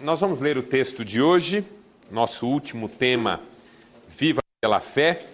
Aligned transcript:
Nós 0.00 0.18
vamos 0.18 0.38
ler 0.38 0.56
o 0.56 0.62
texto 0.62 1.04
de 1.04 1.20
hoje, 1.20 1.62
nosso 2.10 2.46
último 2.46 2.88
tema, 2.88 3.38
Viva 4.08 4.40
pela 4.58 4.80
Fé. 4.80 5.26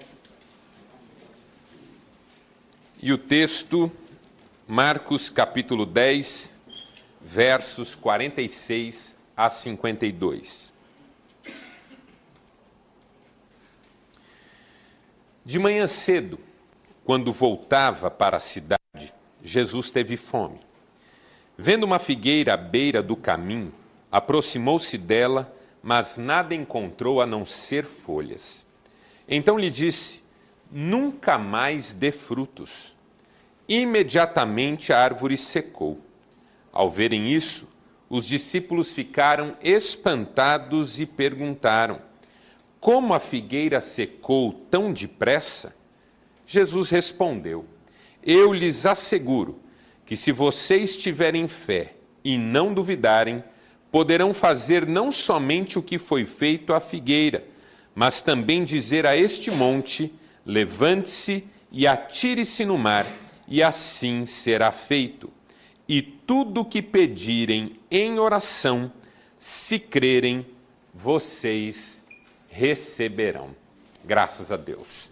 E 3.00 3.12
o 3.12 3.18
texto, 3.18 3.92
Marcos 4.66 5.30
capítulo 5.30 5.86
10, 5.86 6.58
versos 7.22 7.94
46 7.94 9.16
a 9.36 9.48
52. 9.48 10.72
De 15.44 15.60
manhã 15.60 15.86
cedo, 15.86 16.40
quando 17.04 17.30
voltava 17.30 18.10
para 18.10 18.38
a 18.38 18.40
cidade, 18.40 19.14
Jesus 19.44 19.92
teve 19.92 20.16
fome. 20.16 20.58
Vendo 21.56 21.84
uma 21.84 22.00
figueira 22.00 22.54
à 22.54 22.56
beira 22.56 23.00
do 23.00 23.14
caminho, 23.14 23.72
aproximou-se 24.16 24.96
dela, 24.96 25.54
mas 25.82 26.16
nada 26.16 26.54
encontrou 26.54 27.20
a 27.20 27.26
não 27.26 27.44
ser 27.44 27.84
folhas. 27.84 28.64
Então 29.28 29.58
lhe 29.58 29.68
disse: 29.68 30.22
Nunca 30.72 31.36
mais 31.36 31.92
dê 31.92 32.10
frutos. 32.10 32.96
Imediatamente 33.68 34.90
a 34.90 34.98
árvore 34.98 35.36
secou. 35.36 36.00
Ao 36.72 36.90
verem 36.90 37.30
isso, 37.30 37.68
os 38.08 38.26
discípulos 38.26 38.90
ficaram 38.90 39.54
espantados 39.62 40.98
e 40.98 41.04
perguntaram: 41.04 42.00
Como 42.80 43.12
a 43.12 43.20
figueira 43.20 43.82
secou 43.82 44.50
tão 44.70 44.94
depressa? 44.94 45.76
Jesus 46.46 46.88
respondeu: 46.88 47.66
Eu 48.22 48.50
lhes 48.50 48.86
asseguro 48.86 49.60
que, 50.06 50.16
se 50.16 50.32
vocês 50.32 50.96
tiverem 50.96 51.46
fé 51.46 51.96
e 52.24 52.38
não 52.38 52.72
duvidarem, 52.72 53.44
poderão 53.96 54.34
fazer 54.34 54.86
não 54.86 55.10
somente 55.10 55.78
o 55.78 55.82
que 55.82 55.98
foi 55.98 56.26
feito 56.26 56.74
à 56.74 56.80
figueira, 56.80 57.46
mas 57.94 58.20
também 58.20 58.62
dizer 58.62 59.06
a 59.06 59.16
este 59.16 59.50
monte: 59.50 60.12
levante-se 60.44 61.44
e 61.72 61.86
atire-se 61.86 62.66
no 62.66 62.76
mar, 62.76 63.06
e 63.48 63.62
assim 63.62 64.26
será 64.26 64.70
feito. 64.70 65.30
E 65.88 66.02
tudo 66.02 66.60
o 66.60 66.64
que 66.66 66.82
pedirem 66.82 67.76
em 67.90 68.18
oração, 68.18 68.92
se 69.38 69.78
crerem, 69.78 70.44
vocês 70.92 72.02
receberão. 72.50 73.56
Graças 74.04 74.52
a 74.52 74.58
Deus. 74.58 75.08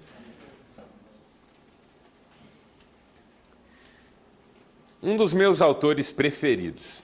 Um 5.03 5.17
dos 5.17 5.33
meus 5.33 5.63
autores 5.63 6.13
preferidos, 6.13 7.03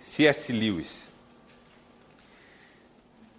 C.S. 0.00 0.50
Lewis. 0.50 1.09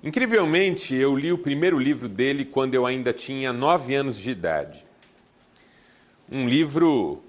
Incrivelmente, 0.04 0.96
eu 0.96 1.16
li 1.16 1.32
o 1.32 1.38
primeiro 1.38 1.78
livro 1.78 2.10
dele 2.10 2.44
quando 2.44 2.74
eu 2.74 2.86
ainda 2.86 3.14
tinha 3.14 3.54
nove 3.54 3.94
anos 3.94 4.18
de 4.18 4.32
idade. 4.32 4.86
Um 6.32 6.48
livro, 6.48 7.22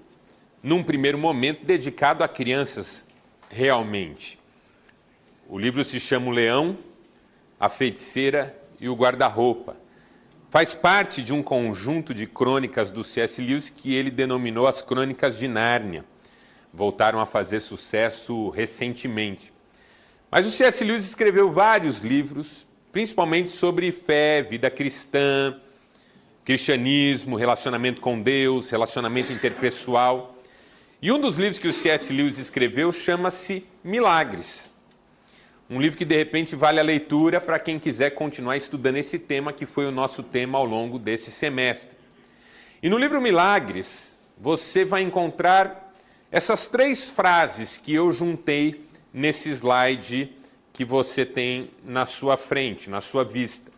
num 0.61 0.83
primeiro 0.83 1.17
momento, 1.17 1.65
dedicado 1.65 2.23
a 2.23 2.27
crianças, 2.27 3.05
realmente. 3.49 4.39
O 5.47 5.59
livro 5.59 5.83
se 5.83 5.99
chama 5.99 6.27
O 6.27 6.31
Leão, 6.31 6.77
a 7.59 7.69
Feiticeira 7.69 8.57
e 8.79 8.89
o 8.89 8.95
Guarda-Roupa. 8.95 9.75
Faz 10.49 10.73
parte 10.73 11.21
de 11.21 11.33
um 11.33 11.43
conjunto 11.43 12.13
de 12.13 12.25
crônicas 12.25 12.89
do 12.89 13.03
C.S. 13.03 13.41
Lewis 13.41 13.69
que 13.69 13.93
ele 13.93 14.09
denominou 14.09 14.67
as 14.67 14.81
Crônicas 14.81 15.37
de 15.37 15.47
Nárnia 15.47 16.05
voltaram 16.73 17.19
a 17.19 17.25
fazer 17.25 17.59
sucesso 17.59 18.49
recentemente. 18.49 19.53
Mas 20.33 20.47
o 20.47 20.49
C.S. 20.49 20.83
Lewis 20.83 21.05
escreveu 21.05 21.51
vários 21.51 22.01
livros, 22.01 22.65
principalmente 22.91 23.51
sobre 23.51 23.91
fé, 23.91 24.41
vida 24.41 24.67
cristã, 24.67 25.55
cristianismo, 26.43 27.35
relacionamento 27.35 28.01
com 28.01 28.19
Deus, 28.19 28.71
relacionamento 28.71 29.31
interpessoal. 29.31 30.35
E 30.99 31.11
um 31.11 31.19
dos 31.19 31.37
livros 31.37 31.59
que 31.59 31.67
o 31.67 31.71
C.S. 31.71 32.11
Lewis 32.11 32.39
escreveu 32.39 32.91
chama-se 32.91 33.63
Milagres. 33.83 34.71
Um 35.69 35.79
livro 35.79 35.99
que 35.99 36.03
de 36.03 36.17
repente 36.17 36.55
vale 36.55 36.79
a 36.79 36.83
leitura 36.83 37.39
para 37.39 37.59
quem 37.59 37.77
quiser 37.77 38.09
continuar 38.15 38.57
estudando 38.57 38.97
esse 38.97 39.19
tema, 39.19 39.53
que 39.53 39.67
foi 39.67 39.85
o 39.85 39.91
nosso 39.91 40.23
tema 40.23 40.57
ao 40.57 40.65
longo 40.65 40.97
desse 40.97 41.29
semestre. 41.29 41.95
E 42.81 42.89
no 42.89 42.97
livro 42.97 43.21
Milagres, 43.21 44.19
você 44.35 44.83
vai 44.83 45.03
encontrar 45.03 45.93
essas 46.31 46.67
três 46.67 47.07
frases 47.07 47.77
que 47.77 47.93
eu 47.93 48.11
juntei 48.11 48.91
nesse 49.13 49.49
slide 49.51 50.35
que 50.73 50.83
você 50.83 51.25
tem 51.25 51.69
na 51.83 52.05
sua 52.05 52.35
frente, 52.35 52.89
na 52.89 52.99
sua 52.99 53.23
vista. 53.23 53.71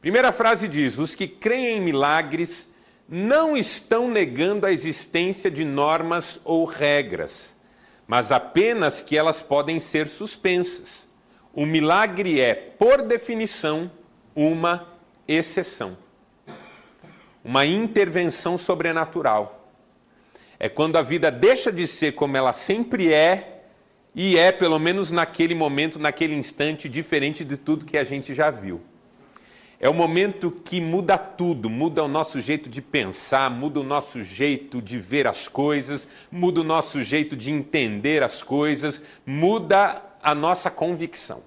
Primeira 0.00 0.32
frase 0.32 0.68
diz: 0.68 0.98
Os 0.98 1.14
que 1.14 1.26
creem 1.26 1.78
em 1.78 1.80
milagres 1.80 2.68
não 3.08 3.56
estão 3.56 4.08
negando 4.08 4.66
a 4.66 4.72
existência 4.72 5.50
de 5.50 5.64
normas 5.64 6.40
ou 6.44 6.64
regras, 6.64 7.56
mas 8.06 8.30
apenas 8.30 9.02
que 9.02 9.16
elas 9.16 9.40
podem 9.42 9.80
ser 9.80 10.06
suspensas. 10.06 11.08
O 11.52 11.66
milagre 11.66 12.40
é, 12.40 12.54
por 12.54 13.02
definição, 13.02 13.90
uma 14.34 14.86
exceção, 15.26 15.96
uma 17.42 17.66
intervenção 17.66 18.56
sobrenatural 18.56 19.60
é 20.62 20.68
quando 20.68 20.96
a 20.96 21.02
vida 21.02 21.30
deixa 21.32 21.72
de 21.72 21.86
ser 21.86 22.12
como 22.12 22.36
ela 22.36 22.52
sempre 22.52 23.10
é 23.14 23.49
e 24.14 24.36
é, 24.36 24.50
pelo 24.50 24.78
menos 24.78 25.12
naquele 25.12 25.54
momento, 25.54 25.98
naquele 25.98 26.34
instante, 26.34 26.88
diferente 26.88 27.44
de 27.44 27.56
tudo 27.56 27.84
que 27.84 27.96
a 27.96 28.04
gente 28.04 28.34
já 28.34 28.50
viu. 28.50 28.80
É 29.78 29.88
o 29.88 29.94
momento 29.94 30.50
que 30.50 30.78
muda 30.80 31.16
tudo, 31.16 31.70
muda 31.70 32.04
o 32.04 32.08
nosso 32.08 32.38
jeito 32.38 32.68
de 32.68 32.82
pensar, 32.82 33.50
muda 33.50 33.80
o 33.80 33.84
nosso 33.84 34.22
jeito 34.22 34.82
de 34.82 34.98
ver 34.98 35.26
as 35.26 35.48
coisas, 35.48 36.06
muda 36.30 36.60
o 36.60 36.64
nosso 36.64 37.02
jeito 37.02 37.34
de 37.34 37.50
entender 37.50 38.22
as 38.22 38.42
coisas, 38.42 39.02
muda 39.24 40.02
a 40.22 40.34
nossa 40.34 40.70
convicção. 40.70 41.42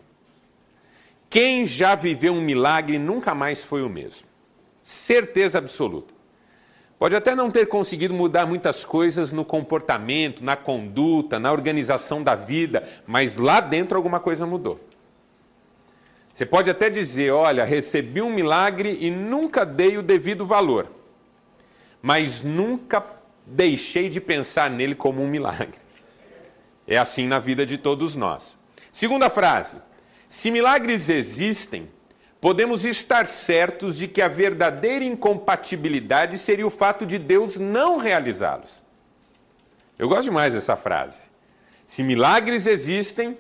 Quem 1.30 1.66
já 1.66 1.94
viveu 1.94 2.34
um 2.34 2.42
milagre 2.42 2.98
nunca 2.98 3.36
mais 3.36 3.64
foi 3.64 3.84
o 3.84 3.90
mesmo. 3.90 4.28
Certeza 4.82 5.60
absoluta. 5.60 6.13
Pode 6.98 7.16
até 7.16 7.36
não 7.36 7.52
ter 7.52 7.68
conseguido 7.68 8.14
mudar 8.14 8.46
muitas 8.46 8.86
coisas 8.86 9.32
no 9.32 9.44
comportamento, 9.44 10.44
na 10.44 10.56
conduta, 10.56 11.40
na 11.40 11.52
organização 11.52 12.24
da 12.24 12.36
vida, 12.36 12.88
mas 13.06 13.36
lá 13.36 13.60
dentro 13.60 13.98
alguma 13.98 14.20
coisa 14.20 14.46
mudou. 14.46 14.80
Você 16.34 16.46
pode 16.46 16.70
até 16.70 16.90
dizer: 16.90 17.32
olha, 17.32 17.64
recebi 17.64 18.22
um 18.22 18.34
milagre 18.34 18.98
e 19.00 19.12
nunca 19.12 19.66
dei 19.66 19.98
o 19.98 20.02
devido 20.04 20.46
valor, 20.46 20.88
mas 22.02 22.42
nunca 22.42 23.06
deixei 23.46 24.10
de 24.10 24.22
pensar 24.22 24.70
nele 24.70 24.96
como 24.96 25.22
um 25.22 25.28
milagre. 25.28 25.84
É 26.88 26.98
assim 26.98 27.28
na 27.28 27.40
vida 27.40 27.66
de 27.66 27.78
todos 27.78 28.16
nós. 28.16 28.58
Segunda 28.92 29.30
frase: 29.30 29.78
se 30.28 30.50
milagres 30.50 31.10
existem, 31.10 31.90
podemos 32.44 32.84
estar 32.84 33.26
certos 33.26 33.96
de 33.96 34.06
que 34.06 34.22
a 34.22 34.28
verdadeira 34.28 35.06
incompatibilidade 35.06 36.38
seria 36.38 36.68
o 36.68 36.70
fato 36.70 37.06
de 37.06 37.18
Deus 37.18 37.58
não 37.58 37.96
realizá-los. 37.96 38.84
Eu 39.98 40.10
gosto 40.10 40.26
demais 40.26 40.54
dessa 40.54 40.76
frase. 40.76 41.30
Se 41.86 42.04
milagres 42.04 42.68
existem, 42.68 43.38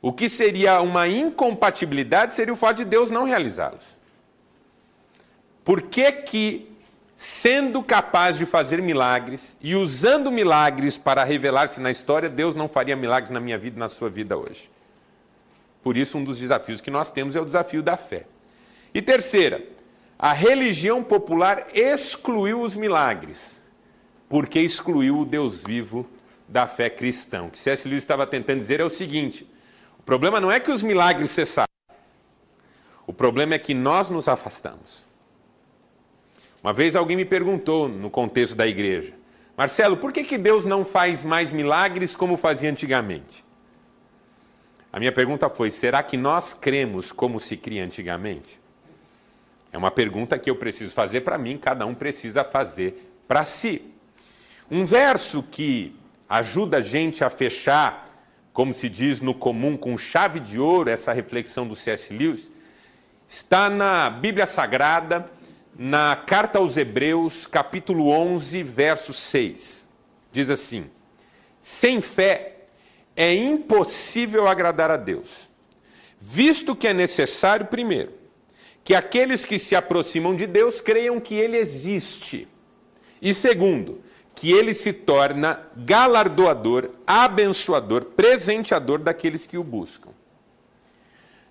o 0.00 0.12
que 0.12 0.28
seria 0.28 0.80
uma 0.80 1.08
incompatibilidade 1.08 2.32
seria 2.32 2.54
o 2.54 2.56
fato 2.56 2.76
de 2.76 2.84
Deus 2.84 3.10
não 3.10 3.24
realizá-los. 3.24 3.98
Por 5.64 5.82
que 5.82 6.12
que, 6.12 6.72
sendo 7.16 7.82
capaz 7.82 8.38
de 8.38 8.46
fazer 8.46 8.80
milagres 8.80 9.56
e 9.60 9.74
usando 9.74 10.30
milagres 10.30 10.96
para 10.96 11.24
revelar-se 11.24 11.80
na 11.80 11.90
história, 11.90 12.30
Deus 12.30 12.54
não 12.54 12.68
faria 12.68 12.94
milagres 12.94 13.30
na 13.30 13.40
minha 13.40 13.58
vida 13.58 13.76
e 13.76 13.80
na 13.80 13.88
sua 13.88 14.08
vida 14.08 14.36
hoje? 14.36 14.69
Por 15.82 15.96
isso, 15.96 16.18
um 16.18 16.24
dos 16.24 16.38
desafios 16.38 16.80
que 16.80 16.90
nós 16.90 17.10
temos 17.10 17.34
é 17.34 17.40
o 17.40 17.44
desafio 17.44 17.82
da 17.82 17.96
fé. 17.96 18.26
E 18.92 19.00
terceira, 19.00 19.64
a 20.18 20.32
religião 20.32 21.02
popular 21.02 21.68
excluiu 21.72 22.60
os 22.60 22.76
milagres, 22.76 23.62
porque 24.28 24.60
excluiu 24.60 25.20
o 25.20 25.24
Deus 25.24 25.62
vivo 25.62 26.08
da 26.46 26.66
fé 26.66 26.90
cristã. 26.90 27.44
O 27.44 27.50
que 27.50 27.58
C.S. 27.58 27.88
Lewis 27.88 28.02
estava 28.02 28.26
tentando 28.26 28.58
dizer 28.58 28.80
é 28.80 28.84
o 28.84 28.90
seguinte: 28.90 29.48
o 29.98 30.02
problema 30.02 30.40
não 30.40 30.50
é 30.50 30.60
que 30.60 30.70
os 30.70 30.82
milagres 30.82 31.30
cessaram, 31.30 31.72
o 33.06 33.12
problema 33.12 33.54
é 33.54 33.58
que 33.58 33.72
nós 33.72 34.10
nos 34.10 34.28
afastamos. 34.28 35.06
Uma 36.62 36.74
vez 36.74 36.94
alguém 36.94 37.16
me 37.16 37.24
perguntou, 37.24 37.88
no 37.88 38.10
contexto 38.10 38.54
da 38.54 38.66
igreja, 38.66 39.14
Marcelo, 39.56 39.96
por 39.96 40.12
que, 40.12 40.24
que 40.24 40.36
Deus 40.36 40.66
não 40.66 40.84
faz 40.84 41.24
mais 41.24 41.50
milagres 41.50 42.14
como 42.14 42.36
fazia 42.36 42.70
antigamente? 42.70 43.44
A 44.92 44.98
minha 44.98 45.12
pergunta 45.12 45.48
foi: 45.48 45.70
será 45.70 46.02
que 46.02 46.16
nós 46.16 46.54
cremos 46.54 47.12
como 47.12 47.38
se 47.38 47.56
cria 47.56 47.84
antigamente? 47.84 48.60
É 49.72 49.78
uma 49.78 49.90
pergunta 49.90 50.38
que 50.38 50.50
eu 50.50 50.56
preciso 50.56 50.92
fazer 50.94 51.20
para 51.20 51.38
mim, 51.38 51.56
cada 51.56 51.86
um 51.86 51.94
precisa 51.94 52.42
fazer 52.42 53.12
para 53.28 53.44
si. 53.44 53.82
Um 54.70 54.84
verso 54.84 55.42
que 55.42 55.96
ajuda 56.28 56.78
a 56.78 56.80
gente 56.80 57.22
a 57.22 57.30
fechar 57.30 58.10
como 58.52 58.74
se 58.74 58.88
diz 58.88 59.20
no 59.20 59.34
comum, 59.34 59.76
com 59.76 59.96
chave 59.96 60.40
de 60.40 60.58
ouro, 60.58 60.90
essa 60.90 61.12
reflexão 61.12 61.66
do 61.66 61.76
C.S. 61.76 62.12
Lewis, 62.12 62.50
está 63.28 63.70
na 63.70 64.10
Bíblia 64.10 64.46
Sagrada, 64.46 65.30
na 65.78 66.16
carta 66.16 66.58
aos 66.58 66.76
Hebreus, 66.76 67.46
capítulo 67.46 68.08
11, 68.10 68.62
verso 68.62 69.14
6. 69.14 69.88
Diz 70.32 70.50
assim: 70.50 70.90
Sem 71.60 72.00
fé 72.00 72.59
é 73.16 73.34
impossível 73.34 74.46
agradar 74.46 74.90
a 74.90 74.96
Deus, 74.96 75.50
visto 76.20 76.74
que 76.74 76.88
é 76.88 76.94
necessário, 76.94 77.66
primeiro, 77.66 78.12
que 78.84 78.94
aqueles 78.94 79.44
que 79.44 79.58
se 79.58 79.76
aproximam 79.76 80.34
de 80.34 80.46
Deus 80.46 80.80
creiam 80.80 81.20
que 81.20 81.34
Ele 81.34 81.56
existe, 81.56 82.48
e 83.20 83.34
segundo, 83.34 84.00
que 84.34 84.52
Ele 84.52 84.72
se 84.72 84.92
torna 84.92 85.60
galardoador, 85.76 86.90
abençoador, 87.06 88.06
presenteador 88.06 88.98
daqueles 88.98 89.46
que 89.46 89.58
o 89.58 89.64
buscam. 89.64 90.10
O 90.10 90.14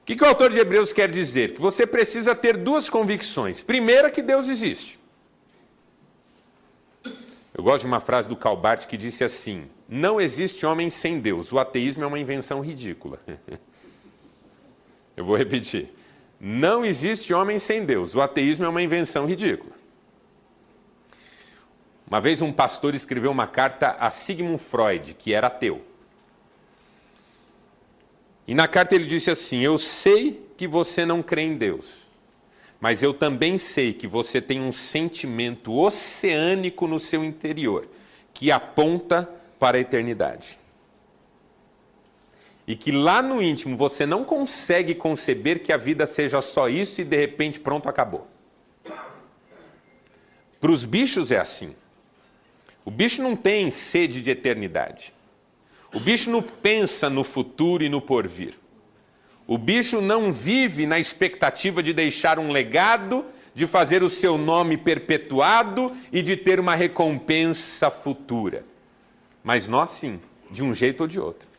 que, 0.06 0.16
que 0.16 0.24
o 0.24 0.28
autor 0.28 0.52
de 0.52 0.58
Hebreus 0.58 0.92
quer 0.92 1.12
dizer? 1.12 1.54
Que 1.54 1.62
você 1.62 1.86
precisa 1.86 2.34
ter 2.34 2.58
duas 2.58 2.90
convicções. 2.90 3.62
Primeira, 3.62 4.10
que 4.10 4.24
Deus 4.24 4.50
existe. 4.50 5.00
Eu 7.54 7.64
gosto 7.64 7.82
de 7.82 7.88
uma 7.88 8.00
frase 8.00 8.28
do 8.28 8.36
Calbart 8.36 8.88
que 8.88 8.98
disse 8.98 9.24
assim: 9.24 9.70
Não 9.92 10.22
existe 10.22 10.68
homem 10.68 10.88
sem 10.88 11.20
Deus. 11.20 11.52
O 11.52 11.58
ateísmo 11.58 12.04
é 12.04 12.08
uma 12.08 12.20
invenção 12.20 12.62
ridícula. 12.62 13.20
Eu 15.18 15.26
vou 15.26 15.36
repetir. 15.36 15.90
Não 16.40 16.86
existe 16.86 17.34
homem 17.34 17.58
sem 17.58 17.84
Deus. 17.84 18.16
O 18.16 18.22
ateísmo 18.22 18.66
é 18.66 18.70
uma 18.70 18.84
invenção 18.84 19.26
ridícula. 19.26 19.74
Uma 22.08 22.22
vez 22.22 22.40
um 22.42 22.54
pastor 22.54 22.94
escreveu 22.94 23.32
uma 23.32 23.48
carta 23.48 23.92
a 24.00 24.12
Sigmund 24.12 24.62
Freud, 24.62 25.16
que 25.16 25.34
era 25.34 25.48
ateu. 25.48 25.82
E 28.48 28.54
na 28.54 28.68
carta 28.68 28.94
ele 28.96 29.06
disse 29.06 29.32
assim: 29.32 29.60
Eu 29.60 29.78
sei 29.78 30.48
que 30.56 30.68
você 30.68 31.06
não 31.06 31.22
crê 31.22 31.42
em 31.42 31.58
Deus, 31.58 32.08
mas 32.80 33.04
eu 33.04 33.14
também 33.14 33.58
sei 33.58 33.94
que 33.94 34.08
você 34.08 34.40
tem 34.40 34.62
um 34.62 34.72
sentimento 34.72 35.76
oceânico 35.76 36.88
no 36.88 37.00
seu 37.00 37.24
interior 37.24 37.88
que 38.34 38.52
aponta 38.52 39.30
para 39.60 39.78
a 39.78 39.82
eternidade. 39.82 40.58
E 42.66 42.76
que 42.76 42.92
lá 42.92 43.22
no 43.22 43.42
íntimo 43.42 43.76
você 43.76 44.06
não 44.06 44.24
consegue 44.24 44.96
conceber 44.96 45.62
que 45.62 45.74
a 45.74 45.78
vida 45.78 46.06
seja 46.06 46.42
só 46.42 46.70
isso 46.70 47.02
e 47.02 47.04
de 47.04 47.18
repente 47.18 47.60
pronto, 47.60 47.90
acabou. 47.90 48.28
Para 50.62 50.72
os 50.72 50.86
bichos 50.86 51.32
é 51.32 51.40
assim. 51.40 51.76
O 52.86 52.92
bicho 52.92 53.22
não 53.22 53.36
tem 53.36 53.70
sede 53.72 54.22
de 54.22 54.32
eternidade. 54.32 55.14
O 55.94 56.00
bicho 56.00 56.30
não 56.30 56.42
pensa 56.42 57.10
no 57.10 57.24
futuro 57.24 57.84
e 57.84 57.90
no 57.90 58.02
porvir. 58.02 58.58
O 59.48 59.58
bicho 59.58 60.00
não 60.00 60.32
vive 60.32 60.86
na 60.86 61.00
expectativa 61.00 61.82
de 61.82 61.92
deixar 61.92 62.38
um 62.38 62.52
legado, 62.52 63.26
de 63.56 63.66
fazer 63.66 64.04
o 64.04 64.10
seu 64.10 64.38
nome 64.38 64.78
perpetuado 64.78 65.92
e 66.12 66.22
de 66.22 66.38
ter 66.38 66.60
uma 66.60 66.76
recompensa 66.76 67.90
futura. 67.90 68.64
Mas 69.50 69.66
nós 69.66 69.90
sim, 69.90 70.22
de 70.52 70.64
um 70.64 70.76
jeito 70.76 71.02
ou 71.02 71.08
de 71.08 71.20
outro. 71.20 71.50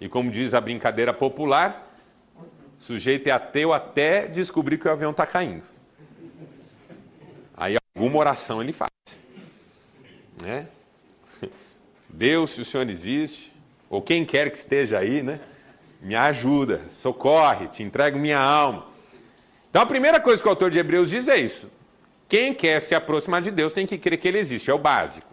E 0.00 0.08
como 0.08 0.30
diz 0.30 0.54
a 0.54 0.62
brincadeira 0.62 1.12
popular, 1.12 1.94
o 2.38 2.82
sujeito 2.82 3.26
é 3.26 3.30
ateu 3.32 3.74
até 3.74 4.26
descobrir 4.26 4.78
que 4.78 4.88
o 4.88 4.90
avião 4.90 5.10
está 5.10 5.26
caindo. 5.26 5.62
Aí 7.54 7.76
alguma 7.94 8.18
oração 8.18 8.62
ele 8.62 8.72
faz. 8.72 8.90
Né? 10.42 10.68
Deus, 12.08 12.48
se 12.48 12.62
o 12.62 12.64
Senhor 12.64 12.88
existe, 12.88 13.52
ou 13.90 14.00
quem 14.00 14.24
quer 14.24 14.50
que 14.50 14.56
esteja 14.56 15.00
aí, 15.00 15.22
né? 15.22 15.38
Me 16.00 16.14
ajuda, 16.14 16.80
socorre, 16.92 17.68
te 17.68 17.82
entrego 17.82 18.18
minha 18.18 18.40
alma. 18.40 18.86
Então 19.68 19.82
a 19.82 19.86
primeira 19.86 20.18
coisa 20.18 20.42
que 20.42 20.48
o 20.48 20.50
autor 20.50 20.70
de 20.70 20.78
Hebreus 20.78 21.10
diz 21.10 21.28
é 21.28 21.36
isso. 21.36 21.70
Quem 22.26 22.54
quer 22.54 22.80
se 22.80 22.94
aproximar 22.94 23.42
de 23.42 23.50
Deus 23.50 23.74
tem 23.74 23.86
que 23.86 23.98
crer 23.98 24.18
que 24.18 24.26
ele 24.26 24.38
existe, 24.38 24.70
é 24.70 24.72
o 24.72 24.78
básico. 24.78 25.29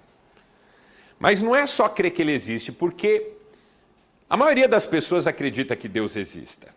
Mas 1.20 1.42
não 1.42 1.56
é 1.56 1.66
só 1.66 1.90
crer 1.90 2.12
que 2.12 2.22
ele 2.22 2.32
existe, 2.32 2.72
porque 2.72 3.32
a 4.30 4.38
maioria 4.38 4.68
das 4.68 4.86
pessoas 4.86 5.26
acredita 5.26 5.76
que 5.76 5.88
Deus 5.88 6.16
exista. 6.16 6.76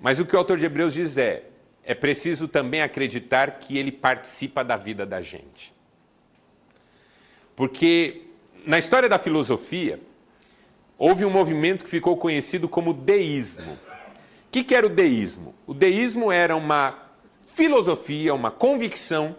Mas 0.00 0.20
o 0.20 0.24
que 0.26 0.36
o 0.36 0.38
autor 0.38 0.58
de 0.58 0.66
Hebreus 0.66 0.94
diz 0.94 1.16
é: 1.16 1.44
é 1.82 1.94
preciso 1.94 2.46
também 2.46 2.82
acreditar 2.82 3.58
que 3.58 3.76
ele 3.76 3.90
participa 3.90 4.62
da 4.62 4.76
vida 4.76 5.04
da 5.04 5.20
gente. 5.20 5.72
Porque 7.56 8.22
na 8.64 8.78
história 8.78 9.08
da 9.08 9.18
filosofia, 9.18 9.98
houve 10.98 11.24
um 11.24 11.30
movimento 11.30 11.84
que 11.84 11.90
ficou 11.90 12.16
conhecido 12.16 12.68
como 12.68 12.92
deísmo. 12.92 13.72
O 13.72 14.50
que, 14.50 14.62
que 14.62 14.74
era 14.74 14.86
o 14.86 14.90
deísmo? 14.90 15.54
O 15.66 15.72
deísmo 15.72 16.30
era 16.30 16.54
uma 16.54 16.98
filosofia, 17.54 18.34
uma 18.34 18.50
convicção 18.50 19.34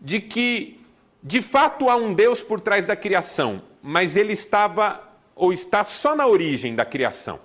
de 0.00 0.20
que, 0.20 0.79
de 1.22 1.42
fato, 1.42 1.90
há 1.90 1.96
um 1.96 2.14
Deus 2.14 2.42
por 2.42 2.60
trás 2.60 2.86
da 2.86 2.96
criação, 2.96 3.62
mas 3.82 4.16
ele 4.16 4.32
estava 4.32 5.00
ou 5.34 5.52
está 5.52 5.84
só 5.84 6.14
na 6.14 6.26
origem 6.26 6.74
da 6.74 6.84
criação. 6.84 7.40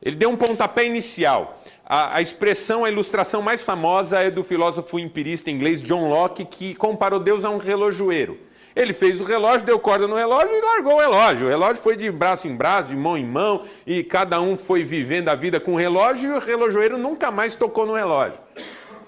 Ele 0.00 0.16
deu 0.16 0.30
um 0.30 0.36
pontapé 0.36 0.84
inicial. 0.84 1.60
A, 1.84 2.16
a, 2.16 2.20
expressão, 2.20 2.84
a 2.84 2.90
ilustração 2.90 3.42
mais 3.42 3.64
famosa 3.64 4.20
é 4.20 4.30
do 4.30 4.44
filósofo 4.44 4.98
empirista 4.98 5.50
inglês 5.50 5.82
John 5.82 6.08
Locke, 6.08 6.44
que 6.44 6.74
comparou 6.74 7.18
Deus 7.18 7.44
a 7.44 7.50
um 7.50 7.58
relojoeiro. 7.58 8.38
Ele 8.76 8.92
fez 8.92 9.20
o 9.20 9.24
relógio, 9.24 9.66
deu 9.66 9.78
corda 9.80 10.06
no 10.06 10.14
relógio 10.14 10.54
e 10.54 10.60
largou 10.60 10.94
o 10.94 11.00
relógio. 11.00 11.46
O 11.46 11.50
relógio 11.50 11.82
foi 11.82 11.96
de 11.96 12.08
braço 12.12 12.46
em 12.46 12.54
braço, 12.54 12.90
de 12.90 12.96
mão 12.96 13.18
em 13.18 13.26
mão, 13.26 13.64
e 13.84 14.04
cada 14.04 14.40
um 14.40 14.56
foi 14.56 14.84
vivendo 14.84 15.28
a 15.28 15.34
vida 15.34 15.58
com 15.58 15.72
o 15.72 15.76
relógio 15.76 16.30
e 16.30 16.36
o 16.36 16.38
relojoeiro 16.38 16.96
nunca 16.96 17.30
mais 17.30 17.56
tocou 17.56 17.84
no 17.84 17.94
relógio. 17.94 18.38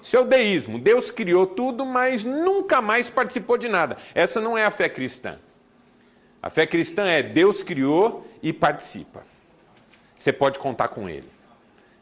Isso 0.01 0.17
é 0.17 0.19
o 0.19 0.25
deísmo. 0.25 0.79
Deus 0.79 1.11
criou 1.11 1.45
tudo, 1.45 1.85
mas 1.85 2.23
nunca 2.23 2.81
mais 2.81 3.09
participou 3.09 3.57
de 3.57 3.69
nada. 3.69 3.97
Essa 4.15 4.41
não 4.41 4.57
é 4.57 4.65
a 4.65 4.71
fé 4.71 4.89
cristã. 4.89 5.39
A 6.41 6.49
fé 6.49 6.65
cristã 6.65 7.05
é 7.05 7.21
Deus 7.21 7.61
criou 7.61 8.25
e 8.41 8.51
participa. 8.51 9.23
Você 10.17 10.33
pode 10.33 10.57
contar 10.57 10.87
com 10.87 11.07
Ele. 11.07 11.29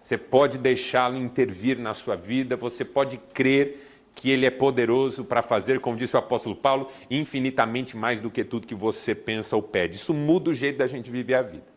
Você 0.02 0.18
pode 0.18 0.58
deixá-lo 0.58 1.18
intervir 1.18 1.78
na 1.78 1.94
sua 1.94 2.16
vida, 2.16 2.56
você 2.56 2.86
pode 2.86 3.18
crer 3.34 3.86
que 4.16 4.30
Ele 4.30 4.46
é 4.46 4.50
poderoso 4.50 5.24
para 5.24 5.42
fazer, 5.42 5.80
como 5.80 5.96
disse 5.96 6.16
o 6.16 6.20
apóstolo 6.20 6.56
Paulo, 6.56 6.90
infinitamente 7.12 7.96
mais 7.96 8.20
do 8.20 8.30
que 8.30 8.44
tudo 8.44 8.66
que 8.66 8.76
você 8.76 9.14
pensa 9.14 9.56
ou 9.56 9.62
pede. 9.62 9.96
Isso 9.96 10.14
muda 10.14 10.50
o 10.50 10.54
jeito 10.54 10.78
da 10.78 10.88
gente 10.88 11.12
viver 11.12 11.36
a 11.36 11.42
vida. 11.42 11.68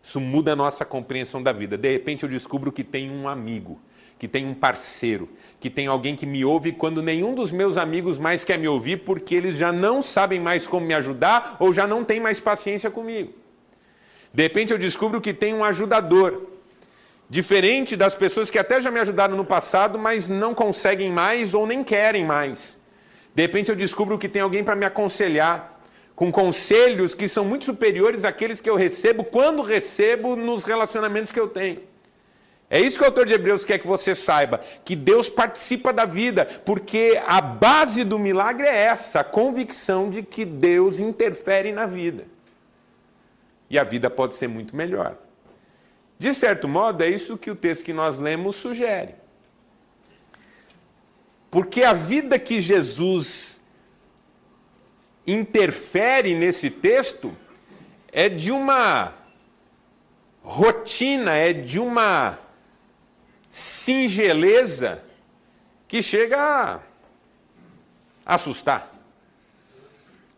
Isso 0.00 0.20
muda 0.20 0.52
a 0.52 0.56
nossa 0.56 0.84
compreensão 0.84 1.42
da 1.42 1.52
vida. 1.52 1.78
De 1.78 1.90
repente 1.90 2.22
eu 2.22 2.28
descubro 2.28 2.70
que 2.70 2.84
tem 2.84 3.10
um 3.10 3.26
amigo 3.26 3.80
que 4.24 4.28
tem 4.28 4.46
um 4.46 4.54
parceiro, 4.54 5.28
que 5.60 5.68
tem 5.68 5.86
alguém 5.86 6.16
que 6.16 6.24
me 6.24 6.46
ouve 6.46 6.72
quando 6.72 7.02
nenhum 7.02 7.34
dos 7.34 7.52
meus 7.52 7.76
amigos 7.76 8.18
mais 8.18 8.42
quer 8.42 8.58
me 8.58 8.66
ouvir 8.66 9.04
porque 9.04 9.34
eles 9.34 9.54
já 9.54 9.70
não 9.70 10.00
sabem 10.00 10.40
mais 10.40 10.66
como 10.66 10.86
me 10.86 10.94
ajudar 10.94 11.58
ou 11.60 11.74
já 11.74 11.86
não 11.86 12.02
têm 12.02 12.20
mais 12.20 12.40
paciência 12.40 12.90
comigo. 12.90 13.34
De 14.32 14.42
repente 14.42 14.72
eu 14.72 14.78
descubro 14.78 15.20
que 15.20 15.34
tem 15.34 15.52
um 15.52 15.62
ajudador, 15.62 16.48
diferente 17.28 17.96
das 17.96 18.14
pessoas 18.14 18.50
que 18.50 18.58
até 18.58 18.80
já 18.80 18.90
me 18.90 18.98
ajudaram 18.98 19.36
no 19.36 19.44
passado, 19.44 19.98
mas 19.98 20.26
não 20.26 20.54
conseguem 20.54 21.12
mais 21.12 21.52
ou 21.52 21.66
nem 21.66 21.84
querem 21.84 22.24
mais. 22.24 22.78
De 23.34 23.42
repente 23.42 23.68
eu 23.68 23.76
descubro 23.76 24.18
que 24.18 24.26
tem 24.26 24.40
alguém 24.40 24.64
para 24.64 24.74
me 24.74 24.86
aconselhar, 24.86 25.82
com 26.16 26.32
conselhos 26.32 27.14
que 27.14 27.28
são 27.28 27.44
muito 27.44 27.66
superiores 27.66 28.24
àqueles 28.24 28.58
que 28.58 28.70
eu 28.70 28.74
recebo 28.74 29.22
quando 29.22 29.60
recebo 29.60 30.34
nos 30.34 30.64
relacionamentos 30.64 31.30
que 31.30 31.38
eu 31.38 31.48
tenho. 31.48 31.92
É 32.74 32.80
isso 32.80 32.98
que 32.98 33.04
o 33.04 33.06
autor 33.06 33.24
de 33.24 33.32
Hebreus 33.32 33.64
quer 33.64 33.78
que 33.78 33.86
você 33.86 34.16
saiba, 34.16 34.60
que 34.84 34.96
Deus 34.96 35.28
participa 35.28 35.92
da 35.92 36.04
vida, 36.04 36.44
porque 36.64 37.22
a 37.24 37.40
base 37.40 38.02
do 38.02 38.18
milagre 38.18 38.66
é 38.66 38.74
essa, 38.74 39.20
a 39.20 39.24
convicção 39.24 40.10
de 40.10 40.24
que 40.24 40.44
Deus 40.44 40.98
interfere 40.98 41.70
na 41.70 41.86
vida. 41.86 42.26
E 43.70 43.78
a 43.78 43.84
vida 43.84 44.10
pode 44.10 44.34
ser 44.34 44.48
muito 44.48 44.74
melhor. 44.74 45.16
De 46.18 46.34
certo 46.34 46.66
modo, 46.66 47.04
é 47.04 47.08
isso 47.08 47.38
que 47.38 47.48
o 47.48 47.54
texto 47.54 47.84
que 47.84 47.92
nós 47.92 48.18
lemos 48.18 48.56
sugere. 48.56 49.14
Porque 51.52 51.84
a 51.84 51.92
vida 51.92 52.40
que 52.40 52.60
Jesus 52.60 53.62
interfere 55.24 56.34
nesse 56.34 56.70
texto 56.70 57.32
é 58.10 58.28
de 58.28 58.50
uma 58.50 59.14
rotina, 60.42 61.34
é 61.34 61.52
de 61.52 61.78
uma 61.78 62.42
singeleza 63.54 65.00
que 65.86 66.02
chega 66.02 66.36
a 66.40 66.80
assustar. 68.26 68.92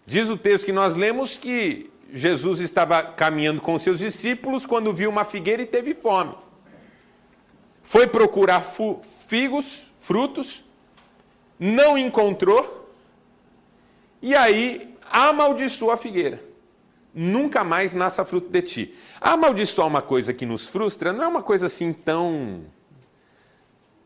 Diz 0.04 0.28
o 0.28 0.36
texto 0.36 0.66
que 0.66 0.72
nós 0.72 0.96
lemos 0.96 1.38
que 1.38 1.90
Jesus 2.12 2.60
estava 2.60 3.02
caminhando 3.02 3.62
com 3.62 3.78
seus 3.78 4.00
discípulos 4.00 4.66
quando 4.66 4.92
viu 4.92 5.08
uma 5.08 5.24
figueira 5.24 5.62
e 5.62 5.66
teve 5.66 5.94
fome. 5.94 6.34
Foi 7.82 8.06
procurar 8.06 8.60
figos, 8.60 9.90
frutos, 9.98 10.62
não 11.58 11.96
encontrou, 11.96 12.92
e 14.20 14.34
aí 14.34 14.94
amaldiçoou 15.10 15.90
a 15.90 15.96
figueira. 15.96 16.44
nunca 17.14 17.64
mais 17.64 17.94
nasça 17.94 18.26
fruto 18.26 18.50
de 18.50 18.60
ti. 18.60 18.94
Amaldiçoar 19.18 19.88
uma 19.88 20.02
coisa 20.02 20.34
que 20.34 20.44
nos 20.44 20.68
frustra 20.68 21.14
não 21.14 21.24
é 21.24 21.28
uma 21.28 21.42
coisa 21.42 21.64
assim 21.64 21.94
tão 21.94 22.66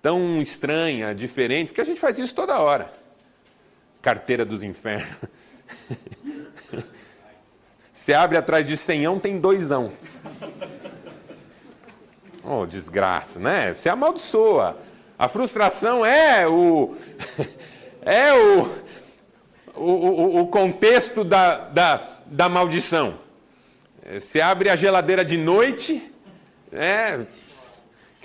tão 0.02 0.40
estranha, 0.40 1.14
diferente, 1.14 1.68
porque 1.68 1.80
a 1.80 1.84
gente 1.84 2.00
faz 2.00 2.18
isso 2.18 2.34
toda 2.34 2.58
hora. 2.58 2.92
Carteira 4.02 4.44
dos 4.44 4.62
infernos. 4.62 5.08
Você 7.92 8.14
abre 8.14 8.38
atrás 8.38 8.66
de 8.66 8.76
senhão, 8.76 9.20
tem 9.20 9.38
doisão. 9.38 9.92
Oh, 12.42 12.64
desgraça, 12.64 13.38
né? 13.38 13.74
Você 13.74 13.90
amaldiçoa. 13.90 14.78
A 15.18 15.28
frustração 15.28 16.04
é 16.06 16.48
o 16.48 16.96
é 18.00 18.32
o, 18.32 18.62
o, 19.76 19.92
o, 19.92 20.40
o 20.40 20.46
contexto 20.46 21.22
da, 21.22 21.68
da, 21.68 22.08
da 22.24 22.48
maldição. 22.48 23.18
Você 24.12 24.40
abre 24.40 24.70
a 24.70 24.76
geladeira 24.76 25.22
de 25.24 25.36
noite, 25.36 26.10
é, 26.72 27.20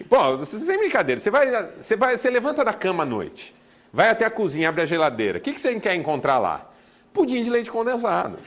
Pô, 0.04 0.46
sem 0.46 0.78
brincadeira, 0.78 1.20
você 1.20 1.32
vai, 1.32 1.72
você 1.80 1.96
vai, 1.96 2.18
você 2.18 2.30
levanta 2.30 2.66
da 2.66 2.74
cama 2.74 3.04
à 3.04 3.06
noite, 3.06 3.56
vai 3.94 4.10
até 4.10 4.26
a 4.26 4.30
cozinha, 4.30 4.68
abre 4.68 4.82
a 4.82 4.86
geladeira. 4.86 5.38
O 5.38 5.42
que, 5.42 5.54
que 5.54 5.60
você 5.60 5.80
quer 5.80 5.96
encontrar 5.96 6.38
lá? 6.38 6.70
Pudim 7.14 7.44
de 7.44 7.50
leite 7.50 7.72
condensado. 7.72 8.38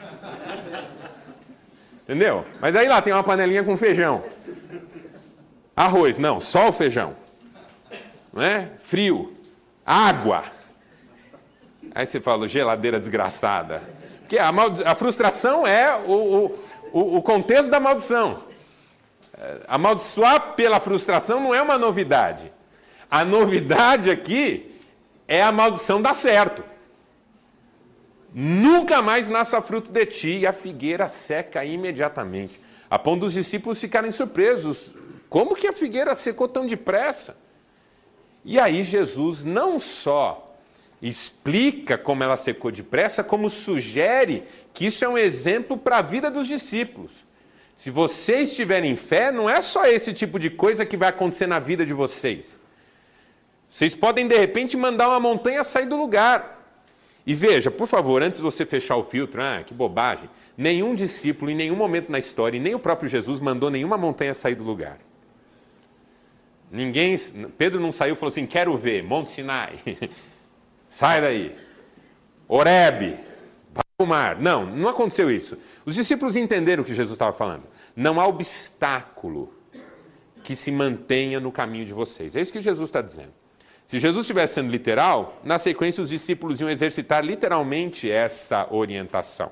Entendeu? 2.03 2.45
Mas 2.61 2.77
aí 2.77 2.87
lá 2.87 3.01
tem 3.01 3.13
uma 3.13 3.25
panelinha 3.25 3.65
com 3.65 3.77
feijão. 3.77 4.23
Arroz, 5.75 6.19
não, 6.19 6.39
só 6.39 6.69
o 6.69 6.73
feijão. 6.73 7.17
Não 8.33 8.43
é? 8.43 8.69
Frio. 8.83 9.35
Água. 9.87 10.45
Aí 11.95 12.05
você 12.05 12.21
fala, 12.21 12.47
geladeira 12.47 12.99
desgraçada. 12.99 13.83
Porque 14.21 14.39
a, 14.39 14.51
a 14.85 14.95
frustração 14.95 15.67
é 15.67 15.97
o, 15.97 16.53
o, 16.93 17.17
o 17.17 17.23
contexto 17.23 17.71
da 17.71 17.81
maldição. 17.81 18.48
É, 19.39 19.61
amaldiçoar 19.69 20.55
pela 20.55 20.81
frustração 20.81 21.39
não 21.41 21.55
é 21.55 21.63
uma 21.63 21.79
novidade. 21.79 22.53
A 23.09 23.25
novidade 23.25 24.11
aqui 24.11 24.75
é 25.29 25.41
a 25.41 25.53
maldição 25.53 26.03
dar 26.03 26.15
certo. 26.15 26.65
Nunca 28.35 29.01
mais 29.01 29.31
nasça 29.31 29.63
fruto 29.63 29.91
de 29.91 30.05
ti, 30.07 30.39
e 30.39 30.47
a 30.47 30.53
figueira 30.53 31.09
seca 31.09 31.65
imediatamente. 31.65 32.61
A 32.91 32.99
ponto 32.99 33.21
dos 33.21 33.33
discípulos 33.33 33.81
ficarem 33.81 34.11
surpresos. 34.11 34.95
Como 35.29 35.55
que 35.55 35.69
a 35.69 35.73
figueira 35.73 36.17
secou 36.17 36.49
tão 36.49 36.67
depressa? 36.67 37.37
E 38.45 38.59
aí 38.59 38.83
Jesus 38.83 39.45
não 39.45 39.79
só 39.79 40.57
explica 41.01 41.97
como 41.97 42.25
ela 42.25 42.37
secou 42.37 42.73
depressa, 42.73 43.23
como 43.23 43.49
sugere 43.49 44.45
que 44.75 44.87
isso 44.87 45.05
é 45.05 45.09
um 45.09 45.19
exemplo 45.19 45.77
para 45.77 45.99
a 45.99 46.03
vida 46.03 46.31
dos 46.31 46.47
discípulos. 46.47 47.28
Se 47.79 47.93
vocês 47.93 48.57
tiverem 48.57 48.97
fé, 48.97 49.31
não 49.31 49.49
é 49.49 49.63
só 49.63 49.87
esse 49.87 50.13
tipo 50.13 50.37
de 50.37 50.51
coisa 50.51 50.85
que 50.85 50.97
vai 50.97 51.11
acontecer 51.11 51.47
na 51.47 51.61
vida 51.61 51.87
de 51.87 51.95
vocês. 51.95 52.59
Vocês 53.71 53.95
podem 53.95 54.27
de 54.27 54.37
repente 54.37 54.77
mandar 54.77 55.09
uma 55.11 55.21
montanha 55.21 55.63
sair 55.63 55.87
do 55.87 55.97
lugar. 55.97 56.61
E 57.25 57.35
veja, 57.35 57.71
por 57.71 57.87
favor, 57.87 58.21
antes 58.21 58.39
de 58.39 58.43
você 58.43 58.67
fechar 58.67 58.97
o 58.97 59.05
filtro, 59.05 59.41
ah, 59.41 59.63
que 59.65 59.73
bobagem. 59.73 60.29
Nenhum 60.57 60.93
discípulo, 60.93 61.53
em 61.53 61.55
nenhum 61.55 61.77
momento 61.77 62.11
na 62.11 62.19
história, 62.19 62.57
e 62.57 62.61
nem 62.61 62.75
o 62.75 62.81
próprio 62.81 63.09
Jesus 63.09 63.39
mandou 63.39 63.71
nenhuma 63.71 63.97
montanha 63.97 64.35
sair 64.35 64.57
do 64.57 64.65
lugar. 64.65 64.99
Ninguém, 66.73 67.17
Pedro 67.57 67.81
não 67.81 67.93
saiu 67.93 68.15
e 68.15 68.17
falou 68.17 68.33
assim: 68.33 68.45
quero 68.45 68.77
ver, 68.77 69.05
Monte 69.05 69.31
Sinai, 69.31 69.79
sai 70.91 71.21
daí. 71.21 71.57
Oreb, 72.49 73.17
o 74.01 74.07
mar. 74.07 74.41
Não, 74.41 74.65
não 74.65 74.89
aconteceu 74.89 75.29
isso. 75.29 75.59
Os 75.85 75.97
discípulos 75.97 76.37
entenderam 76.37 76.83
o 76.83 76.87
que 76.87 76.95
Jesus 76.95 77.15
estava 77.15 77.33
falando. 77.33 77.65
Não 77.97 78.21
há 78.21 78.27
obstáculo 78.29 79.53
que 80.45 80.55
se 80.55 80.71
mantenha 80.71 81.41
no 81.41 81.51
caminho 81.51 81.85
de 81.85 81.93
vocês. 81.93 82.37
É 82.37 82.41
isso 82.41 82.53
que 82.53 82.61
Jesus 82.61 82.89
está 82.89 83.03
dizendo. 83.03 83.33
Se 83.85 83.99
Jesus 83.99 84.25
estivesse 84.25 84.55
sendo 84.55 84.71
literal, 84.71 85.41
na 85.43 85.59
sequência 85.59 86.01
os 86.01 86.11
discípulos 86.11 86.61
iam 86.61 86.71
exercitar 86.71 87.25
literalmente 87.25 88.09
essa 88.09 88.73
orientação. 88.73 89.51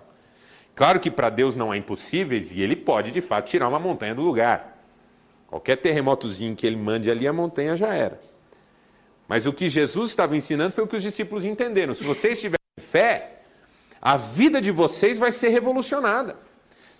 Claro 0.76 1.00
que 1.00 1.10
para 1.10 1.28
Deus 1.28 1.56
não 1.56 1.72
há 1.72 1.76
impossíveis 1.76 2.54
e 2.54 2.62
ele 2.62 2.76
pode 2.76 3.10
de 3.10 3.20
fato 3.20 3.48
tirar 3.48 3.66
uma 3.66 3.80
montanha 3.80 4.14
do 4.14 4.22
lugar. 4.22 4.80
Qualquer 5.48 5.76
terremotozinho 5.76 6.54
que 6.54 6.64
ele 6.64 6.76
mande 6.76 7.10
ali, 7.10 7.26
a 7.26 7.32
montanha 7.32 7.76
já 7.76 7.92
era. 7.92 8.20
Mas 9.26 9.44
o 9.44 9.52
que 9.52 9.68
Jesus 9.68 10.10
estava 10.10 10.36
ensinando 10.36 10.72
foi 10.72 10.84
o 10.84 10.86
que 10.86 10.94
os 10.94 11.02
discípulos 11.02 11.44
entenderam. 11.44 11.94
Se 11.94 12.04
vocês 12.04 12.40
tiverem 12.40 12.56
fé, 12.78 13.35
a 14.00 14.16
vida 14.16 14.60
de 14.60 14.70
vocês 14.70 15.18
vai 15.18 15.32
ser 15.32 15.48
revolucionada. 15.48 16.36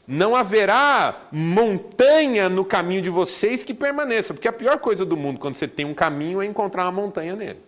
Não 0.07 0.37
haverá 0.37 1.29
montanha 1.33 2.49
no 2.49 2.65
caminho 2.65 3.03
de 3.03 3.11
vocês 3.11 3.65
que 3.65 3.75
permaneça, 3.75 4.33
porque 4.33 4.47
a 4.47 4.53
pior 4.53 4.79
coisa 4.79 5.05
do 5.05 5.17
mundo 5.17 5.41
quando 5.41 5.57
você 5.57 5.67
tem 5.67 5.85
um 5.85 5.95
caminho 5.95 6.41
é 6.41 6.47
encontrar 6.47 6.85
uma 6.85 6.93
montanha 6.93 7.35
nele. 7.35 7.61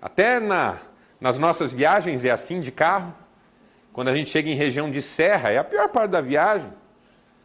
Até 0.00 0.38
na, 0.38 0.78
nas 1.20 1.38
nossas 1.38 1.72
viagens 1.72 2.24
é 2.24 2.30
assim 2.30 2.60
de 2.60 2.70
carro. 2.70 3.14
Quando 3.92 4.08
a 4.08 4.14
gente 4.14 4.28
chega 4.28 4.50
em 4.50 4.54
região 4.54 4.90
de 4.90 5.00
serra, 5.00 5.50
é 5.50 5.56
a 5.56 5.64
pior 5.64 5.88
parte 5.88 6.10
da 6.10 6.20
viagem. 6.20 6.70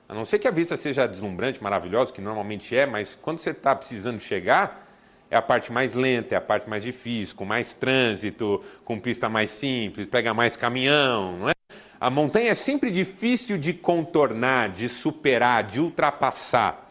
A 0.07 0.13
não 0.13 0.25
ser 0.25 0.39
que 0.39 0.47
a 0.47 0.51
vista 0.51 0.75
seja 0.75 1.07
deslumbrante, 1.07 1.63
maravilhosa, 1.63 2.11
que 2.11 2.19
normalmente 2.19 2.75
é, 2.75 2.85
mas 2.85 3.15
quando 3.15 3.39
você 3.39 3.51
está 3.51 3.73
precisando 3.73 4.19
chegar, 4.19 4.85
é 5.31 5.37
a 5.37 5.41
parte 5.41 5.71
mais 5.71 5.93
lenta, 5.93 6.35
é 6.35 6.37
a 6.37 6.41
parte 6.41 6.69
mais 6.69 6.83
difícil, 6.83 7.37
com 7.37 7.45
mais 7.45 7.73
trânsito, 7.73 8.61
com 8.83 8.99
pista 8.99 9.29
mais 9.29 9.49
simples, 9.49 10.09
pega 10.09 10.33
mais 10.33 10.57
caminhão, 10.57 11.37
não 11.37 11.49
é? 11.49 11.53
A 11.97 12.09
montanha 12.09 12.51
é 12.51 12.55
sempre 12.55 12.91
difícil 12.91 13.57
de 13.57 13.73
contornar, 13.73 14.69
de 14.69 14.89
superar, 14.89 15.63
de 15.63 15.79
ultrapassar. 15.79 16.89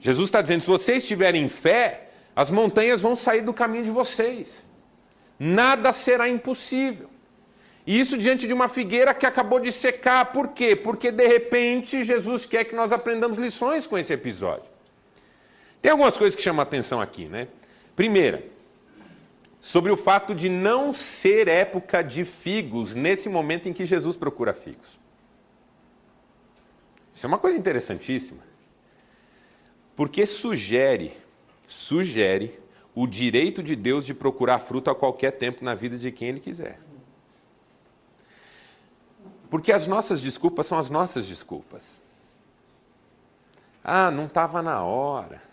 Jesus 0.00 0.26
está 0.26 0.42
dizendo: 0.42 0.62
se 0.62 0.66
vocês 0.66 1.06
tiverem 1.06 1.48
fé, 1.48 2.08
as 2.34 2.50
montanhas 2.50 3.02
vão 3.02 3.14
sair 3.14 3.42
do 3.42 3.54
caminho 3.54 3.84
de 3.84 3.90
vocês. 3.92 4.66
Nada 5.38 5.92
será 5.92 6.28
impossível. 6.28 7.08
E 7.86 8.00
isso 8.00 8.18
diante 8.18 8.46
de 8.46 8.52
uma 8.52 8.68
figueira 8.68 9.14
que 9.14 9.24
acabou 9.24 9.60
de 9.60 9.70
secar. 9.70 10.32
Por 10.32 10.48
quê? 10.48 10.74
Porque 10.74 11.12
de 11.12 11.26
repente 11.28 12.02
Jesus 12.02 12.44
quer 12.44 12.64
que 12.64 12.74
nós 12.74 12.90
aprendamos 12.90 13.38
lições 13.38 13.86
com 13.86 13.96
esse 13.96 14.12
episódio. 14.12 14.68
Tem 15.80 15.92
algumas 15.92 16.16
coisas 16.16 16.34
que 16.34 16.42
chamam 16.42 16.62
atenção 16.62 17.00
aqui, 17.00 17.26
né? 17.26 17.46
Primeira, 17.98 18.44
sobre 19.58 19.90
o 19.90 19.96
fato 19.96 20.32
de 20.32 20.48
não 20.48 20.92
ser 20.92 21.48
época 21.48 22.00
de 22.00 22.24
figos 22.24 22.94
nesse 22.94 23.28
momento 23.28 23.68
em 23.68 23.72
que 23.72 23.84
Jesus 23.84 24.14
procura 24.14 24.54
figos. 24.54 25.00
Isso 27.12 27.26
é 27.26 27.28
uma 27.28 27.38
coisa 27.38 27.58
interessantíssima, 27.58 28.40
porque 29.96 30.26
sugere, 30.26 31.12
sugere 31.66 32.56
o 32.94 33.04
direito 33.04 33.64
de 33.64 33.74
Deus 33.74 34.06
de 34.06 34.14
procurar 34.14 34.60
fruto 34.60 34.90
a 34.90 34.94
qualquer 34.94 35.32
tempo 35.32 35.64
na 35.64 35.74
vida 35.74 35.98
de 35.98 36.12
quem 36.12 36.28
Ele 36.28 36.38
quiser. 36.38 36.78
Porque 39.50 39.72
as 39.72 39.88
nossas 39.88 40.20
desculpas 40.20 40.68
são 40.68 40.78
as 40.78 40.88
nossas 40.88 41.26
desculpas. 41.26 42.00
Ah, 43.82 44.08
não 44.08 44.26
estava 44.26 44.62
na 44.62 44.84
hora. 44.84 45.47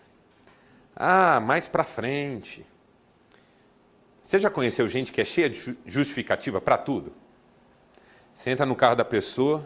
Ah, 0.96 1.38
mais 1.40 1.68
para 1.68 1.84
frente. 1.84 2.64
Você 4.22 4.38
já 4.38 4.48
conheceu 4.48 4.88
gente 4.88 5.12
que 5.12 5.20
é 5.20 5.24
cheia 5.24 5.50
de 5.50 5.76
justificativa 5.84 6.58
para 6.60 6.78
tudo? 6.78 7.12
Você 8.32 8.50
entra 8.50 8.64
no 8.64 8.74
carro 8.74 8.96
da 8.96 9.04
pessoa, 9.04 9.64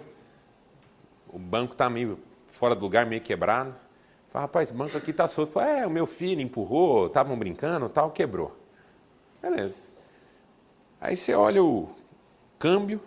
o 1.28 1.38
banco 1.38 1.72
está 1.72 1.88
meio 1.88 2.18
fora 2.48 2.74
do 2.74 2.82
lugar, 2.82 3.06
meio 3.06 3.22
quebrado. 3.22 3.74
Fala, 4.28 4.44
rapaz, 4.44 4.70
banco 4.70 4.96
aqui 4.98 5.12
está 5.12 5.26
solto. 5.28 5.52
Fala, 5.52 5.68
é, 5.68 5.86
o 5.86 5.90
meu 5.90 6.06
filho 6.06 6.40
empurrou, 6.40 7.06
estavam 7.06 7.38
brincando, 7.38 7.88
tal, 7.88 8.10
quebrou. 8.10 8.56
Beleza. 9.40 9.80
Aí 11.00 11.16
você 11.16 11.32
olha 11.34 11.62
o 11.62 11.88
câmbio, 12.58 13.00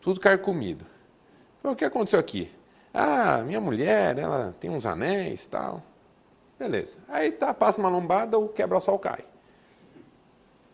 tudo 0.00 0.20
carcomido. 0.20 0.86
Fala, 1.62 1.72
o 1.72 1.76
que 1.76 1.84
aconteceu 1.84 2.20
aqui? 2.20 2.52
Ah, 2.92 3.38
minha 3.38 3.60
mulher, 3.60 4.18
ela 4.18 4.54
tem 4.60 4.70
uns 4.70 4.86
anéis 4.86 5.46
tal. 5.46 5.82
Beleza. 6.58 6.98
Aí 7.08 7.30
tá, 7.30 7.54
passa 7.54 7.80
uma 7.80 7.88
lombada, 7.88 8.38
o 8.38 8.48
quebra-sol 8.48 8.98
cai. 8.98 9.24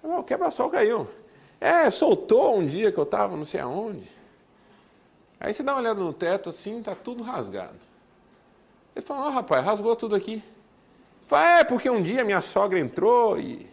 O 0.02 0.22
quebra-sol 0.22 0.70
caiu. 0.70 1.08
É, 1.60 1.90
soltou 1.90 2.58
um 2.58 2.66
dia 2.66 2.90
que 2.90 2.98
eu 2.98 3.04
estava 3.04 3.36
não 3.36 3.44
sei 3.44 3.60
aonde. 3.60 4.10
Aí 5.38 5.52
você 5.52 5.62
dá 5.62 5.72
uma 5.72 5.80
olhada 5.80 6.00
no 6.00 6.12
teto 6.12 6.48
assim, 6.48 6.82
tá 6.82 6.94
tudo 6.94 7.22
rasgado. 7.22 7.78
Ele 8.94 9.04
fala, 9.04 9.26
ó 9.26 9.28
oh, 9.28 9.30
rapaz, 9.30 9.64
rasgou 9.64 9.94
tudo 9.96 10.14
aqui. 10.14 10.42
Fala, 11.26 11.60
é, 11.60 11.64
porque 11.64 11.90
um 11.90 12.02
dia 12.02 12.24
minha 12.24 12.40
sogra 12.40 12.78
entrou 12.78 13.38
e 13.38 13.66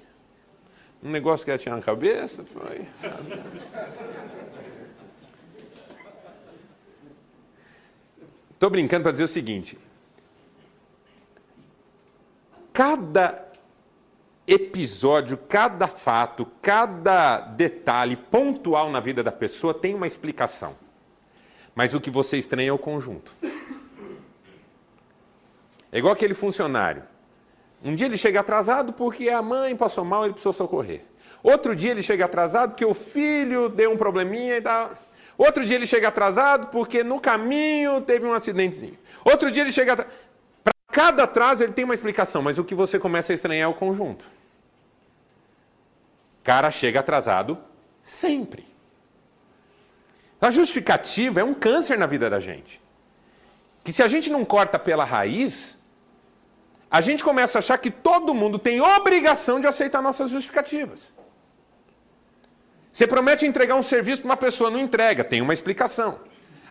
um 1.04 1.10
negócio 1.10 1.46
que 1.46 1.52
ela 1.52 1.58
tinha 1.58 1.76
na 1.76 1.82
cabeça 1.82 2.44
foi. 2.44 2.88
Estou 8.52 8.70
brincando 8.70 9.04
para 9.04 9.12
dizer 9.12 9.24
o 9.24 9.28
seguinte: 9.28 9.78
cada 12.82 13.48
episódio, 14.48 15.38
cada 15.38 15.86
fato, 15.88 16.48
cada 16.64 17.40
detalhe 17.40 18.16
pontual 18.16 18.90
na 18.90 19.00
vida 19.00 19.22
da 19.22 19.32
pessoa 19.32 19.72
tem 19.72 19.94
uma 19.94 20.08
explicação. 20.08 20.76
Mas 21.76 21.94
o 21.94 22.02
que 22.02 22.10
você 22.10 22.38
estranha 22.38 22.70
é 22.70 22.74
o 22.74 22.80
conjunto. 22.80 23.32
É 25.92 26.00
igual 26.00 26.12
aquele 26.12 26.34
funcionário. 26.34 27.04
Um 27.84 27.94
dia 27.94 28.08
ele 28.08 28.18
chega 28.18 28.40
atrasado 28.40 28.94
porque 28.94 29.30
a 29.30 29.44
mãe 29.44 29.76
passou 29.76 30.04
mal 30.04 30.24
e 30.24 30.26
ele 30.26 30.34
precisou 30.34 30.54
socorrer. 30.54 31.04
Outro 31.44 31.76
dia 31.76 31.92
ele 31.92 32.02
chega 32.02 32.26
atrasado 32.26 32.72
porque 32.72 32.86
o 32.86 32.96
filho 32.96 33.70
deu 33.70 33.92
um 33.92 33.98
probleminha 33.98 34.58
e 34.58 34.62
dá. 34.62 34.90
Outro 35.38 35.64
dia 35.68 35.76
ele 35.76 35.86
chega 35.86 36.08
atrasado 36.08 36.70
porque 36.70 37.04
no 37.04 37.22
caminho 37.22 38.02
teve 38.02 38.26
um 38.26 38.34
acidentezinho. 38.34 38.98
Outro 39.24 39.52
dia 39.52 39.62
ele 39.62 39.72
chega 39.72 39.94
atrasado. 39.94 40.31
Cada 40.92 41.24
atraso 41.24 41.64
ele 41.64 41.72
tem 41.72 41.86
uma 41.86 41.94
explicação, 41.94 42.42
mas 42.42 42.58
o 42.58 42.64
que 42.64 42.76
você 42.76 43.00
começa 43.00 43.32
a 43.32 43.36
estranhar 43.36 43.66
é 43.66 43.68
o 43.68 43.74
conjunto. 43.74 44.26
Cara 46.44 46.70
chega 46.70 47.00
atrasado 47.00 47.58
sempre. 48.04 48.68
A 50.42 50.52
justificativa 50.52 51.40
é 51.40 51.44
um 51.44 51.54
câncer 51.54 51.98
na 51.98 52.08
vida 52.08 52.30
da 52.30 52.40
gente. 52.40 52.82
Que 53.84 53.94
se 53.94 54.04
a 54.04 54.08
gente 54.08 54.30
não 54.30 54.44
corta 54.44 54.78
pela 54.78 55.06
raiz, 55.06 55.80
a 56.90 57.00
gente 57.00 57.24
começa 57.24 57.58
a 57.58 57.60
achar 57.60 57.78
que 57.78 57.90
todo 57.90 58.34
mundo 58.34 58.60
tem 58.60 58.82
obrigação 58.82 59.60
de 59.60 59.68
aceitar 59.68 60.02
nossas 60.02 60.30
justificativas. 60.30 61.14
Você 62.92 63.08
promete 63.08 63.46
entregar 63.46 63.76
um 63.76 63.84
serviço 63.84 64.22
para 64.22 64.30
uma 64.32 64.38
pessoa, 64.38 64.70
não 64.70 64.80
entrega, 64.80 65.24
tem 65.24 65.42
uma 65.42 65.54
explicação. 65.54 66.20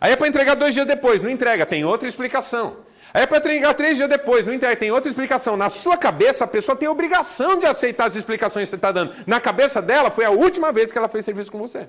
Aí 0.00 0.12
é 0.12 0.16
para 0.16 0.28
entregar 0.28 0.54
dois 0.54 0.74
dias 0.74 0.86
depois, 0.86 1.22
não 1.22 1.30
entrega, 1.30 1.64
tem 1.64 1.84
outra 1.84 2.06
explicação. 2.06 2.89
É 3.12 3.26
para 3.26 3.38
entregar 3.38 3.74
três 3.74 3.96
dias 3.96 4.08
depois, 4.08 4.46
não 4.46 4.52
entrega, 4.52 4.76
tem 4.76 4.90
outra 4.90 5.10
explicação. 5.10 5.56
Na 5.56 5.68
sua 5.68 5.96
cabeça, 5.96 6.44
a 6.44 6.46
pessoa 6.46 6.76
tem 6.76 6.88
a 6.88 6.92
obrigação 6.92 7.58
de 7.58 7.66
aceitar 7.66 8.04
as 8.04 8.14
explicações 8.14 8.66
que 8.66 8.70
você 8.70 8.76
está 8.76 8.92
dando. 8.92 9.14
Na 9.26 9.40
cabeça 9.40 9.82
dela, 9.82 10.10
foi 10.10 10.24
a 10.24 10.30
última 10.30 10.70
vez 10.70 10.92
que 10.92 10.98
ela 10.98 11.08
fez 11.08 11.24
serviço 11.24 11.50
com 11.50 11.58
você. 11.58 11.88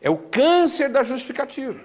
É 0.00 0.08
o 0.08 0.16
câncer 0.16 0.88
da 0.88 1.02
justificativa. 1.02 1.78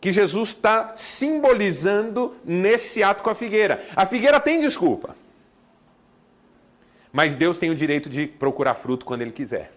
Que 0.00 0.10
Jesus 0.10 0.50
está 0.50 0.94
simbolizando 0.94 2.36
nesse 2.44 3.02
ato 3.02 3.22
com 3.22 3.30
a 3.30 3.34
figueira. 3.34 3.84
A 3.94 4.06
figueira 4.06 4.40
tem 4.40 4.60
desculpa. 4.60 5.16
Mas 7.12 7.36
Deus 7.36 7.58
tem 7.58 7.70
o 7.70 7.74
direito 7.74 8.08
de 8.08 8.26
procurar 8.26 8.74
fruto 8.74 9.04
quando 9.04 9.22
Ele 9.22 9.32
quiser. 9.32 9.72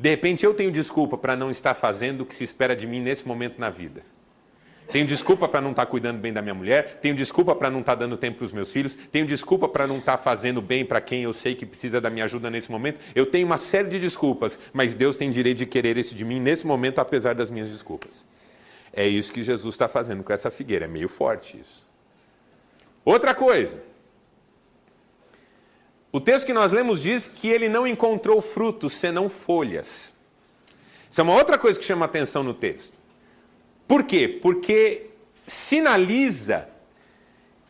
De 0.00 0.08
repente 0.08 0.46
eu 0.46 0.54
tenho 0.54 0.72
desculpa 0.72 1.18
para 1.18 1.36
não 1.36 1.50
estar 1.50 1.74
fazendo 1.74 2.22
o 2.22 2.26
que 2.26 2.34
se 2.34 2.42
espera 2.42 2.74
de 2.74 2.86
mim 2.86 3.02
nesse 3.02 3.28
momento 3.28 3.58
na 3.58 3.68
vida. 3.68 4.00
Tenho 4.90 5.06
desculpa 5.06 5.46
para 5.46 5.60
não 5.60 5.72
estar 5.72 5.84
cuidando 5.84 6.18
bem 6.18 6.32
da 6.32 6.40
minha 6.40 6.54
mulher, 6.54 6.98
tenho 7.02 7.14
desculpa 7.14 7.54
para 7.54 7.68
não 7.68 7.80
estar 7.80 7.96
dando 7.96 8.16
tempo 8.16 8.38
para 8.38 8.46
os 8.46 8.52
meus 8.52 8.72
filhos, 8.72 8.94
tenho 8.94 9.26
desculpa 9.26 9.68
para 9.68 9.86
não 9.86 9.98
estar 9.98 10.16
fazendo 10.16 10.62
bem 10.62 10.86
para 10.86 11.02
quem 11.02 11.24
eu 11.24 11.34
sei 11.34 11.54
que 11.54 11.66
precisa 11.66 12.00
da 12.00 12.08
minha 12.08 12.24
ajuda 12.24 12.48
nesse 12.48 12.72
momento. 12.72 12.98
Eu 13.14 13.26
tenho 13.26 13.46
uma 13.46 13.58
série 13.58 13.88
de 13.88 14.00
desculpas, 14.00 14.58
mas 14.72 14.94
Deus 14.94 15.18
tem 15.18 15.30
direito 15.30 15.58
de 15.58 15.66
querer 15.66 15.98
isso 15.98 16.14
de 16.14 16.24
mim 16.24 16.40
nesse 16.40 16.66
momento, 16.66 16.98
apesar 16.98 17.34
das 17.34 17.50
minhas 17.50 17.68
desculpas. 17.68 18.26
É 18.94 19.06
isso 19.06 19.30
que 19.30 19.42
Jesus 19.42 19.74
está 19.74 19.86
fazendo 19.86 20.24
com 20.24 20.32
essa 20.32 20.50
figueira, 20.50 20.86
é 20.86 20.88
meio 20.88 21.10
forte 21.10 21.60
isso. 21.60 21.86
Outra 23.04 23.34
coisa, 23.34 23.82
o 26.12 26.20
texto 26.20 26.46
que 26.46 26.52
nós 26.52 26.72
lemos 26.72 27.00
diz 27.00 27.28
que 27.28 27.48
ele 27.48 27.68
não 27.68 27.86
encontrou 27.86 28.42
frutos 28.42 28.94
senão 28.94 29.28
folhas. 29.28 30.12
Isso 31.08 31.20
é 31.20 31.24
uma 31.24 31.34
outra 31.34 31.56
coisa 31.56 31.78
que 31.78 31.84
chama 31.84 32.04
atenção 32.04 32.42
no 32.42 32.54
texto. 32.54 32.98
Por 33.86 34.04
quê? 34.04 34.38
Porque 34.40 35.10
sinaliza 35.46 36.68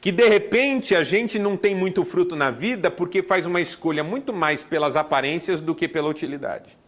que 0.01 0.11
de 0.11 0.27
repente 0.27 0.95
a 0.95 1.05
gente 1.05 1.39
não 1.39 1.57
tem 1.57 1.75
muito 1.75 2.05
fruto 2.05 2.35
na 2.35 2.51
vida 2.51 2.91
porque 2.91 3.23
faz 3.23 3.45
uma 3.45 3.61
escolha 3.61 4.03
muito 4.03 4.33
mais 4.33 4.65
pelas 4.65 4.97
aparências 4.97 5.61
do 5.61 5.75
que 5.75 5.87
pela 5.87 6.09
utilidade. 6.09 6.79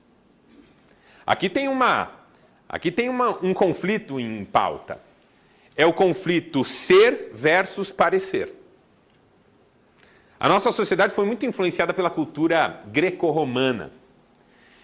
Aqui 1.27 1.49
tem 1.49 1.69
uma, 1.69 2.11
aqui 2.69 2.91
tem 2.91 3.09
uma, 3.09 3.39
um 3.45 3.53
conflito 3.53 4.19
em 4.19 4.45
pauta. 4.45 5.01
É 5.77 5.85
o 5.85 5.93
conflito 5.93 6.65
ser 6.65 7.31
versus 7.33 7.91
parecer. 7.91 8.62
A 10.43 10.49
nossa 10.49 10.73
sociedade 10.73 11.15
foi 11.15 11.25
muito 11.25 11.47
influenciada 11.47 11.95
pela 11.95 12.11
cultura 12.11 12.79
greco-romana. 12.89 13.93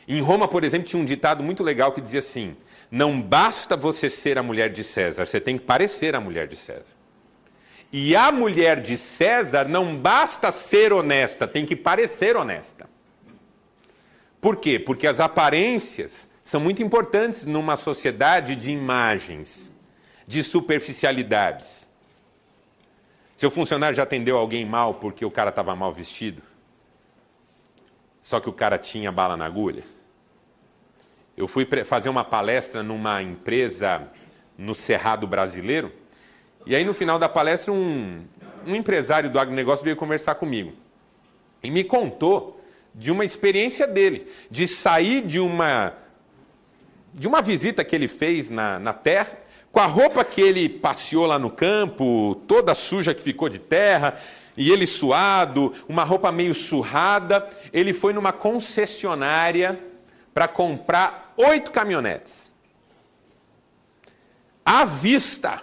Em 0.06 0.20
Roma, 0.20 0.46
por 0.46 0.62
exemplo, 0.62 0.86
tinha 0.86 1.02
um 1.02 1.04
ditado 1.04 1.42
muito 1.42 1.64
legal 1.64 1.90
que 1.90 2.00
dizia 2.00 2.20
assim: 2.20 2.56
Não 2.88 3.20
basta 3.20 3.76
você 3.76 4.08
ser 4.08 4.38
a 4.38 4.42
mulher 4.44 4.70
de 4.70 4.84
César, 4.84 5.26
você 5.26 5.40
tem 5.40 5.58
que 5.58 5.64
parecer 5.64 6.14
a 6.14 6.20
mulher 6.20 6.46
de 6.46 6.54
César. 6.54 6.94
E 7.92 8.14
a 8.14 8.30
mulher 8.30 8.80
de 8.80 8.96
César 8.96 9.66
não 9.66 9.96
basta 9.96 10.52
ser 10.52 10.92
honesta, 10.92 11.44
tem 11.44 11.66
que 11.66 11.74
parecer 11.74 12.36
honesta. 12.36 12.88
Por 14.40 14.58
quê? 14.58 14.78
Porque 14.78 15.08
as 15.08 15.18
aparências 15.18 16.30
são 16.40 16.60
muito 16.60 16.84
importantes 16.84 17.44
numa 17.44 17.76
sociedade 17.76 18.54
de 18.54 18.70
imagens, 18.70 19.74
de 20.24 20.40
superficialidades. 20.44 21.77
Seu 23.38 23.52
funcionário 23.52 23.96
já 23.96 24.02
atendeu 24.02 24.36
alguém 24.36 24.66
mal 24.66 24.94
porque 24.94 25.24
o 25.24 25.30
cara 25.30 25.50
estava 25.50 25.76
mal 25.76 25.92
vestido? 25.92 26.42
Só 28.20 28.40
que 28.40 28.48
o 28.48 28.52
cara 28.52 28.76
tinha 28.76 29.12
bala 29.12 29.36
na 29.36 29.46
agulha? 29.46 29.84
Eu 31.36 31.46
fui 31.46 31.64
fazer 31.84 32.08
uma 32.08 32.24
palestra 32.24 32.82
numa 32.82 33.22
empresa 33.22 34.10
no 34.58 34.74
Cerrado 34.74 35.24
Brasileiro, 35.24 35.92
e 36.66 36.74
aí 36.74 36.84
no 36.84 36.92
final 36.92 37.16
da 37.16 37.28
palestra 37.28 37.72
um, 37.72 38.24
um 38.66 38.74
empresário 38.74 39.30
do 39.30 39.38
agronegócio 39.38 39.84
veio 39.84 39.94
conversar 39.94 40.34
comigo. 40.34 40.72
E 41.62 41.70
me 41.70 41.84
contou 41.84 42.60
de 42.92 43.12
uma 43.12 43.24
experiência 43.24 43.86
dele, 43.86 44.26
de 44.50 44.66
sair 44.66 45.22
de 45.22 45.38
uma, 45.38 45.94
de 47.14 47.28
uma 47.28 47.40
visita 47.40 47.84
que 47.84 47.94
ele 47.94 48.08
fez 48.08 48.50
na, 48.50 48.80
na 48.80 48.92
terra 48.92 49.38
com 49.78 49.82
a 49.82 49.86
roupa 49.86 50.24
que 50.24 50.40
ele 50.40 50.68
passeou 50.68 51.24
lá 51.24 51.38
no 51.38 51.52
campo, 51.52 52.34
toda 52.48 52.74
suja 52.74 53.14
que 53.14 53.22
ficou 53.22 53.48
de 53.48 53.60
terra, 53.60 54.18
e 54.56 54.72
ele 54.72 54.88
suado, 54.88 55.72
uma 55.88 56.02
roupa 56.02 56.32
meio 56.32 56.52
surrada, 56.52 57.48
ele 57.72 57.92
foi 57.92 58.12
numa 58.12 58.32
concessionária 58.32 59.78
para 60.34 60.48
comprar 60.48 61.32
oito 61.36 61.70
caminhonetes. 61.70 62.50
À 64.64 64.84
vista. 64.84 65.62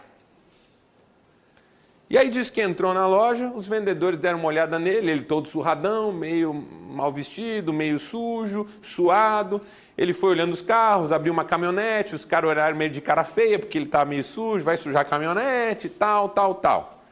E 2.07 2.17
aí 2.17 2.29
diz 2.29 2.51
que 2.51 2.61
entrou 2.61 2.93
na 2.93 3.07
loja, 3.07 3.51
os 3.55 3.67
vendedores 3.67 4.19
deram 4.19 4.37
uma 4.37 4.47
olhada 4.47 4.77
nele, 4.77 5.11
ele 5.11 5.23
todo 5.23 5.47
surradão, 5.47 6.11
meio 6.11 6.53
mal 6.53 7.11
vestido, 7.11 7.73
meio 7.73 7.97
sujo, 7.97 8.67
suado. 8.81 9.59
Ele 9.97 10.13
foi 10.13 10.29
olhando 10.29 10.53
os 10.53 10.61
carros, 10.61 11.11
abriu 11.11 11.33
uma 11.33 11.43
caminhonete, 11.43 12.13
os 12.13 12.23
caras 12.23 12.49
olharam 12.49 12.77
meio 12.77 12.91
de 12.91 13.01
cara 13.01 13.23
feia, 13.23 13.57
porque 13.57 13.77
ele 13.77 13.85
estava 13.85 14.05
meio 14.05 14.23
sujo, 14.23 14.63
vai 14.63 14.77
sujar 14.77 15.01
a 15.01 15.05
caminhonete, 15.05 15.89
tal, 15.89 16.29
tal, 16.29 16.55
tal. 16.55 17.03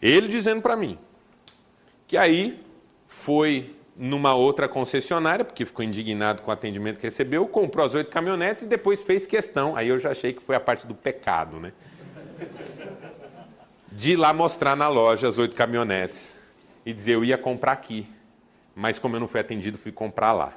Ele 0.00 0.28
dizendo 0.28 0.62
para 0.62 0.76
mim 0.76 0.98
que 2.06 2.16
aí 2.16 2.62
foi 3.08 3.74
numa 3.96 4.34
outra 4.34 4.68
concessionária, 4.68 5.44
porque 5.44 5.64
ficou 5.64 5.84
indignado 5.84 6.42
com 6.42 6.50
o 6.50 6.54
atendimento 6.54 6.98
que 6.98 7.06
recebeu, 7.06 7.46
comprou 7.48 7.84
as 7.84 7.94
oito 7.94 8.10
caminhonetes 8.10 8.62
e 8.62 8.66
depois 8.66 9.02
fez 9.02 9.26
questão. 9.26 9.74
Aí 9.74 9.88
eu 9.88 9.98
já 9.98 10.10
achei 10.10 10.32
que 10.32 10.42
foi 10.42 10.54
a 10.54 10.60
parte 10.60 10.86
do 10.86 10.94
pecado, 10.94 11.58
né? 11.58 11.72
De 13.96 14.12
ir 14.12 14.16
lá 14.16 14.30
mostrar 14.30 14.76
na 14.76 14.88
loja 14.88 15.26
as 15.26 15.38
oito 15.38 15.56
caminhonetes 15.56 16.36
e 16.84 16.92
dizer 16.92 17.14
eu 17.14 17.24
ia 17.24 17.38
comprar 17.38 17.72
aqui, 17.72 18.06
mas 18.74 18.98
como 18.98 19.16
eu 19.16 19.20
não 19.20 19.26
fui 19.26 19.40
atendido, 19.40 19.78
fui 19.78 19.90
comprar 19.90 20.32
lá. 20.32 20.52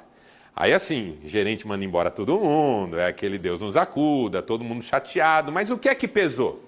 Aí 0.54 0.74
assim, 0.74 1.18
gerente 1.24 1.66
manda 1.66 1.82
embora 1.82 2.10
todo 2.10 2.38
mundo, 2.38 2.98
é 2.98 3.06
aquele 3.06 3.38
Deus 3.38 3.62
nos 3.62 3.78
acuda, 3.78 4.42
todo 4.42 4.62
mundo 4.62 4.84
chateado, 4.84 5.50
mas 5.50 5.70
o 5.70 5.78
que 5.78 5.88
é 5.88 5.94
que 5.94 6.06
pesou? 6.06 6.62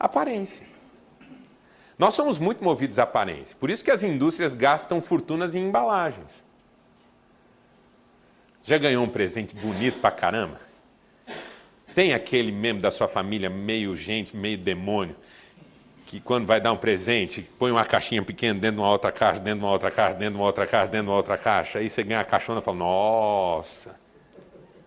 Aparência. 0.00 0.66
Nós 1.98 2.14
somos 2.14 2.38
muito 2.38 2.64
movidos 2.64 2.98
à 2.98 3.02
aparência, 3.02 3.54
por 3.60 3.68
isso 3.68 3.84
que 3.84 3.90
as 3.90 4.02
indústrias 4.02 4.54
gastam 4.54 4.98
fortunas 5.02 5.54
em 5.54 5.62
embalagens. 5.62 6.42
Já 8.62 8.78
ganhou 8.78 9.04
um 9.04 9.10
presente 9.10 9.54
bonito 9.54 10.00
pra 10.00 10.10
caramba? 10.10 10.58
Tem 11.94 12.14
aquele 12.14 12.50
membro 12.50 12.80
da 12.80 12.90
sua 12.90 13.08
família 13.08 13.50
meio 13.50 13.94
gente, 13.94 14.34
meio 14.34 14.56
demônio, 14.56 15.14
que 16.12 16.20
quando 16.20 16.46
vai 16.46 16.60
dar 16.60 16.72
um 16.72 16.76
presente, 16.76 17.40
põe 17.58 17.70
uma 17.70 17.86
caixinha 17.86 18.22
pequena 18.22 18.60
dentro 18.60 18.76
de 18.76 18.82
uma 18.82 18.90
outra 18.90 19.10
caixa, 19.10 19.40
dentro 19.40 19.60
de 19.60 19.64
uma 19.64 19.72
outra 19.72 19.90
caixa, 19.90 20.18
dentro 20.18 20.34
de 20.34 20.40
uma 20.40 20.44
outra 20.44 20.66
caixa, 20.66 20.86
dentro 20.90 21.06
de 21.06 21.10
uma 21.10 21.16
outra 21.16 21.38
caixa. 21.38 21.78
Aí 21.78 21.88
você 21.88 22.02
ganha 22.02 22.20
a 22.20 22.24
caixona 22.24 22.60
e 22.60 22.62
fala, 22.62 22.76
nossa. 22.76 23.98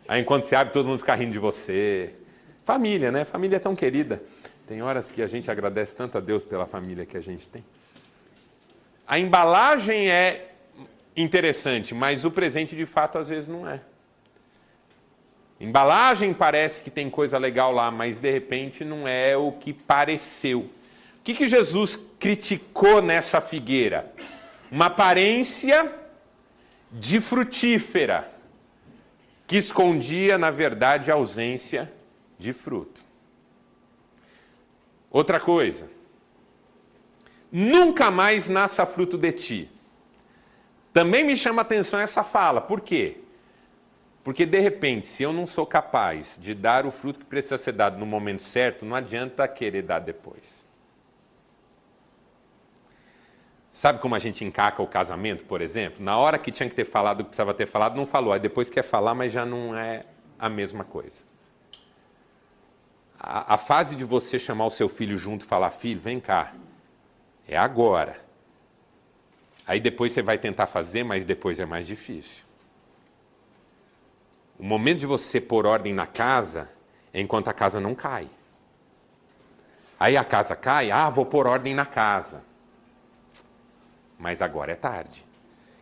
Aí 0.08 0.22
enquanto 0.22 0.44
você 0.44 0.56
abre, 0.56 0.72
todo 0.72 0.88
mundo 0.88 1.00
fica 1.00 1.16
rindo 1.16 1.32
de 1.32 1.40
você. 1.40 2.14
Família, 2.64 3.12
né? 3.12 3.26
Família 3.26 3.56
é 3.56 3.60
tão 3.60 3.76
querida. 3.76 4.22
Tem 4.68 4.84
horas 4.84 5.10
que 5.10 5.20
a 5.20 5.26
gente 5.26 5.50
agradece 5.50 5.96
tanto 5.96 6.16
a 6.16 6.22
Deus 6.22 6.46
pela 6.46 6.68
família 6.68 7.08
que 7.08 7.18
a 7.18 7.22
gente 7.22 7.50
tem. 7.50 7.66
A 9.08 9.18
embalagem 9.18 10.08
é 10.12 10.52
interessante, 11.18 11.96
mas 11.96 12.24
o 12.24 12.30
presente 12.30 12.76
de 12.76 12.86
fato 12.86 13.18
às 13.18 13.30
vezes 13.30 13.48
não 13.48 13.68
é. 13.68 13.82
Embalagem 15.60 16.36
parece 16.36 16.84
que 16.84 16.92
tem 16.92 17.10
coisa 17.10 17.40
legal 17.40 17.72
lá, 17.72 17.90
mas 17.90 18.20
de 18.20 18.30
repente 18.30 18.86
não 18.86 19.08
é 19.08 19.36
o 19.36 19.52
que 19.54 19.74
pareceu 19.74 20.70
que, 21.26 21.34
que 21.34 21.48
Jesus 21.48 22.00
criticou 22.20 23.02
nessa 23.02 23.42
figueira? 23.42 24.14
Uma 24.72 24.86
aparência 24.86 25.92
de 26.92 27.20
frutífera, 27.20 28.32
que 29.48 29.58
escondia, 29.58 30.38
na 30.38 30.52
verdade, 30.52 31.10
a 31.10 31.16
ausência 31.16 31.92
de 32.38 32.54
fruto. 32.54 33.04
Outra 35.10 35.40
coisa, 35.40 35.90
nunca 37.52 38.12
mais 38.12 38.48
nasça 38.48 38.86
fruto 38.86 39.18
de 39.18 39.32
ti. 39.32 39.72
Também 40.94 41.24
me 41.24 41.36
chama 41.36 41.62
a 41.62 41.64
atenção 41.64 42.00
essa 42.00 42.24
fala, 42.24 42.62
por 42.62 42.82
quê? 42.82 43.18
Porque 44.24 44.46
de 44.46 44.60
repente, 44.60 45.08
se 45.08 45.24
eu 45.24 45.34
não 45.34 45.48
sou 45.48 45.66
capaz 45.66 46.38
de 46.40 46.54
dar 46.54 46.86
o 46.86 46.92
fruto 46.92 47.20
que 47.20 47.26
precisa 47.26 47.58
ser 47.58 47.72
dado 47.72 47.98
no 47.98 48.06
momento 48.06 48.44
certo, 48.44 48.86
não 48.86 48.96
adianta 48.96 49.48
querer 49.48 49.82
dar 49.82 50.00
depois. 50.00 50.65
Sabe 53.76 54.00
como 54.00 54.16
a 54.16 54.20
gente 54.20 54.46
encaca 54.46 54.82
o 54.82 54.88
casamento, 54.88 55.44
por 55.44 55.60
exemplo? 55.60 56.02
Na 56.02 56.18
hora 56.18 56.38
que 56.38 56.50
tinha 56.50 56.70
que 56.70 56.74
ter 56.74 56.86
falado 56.86 57.20
o 57.20 57.24
que 57.26 57.32
precisava 57.32 57.54
ter 57.54 57.66
falado, 57.66 57.98
não 57.98 58.06
falou. 58.06 58.32
Aí 58.32 58.40
depois 58.40 58.70
quer 58.70 58.84
falar, 58.84 59.14
mas 59.14 59.34
já 59.34 59.46
não 59.46 59.78
é 59.78 60.06
a 60.40 60.48
mesma 60.48 60.86
coisa. 60.86 61.26
A, 63.20 63.56
a 63.56 63.58
fase 63.58 63.98
de 63.98 64.06
você 64.06 64.40
chamar 64.40 64.68
o 64.68 64.70
seu 64.70 64.88
filho 64.88 65.18
junto 65.18 65.44
e 65.44 65.46
falar, 65.46 65.72
filho, 65.72 66.00
vem 66.00 66.22
cá, 66.22 66.54
é 67.46 67.58
agora. 67.58 68.18
Aí 69.68 69.82
depois 69.82 70.14
você 70.14 70.22
vai 70.22 70.38
tentar 70.38 70.68
fazer, 70.68 71.04
mas 71.04 71.26
depois 71.26 71.60
é 71.60 71.66
mais 71.66 71.86
difícil. 71.86 72.46
O 74.58 74.64
momento 74.64 75.00
de 75.00 75.06
você 75.06 75.42
pôr 75.42 75.66
ordem 75.66 75.94
na 75.94 76.08
casa 76.08 76.70
é 77.14 77.20
enquanto 77.20 77.50
a 77.50 77.54
casa 77.54 77.82
não 77.82 77.94
cai. 77.94 78.30
Aí 80.00 80.16
a 80.16 80.24
casa 80.24 80.56
cai, 80.56 80.92
ah, 80.92 81.10
vou 81.10 81.26
pôr 81.26 81.46
ordem 81.46 81.76
na 81.76 81.86
casa 81.86 82.55
mas 84.18 84.42
agora 84.42 84.72
é 84.72 84.76
tarde. 84.76 85.26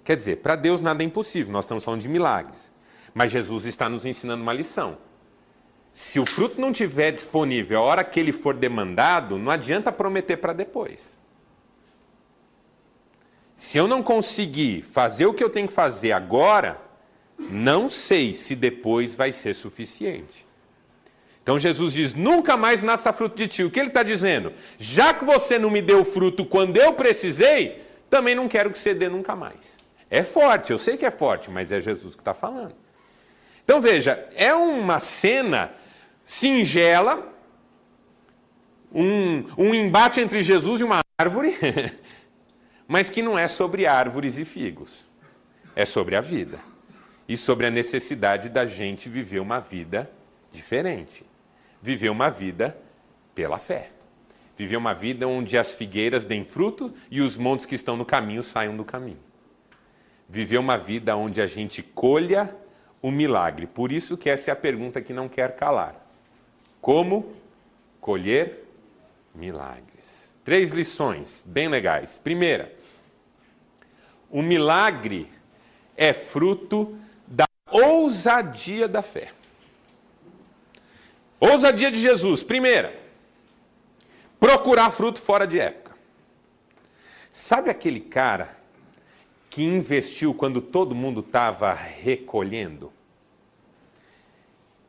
Quer 0.04 0.16
dizer, 0.16 0.38
para 0.38 0.56
Deus 0.56 0.82
nada 0.82 1.02
é 1.02 1.06
impossível, 1.06 1.52
nós 1.52 1.66
estamos 1.66 1.84
falando 1.84 2.02
de 2.02 2.10
milagres. 2.10 2.74
Mas 3.14 3.32
Jesus 3.32 3.66
está 3.66 3.88
nos 3.88 4.06
ensinando 4.06 4.44
uma 4.44 4.54
lição. 4.54 4.98
Se 5.92 6.20
o 6.20 6.26
fruto 6.26 6.60
não 6.60 6.72
estiver 6.72 7.12
disponível 7.12 7.80
a 7.80 7.84
hora 7.84 8.04
que 8.04 8.20
ele 8.20 8.32
for 8.32 8.56
demandado, 8.56 9.38
não 9.38 9.52
adianta 9.52 9.92
prometer 9.92 10.38
para 10.38 10.52
depois. 10.52 11.18
Se 13.54 13.78
eu 13.78 13.88
não 13.88 14.02
conseguir 14.02 14.82
fazer 14.82 15.28
o 15.28 15.34
que 15.34 15.44
eu 15.44 15.50
tenho 15.50 15.68
que 15.68 15.74
fazer 15.74 16.12
agora, 16.12 16.82
não 17.38 17.88
sei 17.88 18.34
se 18.34 18.56
depois 18.56 19.14
vai 19.14 19.32
ser 19.32 19.54
suficiente. 19.54 20.48
Então 21.44 21.60
Jesus 21.60 21.94
diz: 21.94 22.14
nunca 22.14 22.58
mais 22.58 22.82
nasça 22.82 23.14
fruto 23.14 23.36
de 23.36 23.48
ti. 23.48 23.64
O 23.64 23.70
que 23.70 23.80
ele 23.80 23.90
está 23.90 24.02
dizendo? 24.02 24.54
Já 24.80 25.14
que 25.14 25.24
você 25.24 25.60
não 25.60 25.70
me 25.70 25.82
deu 25.82 26.04
fruto 26.04 26.46
quando 26.46 26.78
eu 26.78 26.94
precisei, 26.94 27.83
também 28.14 28.36
não 28.36 28.48
quero 28.48 28.70
que 28.70 28.78
você 28.78 28.94
nunca 29.10 29.36
mais. 29.36 29.80
É 30.08 30.24
forte, 30.24 30.72
eu 30.72 30.78
sei 30.78 30.96
que 30.96 31.04
é 31.04 31.10
forte, 31.10 31.50
mas 31.50 31.72
é 31.72 31.82
Jesus 31.82 32.14
que 32.14 32.22
está 32.22 32.32
falando. 32.32 32.76
Então 33.64 33.82
veja, 33.82 34.30
é 34.36 34.54
uma 34.54 35.00
cena 35.00 35.72
singela, 36.24 37.28
um, 38.94 39.44
um 39.58 39.74
embate 39.74 40.22
entre 40.22 40.44
Jesus 40.44 40.82
e 40.82 40.84
uma 40.84 41.00
árvore, 41.20 41.58
mas 42.88 43.10
que 43.10 43.24
não 43.24 43.40
é 43.40 43.48
sobre 43.48 43.88
árvores 43.88 44.38
e 44.38 44.46
figos. 44.46 45.08
É 45.76 45.84
sobre 45.84 46.16
a 46.16 46.22
vida. 46.22 46.60
E 47.28 47.36
sobre 47.36 47.66
a 47.66 47.72
necessidade 47.72 48.48
da 48.48 48.64
gente 48.64 49.10
viver 49.10 49.40
uma 49.40 49.60
vida 49.60 50.12
diferente. 50.52 51.26
Viver 51.82 52.10
uma 52.10 52.30
vida 52.30 52.78
pela 53.34 53.58
fé. 53.58 53.90
Viver 54.56 54.78
uma 54.78 54.94
vida 54.94 55.28
onde 55.28 55.58
as 55.58 55.74
figueiras 55.74 56.26
deem 56.26 56.44
fruto 56.44 56.94
e 57.10 57.22
os 57.22 57.38
montes 57.38 57.66
que 57.66 57.76
estão 57.76 57.98
no 57.98 58.06
caminho 58.06 58.44
saiam 58.44 58.76
do 58.76 58.86
caminho. 58.86 59.20
Viver 60.30 60.58
uma 60.58 60.78
vida 60.78 61.16
onde 61.16 61.42
a 61.42 61.48
gente 61.48 61.82
colha 61.82 62.56
o 63.02 63.12
milagre. 63.12 63.68
Por 63.68 63.92
isso 63.92 64.16
que 64.16 64.30
essa 64.30 64.52
é 64.52 64.54
a 64.54 64.56
pergunta 64.56 65.02
que 65.02 65.12
não 65.12 65.28
quer 65.28 65.56
calar. 65.56 65.96
Como 66.80 67.34
colher 68.00 68.64
milagres? 69.34 70.38
Três 70.44 70.72
lições 70.72 71.44
bem 71.46 71.68
legais. 71.68 72.18
Primeira, 72.18 72.74
o 74.30 74.42
milagre 74.42 75.28
é 75.98 76.14
fruto 76.14 76.98
da 77.28 77.46
ousadia 77.72 78.88
da 78.88 79.02
fé. 79.02 79.32
Ousadia 81.40 81.92
de 81.92 82.00
Jesus. 82.00 82.44
Primeira, 82.44 83.03
Procurar 84.44 84.92
fruto 84.92 85.22
fora 85.22 85.48
de 85.48 85.58
época. 85.58 85.96
Sabe 87.32 87.70
aquele 87.70 88.02
cara 88.02 88.58
que 89.50 89.64
investiu 89.64 90.34
quando 90.34 90.60
todo 90.60 90.94
mundo 90.94 91.22
estava 91.22 91.74
recolhendo? 91.74 92.92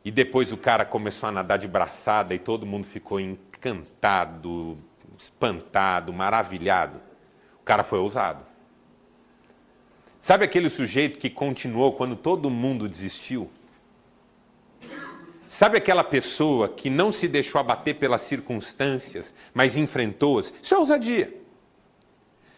E 0.05 0.11
depois 0.11 0.51
o 0.51 0.57
cara 0.57 0.85
começou 0.85 1.29
a 1.29 1.33
nadar 1.33 1.57
de 1.57 1.69
braçada 1.69 2.35
e 2.35 2.39
todo 2.41 2.67
mundo 2.67 2.85
ficou 2.85 3.21
encantado, 3.21 4.77
espantado, 5.17 6.13
maravilhado. 6.13 7.01
O 7.61 7.65
cara 7.65 7.85
foi 7.85 8.01
ousado. 8.01 8.45
Sabe 10.19 10.47
aquele 10.47 10.69
sujeito 10.69 11.17
que 11.17 11.31
continuou 11.31 11.93
quando 11.93 12.17
todo 12.17 12.51
mundo 12.51 12.89
desistiu? 12.89 13.49
Sabe 15.47 15.77
aquela 15.77 16.03
pessoa 16.03 16.69
que 16.69 16.89
não 16.89 17.13
se 17.13 17.29
deixou 17.29 17.61
abater 17.61 17.97
pelas 17.97 18.23
circunstâncias, 18.23 19.35
mas 19.53 19.77
enfrentou-as? 19.77 20.53
Isso 20.63 20.75
é 20.75 20.79
ousadia. 20.79 21.35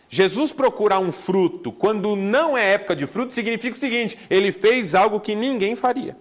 Jesus 0.09 0.53
procurar 0.53 1.01
um 1.01 1.11
fruto 1.11 1.73
quando 1.73 2.15
não 2.15 2.57
é 2.57 2.75
época 2.75 2.95
de 2.95 3.07
fruto 3.07 3.33
significa 3.33 3.77
o 3.77 3.79
seguinte: 3.79 4.19
ele 4.31 4.53
fez 4.53 4.95
algo 4.95 5.19
que 5.19 5.35
ninguém 5.35 5.75
faria. 5.75 6.17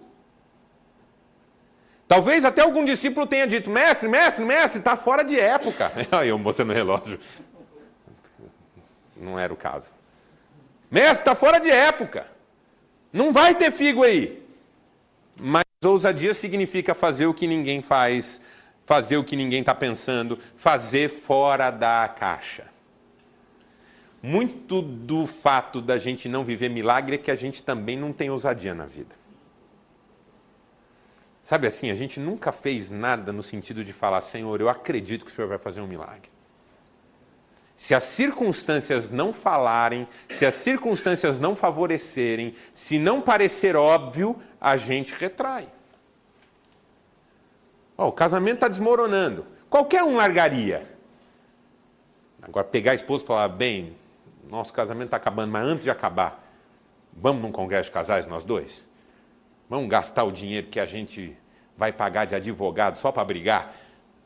Talvez 2.08 2.44
até 2.44 2.62
algum 2.62 2.84
discípulo 2.84 3.26
tenha 3.26 3.46
dito: 3.46 3.70
mestre, 3.70 4.08
mestre, 4.08 4.44
mestre, 4.44 4.78
está 4.78 4.96
fora 4.96 5.22
de 5.22 5.38
época. 5.38 5.92
Aí 6.10 6.28
eu 6.28 6.38
mostrando 6.38 6.70
o 6.70 6.74
relógio. 6.74 7.18
Não 9.16 9.38
era 9.38 9.52
o 9.52 9.56
caso. 9.56 9.94
Mestre, 10.90 11.18
está 11.18 11.34
fora 11.34 11.58
de 11.58 11.70
época. 11.70 12.26
Não 13.12 13.32
vai 13.32 13.54
ter 13.54 13.70
figo 13.70 14.02
aí. 14.04 14.45
Ousadia 15.86 16.34
significa 16.34 16.94
fazer 16.94 17.26
o 17.26 17.34
que 17.34 17.46
ninguém 17.46 17.82
faz, 17.82 18.40
fazer 18.84 19.16
o 19.16 19.24
que 19.24 19.36
ninguém 19.36 19.60
está 19.60 19.74
pensando, 19.74 20.38
fazer 20.56 21.08
fora 21.08 21.70
da 21.70 22.08
caixa. 22.08 22.64
Muito 24.22 24.82
do 24.82 25.26
fato 25.26 25.80
da 25.80 25.98
gente 25.98 26.28
não 26.28 26.44
viver 26.44 26.68
milagre 26.68 27.16
é 27.16 27.18
que 27.18 27.30
a 27.30 27.34
gente 27.34 27.62
também 27.62 27.96
não 27.96 28.12
tem 28.12 28.30
ousadia 28.30 28.74
na 28.74 28.86
vida. 28.86 29.14
Sabe 31.42 31.68
assim, 31.68 31.90
a 31.90 31.94
gente 31.94 32.18
nunca 32.18 32.50
fez 32.50 32.90
nada 32.90 33.32
no 33.32 33.42
sentido 33.42 33.84
de 33.84 33.92
falar, 33.92 34.20
Senhor, 34.20 34.60
eu 34.60 34.68
acredito 34.68 35.24
que 35.24 35.30
o 35.30 35.34
Senhor 35.34 35.46
vai 35.46 35.58
fazer 35.58 35.80
um 35.80 35.86
milagre. 35.86 36.28
Se 37.76 37.94
as 37.94 38.04
circunstâncias 38.04 39.10
não 39.10 39.32
falarem, 39.32 40.08
se 40.28 40.46
as 40.46 40.54
circunstâncias 40.54 41.38
não 41.38 41.54
favorecerem, 41.54 42.54
se 42.72 42.98
não 42.98 43.20
parecer 43.20 43.76
óbvio, 43.76 44.34
a 44.60 44.76
gente 44.76 45.14
retrai. 45.14 45.68
O 47.96 48.12
casamento 48.12 48.56
está 48.56 48.68
desmoronando. 48.68 49.46
Qualquer 49.70 50.02
um 50.02 50.16
largaria. 50.16 50.86
Agora, 52.42 52.64
pegar 52.64 52.92
a 52.92 52.94
esposa 52.94 53.24
e 53.24 53.26
falar, 53.26 53.48
bem, 53.48 53.96
nosso 54.48 54.72
casamento 54.72 55.06
está 55.06 55.16
acabando, 55.16 55.50
mas 55.50 55.66
antes 55.66 55.84
de 55.84 55.90
acabar, 55.90 56.44
vamos 57.12 57.42
num 57.42 57.50
congresso 57.50 57.88
de 57.88 57.94
casais, 57.94 58.26
nós 58.26 58.44
dois? 58.44 58.86
Vamos 59.68 59.88
gastar 59.88 60.24
o 60.24 60.30
dinheiro 60.30 60.68
que 60.68 60.78
a 60.78 60.86
gente 60.86 61.36
vai 61.76 61.92
pagar 61.92 62.24
de 62.24 62.34
advogado 62.34 62.96
só 62.96 63.10
para 63.10 63.24
brigar? 63.24 63.74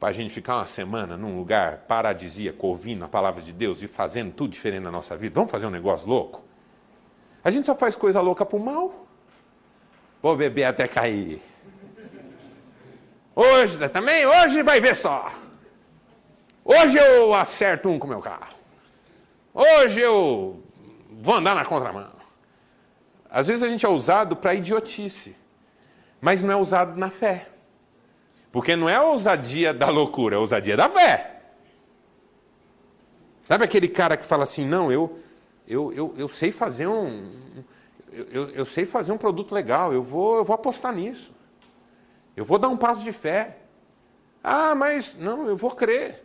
para 0.01 0.09
a 0.09 0.13
gente 0.13 0.33
ficar 0.33 0.57
uma 0.57 0.67
semana 0.67 1.15
num 1.15 1.37
lugar 1.37 1.85
paradisíaco, 1.87 2.67
ouvindo 2.67 3.05
a 3.05 3.09
palavra 3.09 3.43
de 3.43 3.53
Deus 3.53 3.83
e 3.83 3.87
fazendo 3.87 4.33
tudo 4.33 4.51
diferente 4.51 4.83
na 4.83 4.91
nossa 4.91 5.15
vida? 5.15 5.35
Vamos 5.35 5.51
fazer 5.51 5.67
um 5.67 5.71
negócio 5.71 6.09
louco? 6.09 6.43
A 7.45 7.51
gente 7.51 7.67
só 7.67 7.77
faz 7.77 7.95
coisa 7.95 8.19
louca 8.23 8.47
para 8.47 8.57
o 8.57 8.65
mal. 8.65 9.07
Vou 10.23 10.35
beber 10.35 10.65
até 10.65 10.89
cair. 10.89 11.43
Hoje, 13.41 13.79
né, 13.79 13.89
também, 13.89 14.27
hoje 14.27 14.63
vai 14.63 14.83
ver 14.83 14.95
só. 14.95 15.33
Hoje 16.63 16.99
eu 16.99 17.35
acerto 17.35 17.89
um 17.89 17.99
com 17.99 18.07
o 18.07 18.11
meu 18.11 18.21
carro. 18.21 18.55
Hoje 19.55 19.99
eu 19.99 20.63
vou 21.11 21.37
andar 21.37 21.55
na 21.55 21.65
contramão. 21.65 22.11
Às 23.31 23.47
vezes 23.47 23.63
a 23.63 23.69
gente 23.69 23.87
é 23.87 23.89
usado 23.89 24.37
para 24.37 24.55
idiotice, 24.55 25.35
mas 26.21 26.43
não 26.43 26.53
é 26.53 26.57
usado 26.57 27.01
na 27.01 27.09
fé. 27.09 27.49
Porque 28.53 28.77
não 28.77 28.91
é 28.91 28.97
a 28.97 29.05
ousadia 29.05 29.73
da 29.73 29.89
loucura, 29.89 30.37
é 30.37 30.39
a 30.39 30.41
ousadia 30.41 30.77
da 30.77 30.91
fé. 30.91 31.41
Sabe 33.45 33.65
aquele 33.65 33.89
cara 33.89 34.19
que 34.19 34.25
fala 34.27 34.43
assim, 34.43 34.67
não, 34.67 34.93
eu, 34.93 35.19
eu, 35.67 35.91
eu, 35.95 36.15
eu 36.15 36.29
sei 36.29 36.53
fazer 36.53 36.89
um. 36.89 37.33
Eu, 38.13 38.51
eu 38.51 38.67
sei 38.67 38.85
fazer 38.85 39.13
um 39.13 39.19
produto 39.19 39.55
legal, 39.55 39.95
eu 39.95 40.03
vou, 40.03 40.37
eu 40.37 40.45
vou 40.45 40.53
apostar 40.53 40.93
nisso. 40.93 41.40
Eu 42.37 42.45
vou 42.45 42.59
dar 42.59 42.69
um 42.69 42.77
passo 42.77 43.03
de 43.03 43.13
fé. 43.13 43.59
Ah, 44.43 44.75
mas 44.75 45.15
não, 45.15 45.49
eu 45.49 45.57
vou 45.57 45.71
crer. 45.71 46.25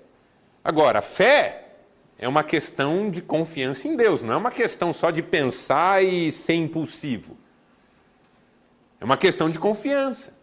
Agora, 0.64 1.02
fé 1.02 1.66
é 2.18 2.28
uma 2.28 2.44
questão 2.44 3.10
de 3.10 3.22
confiança 3.22 3.88
em 3.88 3.96
Deus, 3.96 4.22
não 4.22 4.34
é 4.34 4.38
uma 4.38 4.52
questão 4.52 4.94
só 4.94 5.12
de 5.12 5.22
pensar 5.22 6.04
e 6.04 6.32
ser 6.32 6.56
impulsivo. 6.56 7.38
É 9.00 9.06
uma 9.06 9.18
questão 9.18 9.50
de 9.50 9.60
confiança. 9.60 10.35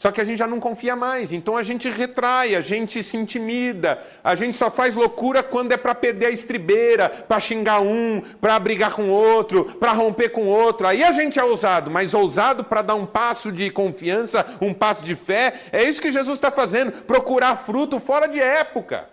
Só 0.00 0.10
que 0.10 0.18
a 0.18 0.24
gente 0.24 0.38
já 0.38 0.46
não 0.46 0.58
confia 0.58 0.96
mais, 0.96 1.30
então 1.30 1.58
a 1.58 1.62
gente 1.62 1.86
retrai, 1.90 2.54
a 2.54 2.62
gente 2.62 3.02
se 3.02 3.18
intimida, 3.18 4.02
a 4.24 4.34
gente 4.34 4.56
só 4.56 4.70
faz 4.70 4.94
loucura 4.94 5.42
quando 5.42 5.72
é 5.72 5.76
para 5.76 5.94
perder 5.94 6.24
a 6.24 6.30
estribeira, 6.30 7.10
para 7.10 7.38
xingar 7.38 7.82
um, 7.82 8.22
para 8.40 8.58
brigar 8.58 8.94
com 8.94 9.10
outro, 9.10 9.66
para 9.78 9.92
romper 9.92 10.30
com 10.30 10.46
outro. 10.46 10.86
Aí 10.86 11.04
a 11.04 11.12
gente 11.12 11.38
é 11.38 11.44
ousado, 11.44 11.90
mas 11.90 12.14
ousado 12.14 12.64
para 12.64 12.80
dar 12.80 12.94
um 12.94 13.04
passo 13.04 13.52
de 13.52 13.68
confiança, 13.68 14.56
um 14.58 14.72
passo 14.72 15.04
de 15.04 15.14
fé. 15.14 15.52
É 15.70 15.84
isso 15.84 16.00
que 16.00 16.10
Jesus 16.10 16.38
está 16.38 16.50
fazendo, 16.50 16.92
procurar 17.02 17.54
fruto 17.56 18.00
fora 18.00 18.26
de 18.26 18.40
época. 18.40 19.06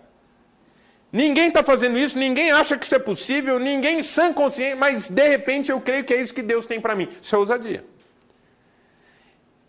Ninguém 1.11 1.49
está 1.49 1.61
fazendo 1.61 1.97
isso, 1.97 2.17
ninguém 2.17 2.49
acha 2.49 2.77
que 2.77 2.85
isso 2.85 2.95
é 2.95 2.99
possível, 2.99 3.59
ninguém 3.59 4.01
sã 4.01 4.31
consciência, 4.31 4.77
mas 4.77 5.09
de 5.09 5.27
repente 5.27 5.69
eu 5.69 5.81
creio 5.81 6.05
que 6.05 6.13
é 6.13 6.21
isso 6.21 6.33
que 6.33 6.41
Deus 6.41 6.65
tem 6.65 6.79
para 6.79 6.95
mim. 6.95 7.09
Isso 7.21 7.35
é 7.35 7.37
ousadia. 7.37 7.96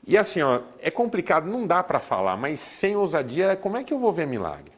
E 0.09 0.16
assim, 0.16 0.40
ó, 0.40 0.62
é 0.81 0.90
complicado, 0.90 1.47
não 1.47 1.66
dá 1.66 1.83
para 1.83 2.01
falar, 2.01 2.35
mas 2.35 2.61
sem 2.61 2.97
ousadia, 2.97 3.55
como 3.55 3.77
é 3.77 3.85
que 3.85 3.92
eu 3.92 3.99
vou 3.99 4.11
ver 4.11 4.27
milagre? 4.27 4.73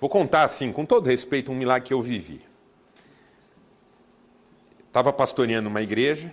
Vou 0.00 0.08
contar 0.08 0.42
assim, 0.42 0.72
com 0.72 0.86
todo 0.86 1.06
respeito, 1.06 1.52
um 1.52 1.54
milagre 1.54 1.88
que 1.88 1.92
eu 1.92 2.00
vivi. 2.00 2.40
Estava 4.86 5.12
pastoreando 5.12 5.68
uma 5.68 5.82
igreja, 5.82 6.32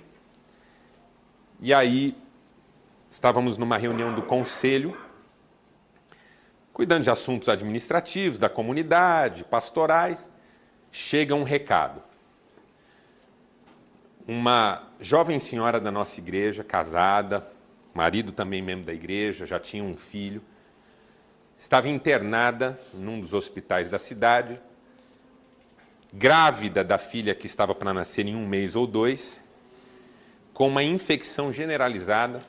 e 1.59 1.73
aí 1.73 2.15
estávamos 3.09 3.57
numa 3.57 3.75
reunião 3.75 4.15
do 4.15 4.21
conselho, 4.21 4.97
cuidando 6.71 7.03
de 7.03 7.09
assuntos 7.09 7.49
administrativos, 7.49 8.39
da 8.39 8.47
comunidade, 8.47 9.43
pastorais. 9.43 10.31
Chega 10.89 11.35
um 11.35 11.43
recado 11.43 12.01
uma 14.27 14.87
jovem 14.99 15.39
senhora 15.39 15.79
da 15.79 15.91
nossa 15.91 16.19
igreja, 16.19 16.63
casada, 16.63 17.45
marido 17.93 18.31
também 18.31 18.61
membro 18.61 18.85
da 18.85 18.93
igreja, 18.93 19.45
já 19.45 19.59
tinha 19.59 19.83
um 19.83 19.95
filho, 19.95 20.41
estava 21.57 21.89
internada 21.89 22.79
num 22.93 23.19
dos 23.19 23.33
hospitais 23.33 23.89
da 23.89 23.99
cidade, 23.99 24.59
grávida 26.13 26.83
da 26.83 26.97
filha 26.97 27.33
que 27.33 27.45
estava 27.45 27.73
para 27.73 27.93
nascer 27.93 28.25
em 28.25 28.35
um 28.35 28.47
mês 28.47 28.75
ou 28.75 28.85
dois, 28.85 29.39
com 30.53 30.67
uma 30.67 30.83
infecção 30.83 31.51
generalizada. 31.51 32.41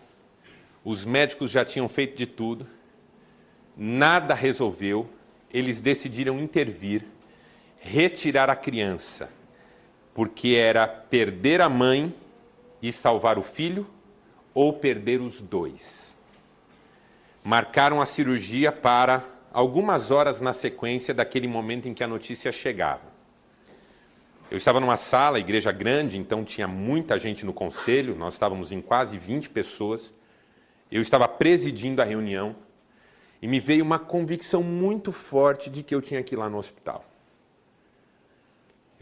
Os 0.85 1.05
médicos 1.05 1.51
já 1.51 1.65
tinham 1.65 1.89
feito 1.89 2.17
de 2.17 2.27
tudo, 2.27 2.67
nada 3.77 4.35
resolveu, 4.35 5.09
eles 5.53 5.81
decidiram 5.81 6.41
intervir, 6.41 7.05
retirar 7.81 8.51
a 8.51 8.57
criança 8.57 9.31
porque 10.15 10.51
era 10.51 10.87
perder 10.87 11.61
a 11.61 11.69
mãe 11.69 12.15
e 12.81 12.93
salvar 12.93 13.39
o 13.39 13.43
filho 13.43 13.87
ou 14.55 14.73
perder 14.73 15.21
os 15.21 15.41
dois. 15.41 16.15
Marcaram 17.45 18.01
a 18.01 18.07
cirurgia 18.07 18.71
para 18.71 19.25
algumas 19.53 20.11
horas 20.11 20.41
na 20.41 20.53
sequência 20.53 21.13
daquele 21.13 21.49
momento 21.49 21.89
em 21.89 21.95
que 21.95 22.05
a 22.05 22.09
notícia 22.09 22.53
chegava. 22.53 23.13
Eu 24.51 24.57
estava 24.57 24.79
numa 24.81 24.99
sala, 24.99 25.39
igreja 25.39 25.73
grande, 25.73 26.19
então 26.19 26.45
tinha 26.45 26.69
muita 26.69 27.19
gente 27.19 27.47
no 27.47 27.55
conselho, 27.55 28.15
nós 28.15 28.35
estávamos 28.35 28.71
em 28.71 28.83
quase 28.83 29.17
20 29.17 29.49
pessoas. 29.49 30.13
Eu 30.91 31.01
estava 31.01 31.27
presidindo 31.27 32.03
a 32.03 32.05
reunião 32.05 32.55
e 33.41 33.49
me 33.49 33.59
veio 33.59 33.83
uma 33.83 33.99
convicção 33.99 34.63
muito 34.63 35.11
forte 35.11 35.71
de 35.71 35.83
que 35.83 35.95
eu 35.95 36.03
tinha 36.03 36.23
que 36.23 36.35
ir 36.35 36.39
lá 36.39 36.51
no 36.51 36.59
hospital. 36.59 37.03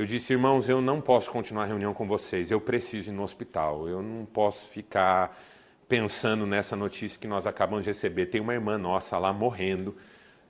Eu 0.00 0.06
disse, 0.06 0.32
irmãos, 0.32 0.66
eu 0.66 0.80
não 0.80 0.98
posso 0.98 1.30
continuar 1.30 1.64
a 1.64 1.66
reunião 1.66 1.92
com 1.92 2.08
vocês, 2.08 2.50
eu 2.50 2.58
preciso 2.58 3.10
ir 3.10 3.12
no 3.12 3.22
hospital, 3.22 3.86
eu 3.86 4.00
não 4.00 4.24
posso 4.24 4.66
ficar 4.68 5.38
pensando 5.86 6.46
nessa 6.46 6.74
notícia 6.74 7.20
que 7.20 7.28
nós 7.28 7.46
acabamos 7.46 7.84
de 7.84 7.90
receber. 7.90 8.24
Tem 8.24 8.40
uma 8.40 8.54
irmã 8.54 8.78
nossa 8.78 9.18
lá 9.18 9.30
morrendo, 9.30 9.94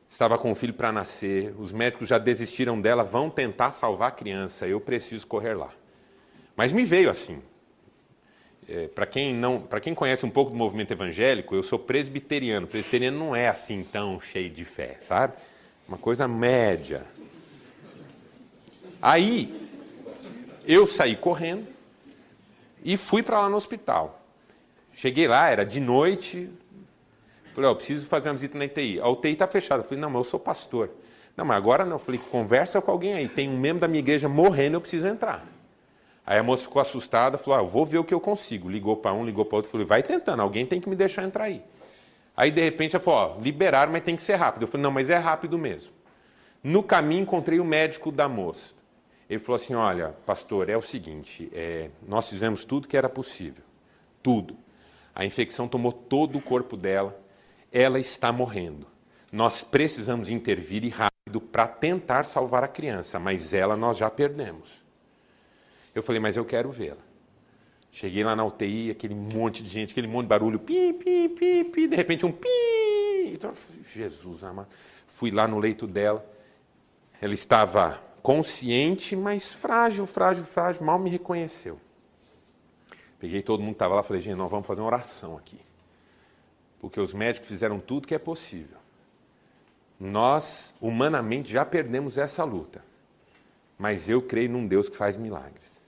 estava 0.08 0.38
com 0.38 0.52
um 0.52 0.54
filho 0.54 0.72
para 0.72 0.92
nascer, 0.92 1.52
os 1.58 1.72
médicos 1.72 2.08
já 2.08 2.16
desistiram 2.16 2.80
dela, 2.80 3.02
vão 3.02 3.28
tentar 3.28 3.72
salvar 3.72 4.10
a 4.10 4.12
criança, 4.12 4.68
eu 4.68 4.80
preciso 4.80 5.26
correr 5.26 5.54
lá. 5.54 5.72
Mas 6.54 6.70
me 6.70 6.84
veio 6.84 7.10
assim. 7.10 7.42
É, 8.68 8.86
para 8.86 9.04
quem 9.04 9.34
não, 9.34 9.60
para 9.60 9.80
quem 9.80 9.96
conhece 9.96 10.24
um 10.24 10.30
pouco 10.30 10.52
do 10.52 10.56
movimento 10.56 10.92
evangélico, 10.92 11.56
eu 11.56 11.64
sou 11.64 11.76
presbiteriano. 11.76 12.68
Presbiteriano 12.68 13.18
não 13.18 13.34
é 13.34 13.48
assim 13.48 13.82
tão 13.82 14.20
cheio 14.20 14.48
de 14.48 14.64
fé, 14.64 14.96
sabe? 15.00 15.34
Uma 15.88 15.98
coisa 15.98 16.28
média, 16.28 17.04
Aí, 19.02 19.68
eu 20.66 20.86
saí 20.86 21.16
correndo 21.16 21.66
e 22.84 22.96
fui 22.96 23.22
para 23.22 23.40
lá 23.40 23.48
no 23.48 23.56
hospital. 23.56 24.20
Cheguei 24.92 25.26
lá, 25.28 25.48
era 25.48 25.64
de 25.64 25.80
noite. 25.80 26.50
Falei, 27.54 27.68
ó, 27.68 27.72
oh, 27.72 27.76
preciso 27.76 28.06
fazer 28.06 28.28
uma 28.28 28.34
visita 28.34 28.58
na 28.58 28.64
UTI. 28.64 29.00
A 29.00 29.08
UTI 29.08 29.32
está 29.32 29.46
fechada. 29.46 29.82
Eu 29.82 29.84
falei, 29.84 30.00
não, 30.00 30.10
mas 30.10 30.18
eu 30.18 30.24
sou 30.24 30.40
pastor. 30.40 30.90
Não, 31.36 31.44
mas 31.44 31.56
agora 31.56 31.84
não. 31.84 31.98
Falei, 31.98 32.20
conversa 32.30 32.80
com 32.80 32.90
alguém 32.90 33.14
aí. 33.14 33.28
Tem 33.28 33.48
um 33.48 33.58
membro 33.58 33.80
da 33.80 33.88
minha 33.88 34.00
igreja 34.00 34.28
morrendo, 34.28 34.76
eu 34.76 34.80
preciso 34.80 35.06
entrar. 35.06 35.46
Aí 36.26 36.38
a 36.38 36.42
moça 36.42 36.64
ficou 36.64 36.80
assustada, 36.80 37.38
falou, 37.38 37.58
ah, 37.58 37.62
eu 37.62 37.66
vou 37.66 37.84
ver 37.84 37.98
o 37.98 38.04
que 38.04 38.14
eu 38.14 38.20
consigo. 38.20 38.68
Ligou 38.68 38.96
para 38.96 39.12
um, 39.12 39.24
ligou 39.24 39.44
para 39.44 39.56
outro. 39.56 39.70
Falei, 39.70 39.86
vai 39.86 40.02
tentando, 40.02 40.40
alguém 40.40 40.66
tem 40.66 40.80
que 40.80 40.88
me 40.88 40.94
deixar 40.94 41.24
entrar 41.24 41.44
aí. 41.44 41.62
Aí, 42.36 42.50
de 42.50 42.62
repente, 42.62 42.94
ela 42.94 43.02
falou, 43.02 43.36
ó, 43.36 43.40
liberaram, 43.40 43.92
mas 43.92 44.02
tem 44.02 44.14
que 44.16 44.22
ser 44.22 44.36
rápido. 44.36 44.62
Eu 44.62 44.68
falei, 44.68 44.82
não, 44.82 44.90
mas 44.90 45.10
é 45.10 45.16
rápido 45.16 45.58
mesmo. 45.58 45.92
No 46.62 46.82
caminho, 46.82 47.22
encontrei 47.22 47.58
o 47.58 47.64
médico 47.64 48.12
da 48.12 48.28
moça. 48.28 48.79
Ele 49.30 49.38
falou 49.38 49.54
assim: 49.54 49.74
Olha, 49.74 50.08
pastor, 50.26 50.68
é 50.68 50.76
o 50.76 50.82
seguinte, 50.82 51.48
é, 51.54 51.88
nós 52.06 52.28
fizemos 52.28 52.64
tudo 52.64 52.88
que 52.88 52.96
era 52.96 53.08
possível, 53.08 53.62
tudo. 54.20 54.56
A 55.14 55.24
infecção 55.24 55.68
tomou 55.68 55.92
todo 55.92 56.36
o 56.36 56.42
corpo 56.42 56.76
dela, 56.76 57.16
ela 57.70 58.00
está 58.00 58.32
morrendo. 58.32 58.88
Nós 59.30 59.62
precisamos 59.62 60.28
intervir 60.28 60.84
e 60.84 60.88
rápido 60.88 61.40
para 61.40 61.68
tentar 61.68 62.24
salvar 62.24 62.64
a 62.64 62.68
criança, 62.68 63.20
mas 63.20 63.54
ela 63.54 63.76
nós 63.76 63.96
já 63.96 64.10
perdemos. 64.10 64.82
Eu 65.94 66.02
falei: 66.02 66.20
Mas 66.20 66.36
eu 66.36 66.44
quero 66.44 66.72
vê-la. 66.72 67.10
Cheguei 67.92 68.24
lá 68.24 68.34
na 68.34 68.44
UTI, 68.44 68.90
aquele 68.90 69.14
monte 69.14 69.62
de 69.62 69.68
gente, 69.68 69.92
aquele 69.92 70.08
monte 70.08 70.24
de 70.24 70.28
barulho, 70.28 70.58
pi, 70.58 70.92
pi, 70.92 71.28
pi, 71.28 71.64
pi, 71.64 71.86
de 71.86 71.96
repente 71.96 72.26
um 72.26 72.32
pi. 72.32 72.48
Então, 73.32 73.52
Jesus 73.84 74.42
amado. 74.42 74.68
Fui 75.06 75.30
lá 75.30 75.46
no 75.46 75.58
leito 75.58 75.86
dela, 75.86 76.24
ela 77.20 77.34
estava 77.34 78.00
consciente, 78.22 79.16
mas 79.16 79.52
frágil, 79.52 80.06
frágil, 80.06 80.44
frágil, 80.44 80.84
mal 80.84 80.98
me 80.98 81.10
reconheceu. 81.10 81.80
Peguei 83.18 83.42
todo 83.42 83.60
mundo 83.60 83.72
que 83.72 83.76
estava 83.76 83.94
lá 83.94 84.00
e 84.00 84.04
falei, 84.04 84.22
gente, 84.22 84.36
nós 84.36 84.50
vamos 84.50 84.66
fazer 84.66 84.80
uma 84.80 84.86
oração 84.86 85.36
aqui. 85.36 85.60
Porque 86.80 86.98
os 86.98 87.12
médicos 87.12 87.48
fizeram 87.48 87.78
tudo 87.78 88.08
que 88.08 88.14
é 88.14 88.18
possível. 88.18 88.78
Nós, 89.98 90.74
humanamente, 90.80 91.52
já 91.52 91.64
perdemos 91.64 92.16
essa 92.16 92.42
luta. 92.42 92.82
Mas 93.78 94.08
eu 94.08 94.22
creio 94.22 94.50
num 94.50 94.66
Deus 94.66 94.88
que 94.88 94.96
faz 94.96 95.16
milagres. 95.16 95.82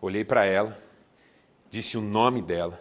Olhei 0.00 0.24
para 0.24 0.44
ela, 0.44 0.80
disse 1.68 1.98
o 1.98 2.00
nome 2.00 2.40
dela 2.40 2.80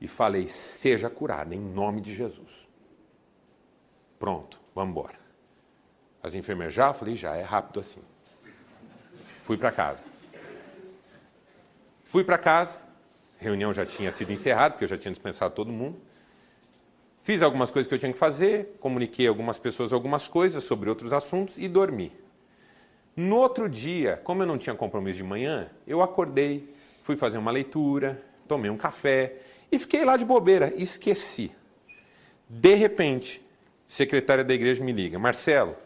e 0.00 0.08
falei: 0.08 0.48
seja 0.48 1.10
curada, 1.10 1.54
em 1.54 1.60
nome 1.60 2.00
de 2.00 2.14
Jesus. 2.14 2.66
Pronto, 4.18 4.58
vamos 4.74 4.92
embora. 4.92 5.19
As 6.22 6.34
enfermeiras 6.34 6.74
já? 6.74 6.92
Falei, 6.92 7.14
já, 7.14 7.36
é 7.36 7.42
rápido 7.42 7.80
assim. 7.80 8.02
Fui 9.42 9.56
para 9.56 9.72
casa. 9.72 10.10
Fui 12.04 12.24
para 12.24 12.36
casa, 12.36 12.80
reunião 13.38 13.72
já 13.72 13.86
tinha 13.86 14.10
sido 14.10 14.32
encerrada, 14.32 14.72
porque 14.72 14.84
eu 14.84 14.88
já 14.88 14.98
tinha 14.98 15.12
dispensado 15.12 15.54
todo 15.54 15.70
mundo. 15.70 15.96
Fiz 17.22 17.42
algumas 17.42 17.70
coisas 17.70 17.86
que 17.86 17.94
eu 17.94 17.98
tinha 17.98 18.12
que 18.12 18.18
fazer, 18.18 18.76
comuniquei 18.80 19.26
algumas 19.26 19.58
pessoas 19.58 19.92
algumas 19.92 20.26
coisas 20.26 20.64
sobre 20.64 20.88
outros 20.88 21.12
assuntos 21.12 21.56
e 21.58 21.68
dormi. 21.68 22.12
No 23.14 23.36
outro 23.36 23.68
dia, 23.68 24.20
como 24.24 24.42
eu 24.42 24.46
não 24.46 24.58
tinha 24.58 24.74
compromisso 24.74 25.18
de 25.18 25.24
manhã, 25.24 25.70
eu 25.86 26.02
acordei, 26.02 26.74
fui 27.02 27.16
fazer 27.16 27.38
uma 27.38 27.50
leitura, 27.50 28.20
tomei 28.48 28.70
um 28.70 28.76
café 28.76 29.36
e 29.70 29.78
fiquei 29.78 30.04
lá 30.04 30.16
de 30.16 30.24
bobeira, 30.24 30.72
esqueci. 30.76 31.52
De 32.48 32.74
repente, 32.74 33.40
secretária 33.86 34.42
da 34.42 34.54
igreja 34.54 34.82
me 34.82 34.92
liga: 34.92 35.18
Marcelo, 35.18 35.76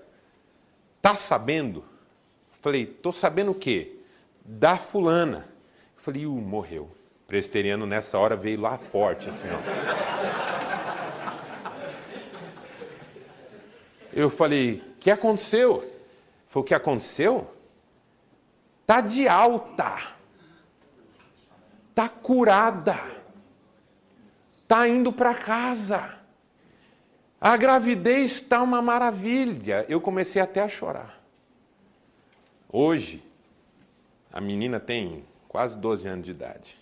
Tá 1.04 1.14
sabendo? 1.14 1.84
Falei, 2.62 2.86
tô 2.86 3.12
sabendo 3.12 3.50
o 3.50 3.54
quê? 3.54 3.98
Da 4.42 4.78
fulana. 4.78 5.46
Falei, 5.98 6.24
uh, 6.24 6.30
morreu. 6.30 6.90
Presteriano 7.26 7.84
nessa 7.84 8.18
hora 8.18 8.34
veio 8.34 8.58
lá 8.58 8.78
forte, 8.78 9.28
assim, 9.28 9.46
ó. 9.50 9.58
Eu 14.14 14.30
falei, 14.30 14.76
o 14.76 14.98
que 14.98 15.10
aconteceu? 15.10 15.84
Foi 16.46 16.62
o 16.62 16.64
que 16.64 16.72
aconteceu? 16.74 17.54
Tá 18.86 19.02
de 19.02 19.28
alta. 19.28 19.98
Tá 21.94 22.08
curada. 22.08 22.98
Tá 24.66 24.88
indo 24.88 25.12
para 25.12 25.34
casa. 25.34 26.23
A 27.44 27.58
gravidez 27.58 28.36
está 28.36 28.62
uma 28.62 28.80
maravilha. 28.80 29.84
Eu 29.86 30.00
comecei 30.00 30.40
até 30.40 30.62
a 30.62 30.66
chorar. 30.66 31.22
Hoje, 32.72 33.22
a 34.32 34.40
menina 34.40 34.80
tem 34.80 35.22
quase 35.46 35.76
12 35.76 36.08
anos 36.08 36.24
de 36.24 36.30
idade. 36.30 36.78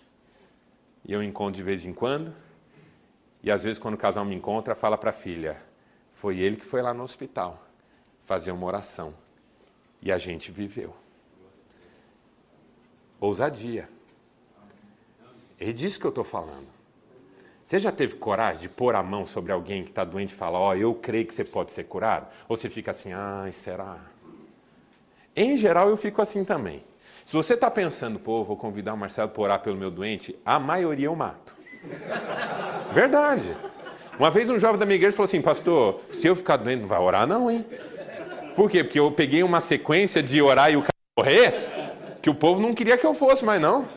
E 1.05 1.12
eu 1.12 1.20
encontro 1.20 1.55
de 1.55 1.64
vez 1.64 1.85
em 1.85 1.92
quando. 1.92 2.33
E 3.42 3.51
às 3.51 3.64
vezes, 3.64 3.77
quando 3.81 3.94
o 3.94 3.98
casal 3.98 4.25
me 4.25 4.37
encontra, 4.37 4.77
fala 4.77 4.96
para 4.96 5.11
a 5.11 5.12
filha: 5.12 5.61
foi 6.12 6.38
ele 6.38 6.55
que 6.55 6.64
foi 6.64 6.81
lá 6.81 6.94
no 6.94 7.03
hospital 7.03 7.61
fazer 8.25 8.53
uma 8.53 8.64
oração. 8.64 9.12
E 10.01 10.12
a 10.12 10.16
gente 10.16 10.53
viveu. 10.53 10.94
Ousadia. 13.18 13.88
É 15.59 15.72
disso 15.72 15.98
que 15.98 16.07
eu 16.07 16.11
estou 16.11 16.22
falando. 16.22 16.68
Você 17.64 17.79
já 17.79 17.92
teve 17.92 18.16
coragem 18.16 18.62
de 18.62 18.68
pôr 18.68 18.94
a 18.94 19.03
mão 19.03 19.25
sobre 19.25 19.53
alguém 19.53 19.83
que 19.83 19.90
está 19.90 20.05
doente 20.05 20.31
e 20.31 20.35
falar, 20.35 20.59
ó, 20.59 20.70
oh, 20.70 20.75
eu 20.75 20.94
creio 20.94 21.27
que 21.27 21.33
você 21.33 21.44
pode 21.44 21.72
ser 21.72 21.85
curado? 21.85 22.27
Ou 22.48 22.57
você 22.57 22.68
fica 22.68 22.90
assim, 22.90 23.12
ai, 23.12 23.53
será? 23.53 23.98
Em 25.35 25.57
geral, 25.57 25.88
eu 25.88 25.96
fico 25.96 26.20
assim 26.20 26.44
também. 26.44 26.85
Se 27.25 27.33
você 27.35 27.55
está 27.55 27.70
pensando, 27.70 28.18
pô, 28.18 28.42
vou 28.44 28.57
convidar 28.57 28.94
o 28.94 28.96
Marcelo 28.96 29.31
para 29.31 29.42
orar 29.42 29.61
pelo 29.61 29.77
meu 29.77 29.90
doente, 29.90 30.37
a 30.44 30.59
maioria 30.59 31.07
eu 31.07 31.16
mato. 31.16 31.55
Verdade. 32.92 33.57
Uma 34.18 34.31
vez 34.31 34.51
um 34.51 34.59
jovem 34.59 34.79
da 34.79 34.85
minha 34.85 34.96
igreja 34.96 35.16
falou 35.16 35.25
assim, 35.25 35.40
pastor, 35.40 36.01
se 36.11 36.27
eu 36.27 36.37
ficar 36.37 36.57
doente, 36.57 36.81
não 36.81 36.88
vai 36.88 36.98
orar 36.98 37.27
não, 37.27 37.51
hein? 37.51 37.64
Por 38.55 38.70
quê? 38.70 38.85
Porque 38.85 39.01
eu 39.01 39.11
peguei 39.11 39.42
uma 39.42 39.61
sequência 39.61 40.22
de 40.22 40.42
orar 40.42 40.70
e 40.70 40.77
o 40.77 40.81
cara 40.81 40.92
morrer, 41.16 41.55
que 42.20 42.29
o 42.29 42.35
povo 42.35 42.61
não 42.61 42.75
queria 42.75 42.98
que 42.98 43.07
eu 43.07 43.14
fosse, 43.14 43.44
mas 43.44 43.61
não. 43.61 43.88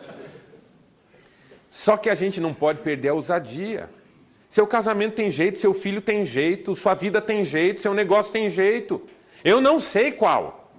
Só 1.76 1.98
que 1.98 2.10
a 2.10 2.16
gente 2.16 2.40
não 2.40 2.54
pode 2.54 2.80
perder 2.80 3.10
a 3.10 3.14
ousadia. 3.14 3.90
Seu 4.48 4.66
casamento 4.66 5.16
tem 5.16 5.30
jeito, 5.30 5.60
seu 5.60 5.74
filho 5.74 6.00
tem 6.00 6.24
jeito, 6.24 6.74
sua 6.74 6.94
vida 6.94 7.20
tem 7.20 7.44
jeito, 7.44 7.82
seu 7.82 7.94
negócio 7.94 8.32
tem 8.32 8.50
jeito. 8.50 9.06
Eu 9.44 9.60
não 9.60 9.78
sei 9.78 10.14
qual. 10.14 10.72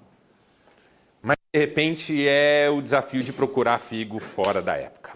Mas 1.21 1.37
de 1.53 1.61
repente 1.61 2.27
é 2.27 2.71
o 2.71 2.81
desafio 2.81 3.23
de 3.23 3.31
procurar 3.31 3.79
figo 3.79 4.19
fora 4.19 4.63
da 4.63 4.75
época. 4.75 5.13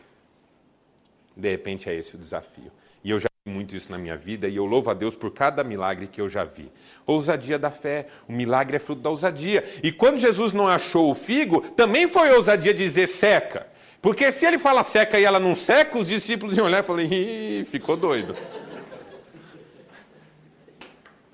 De 1.35 1.51
repente 1.51 1.89
é 1.89 1.95
esse 1.95 2.15
o 2.15 2.19
desafio. 2.19 2.71
E 3.03 3.09
eu 3.09 3.19
já 3.19 3.29
vi 3.47 3.51
muito 3.51 3.75
isso 3.75 3.91
na 3.91 3.97
minha 3.97 4.19
vida 4.19 4.47
e 4.49 4.57
eu 4.57 4.67
louvo 4.67 4.91
a 4.91 4.95
Deus 4.95 5.17
por 5.17 5.33
cada 5.33 5.65
milagre 5.65 6.07
que 6.07 6.21
eu 6.21 6.29
já 6.29 6.45
vi. 6.45 6.71
Ousadia 7.07 7.59
da 7.59 7.71
fé, 7.71 8.07
o 8.29 8.33
milagre 8.35 8.77
é 8.77 8.79
fruto 8.79 9.01
da 9.01 9.09
ousadia. 9.09 9.65
E 9.83 9.91
quando 9.91 10.19
Jesus 10.19 10.53
não 10.53 10.69
achou 10.69 11.11
o 11.11 11.15
figo, 11.15 11.63
também 11.71 12.07
foi 12.07 12.31
ousadia 12.35 12.75
dizer 12.75 13.07
seca. 13.07 13.70
Porque 14.01 14.33
se 14.33 14.47
ele 14.47 14.59
fala 14.59 14.83
seca 14.83 15.21
e 15.21 15.25
ela 15.25 15.39
não 15.39 15.55
seca, 15.55 15.99
os 15.99 16.07
discípulos 16.07 16.57
iam 16.57 16.67
olhar 16.67 16.81
e 16.81 16.83
falar, 16.83 17.03
Ih, 17.03 17.65
ficou 17.67 17.97
doido. 17.97 18.35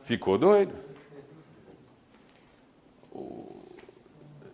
Ficou 0.02 0.36
doido. 0.36 0.74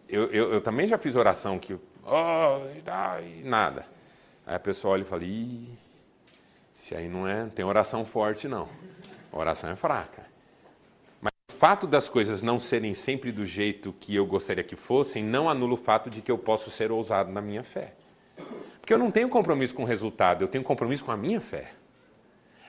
Eu, 0.08 0.30
eu, 0.30 0.52
eu 0.52 0.60
também 0.60 0.86
já 0.86 0.98
fiz 0.98 1.16
oração 1.16 1.58
que, 1.58 1.72
oh, 1.72 2.58
nada. 3.44 3.86
Aí 4.46 4.56
a 4.56 4.60
pessoa 4.60 4.92
olha 4.92 5.02
e 5.02 5.06
fala, 5.06 5.24
Ih, 5.24 5.70
se 6.74 6.94
aí 6.94 7.08
não 7.08 7.26
é, 7.26 7.44
não 7.44 7.50
tem 7.50 7.64
oração 7.64 8.04
forte 8.04 8.46
não. 8.46 8.68
A 9.32 9.38
oração 9.38 9.70
é 9.70 9.76
fraca. 9.76 10.26
Mas 11.18 11.32
o 11.50 11.54
fato 11.54 11.86
das 11.86 12.10
coisas 12.10 12.42
não 12.42 12.60
serem 12.60 12.92
sempre 12.92 13.32
do 13.32 13.46
jeito 13.46 13.90
que 13.98 14.14
eu 14.14 14.26
gostaria 14.26 14.62
que 14.62 14.76
fossem, 14.76 15.24
não 15.24 15.48
anula 15.48 15.72
o 15.72 15.78
fato 15.78 16.10
de 16.10 16.20
que 16.20 16.30
eu 16.30 16.36
posso 16.36 16.70
ser 16.70 16.92
ousado 16.92 17.32
na 17.32 17.40
minha 17.40 17.64
fé. 17.64 17.94
Porque 18.92 19.00
eu 19.00 19.06
não 19.06 19.10
tenho 19.10 19.28
compromisso 19.30 19.74
com 19.74 19.84
o 19.84 19.86
resultado, 19.86 20.44
eu 20.44 20.48
tenho 20.48 20.62
compromisso 20.62 21.02
com 21.02 21.10
a 21.10 21.16
minha 21.16 21.40
fé. 21.40 21.70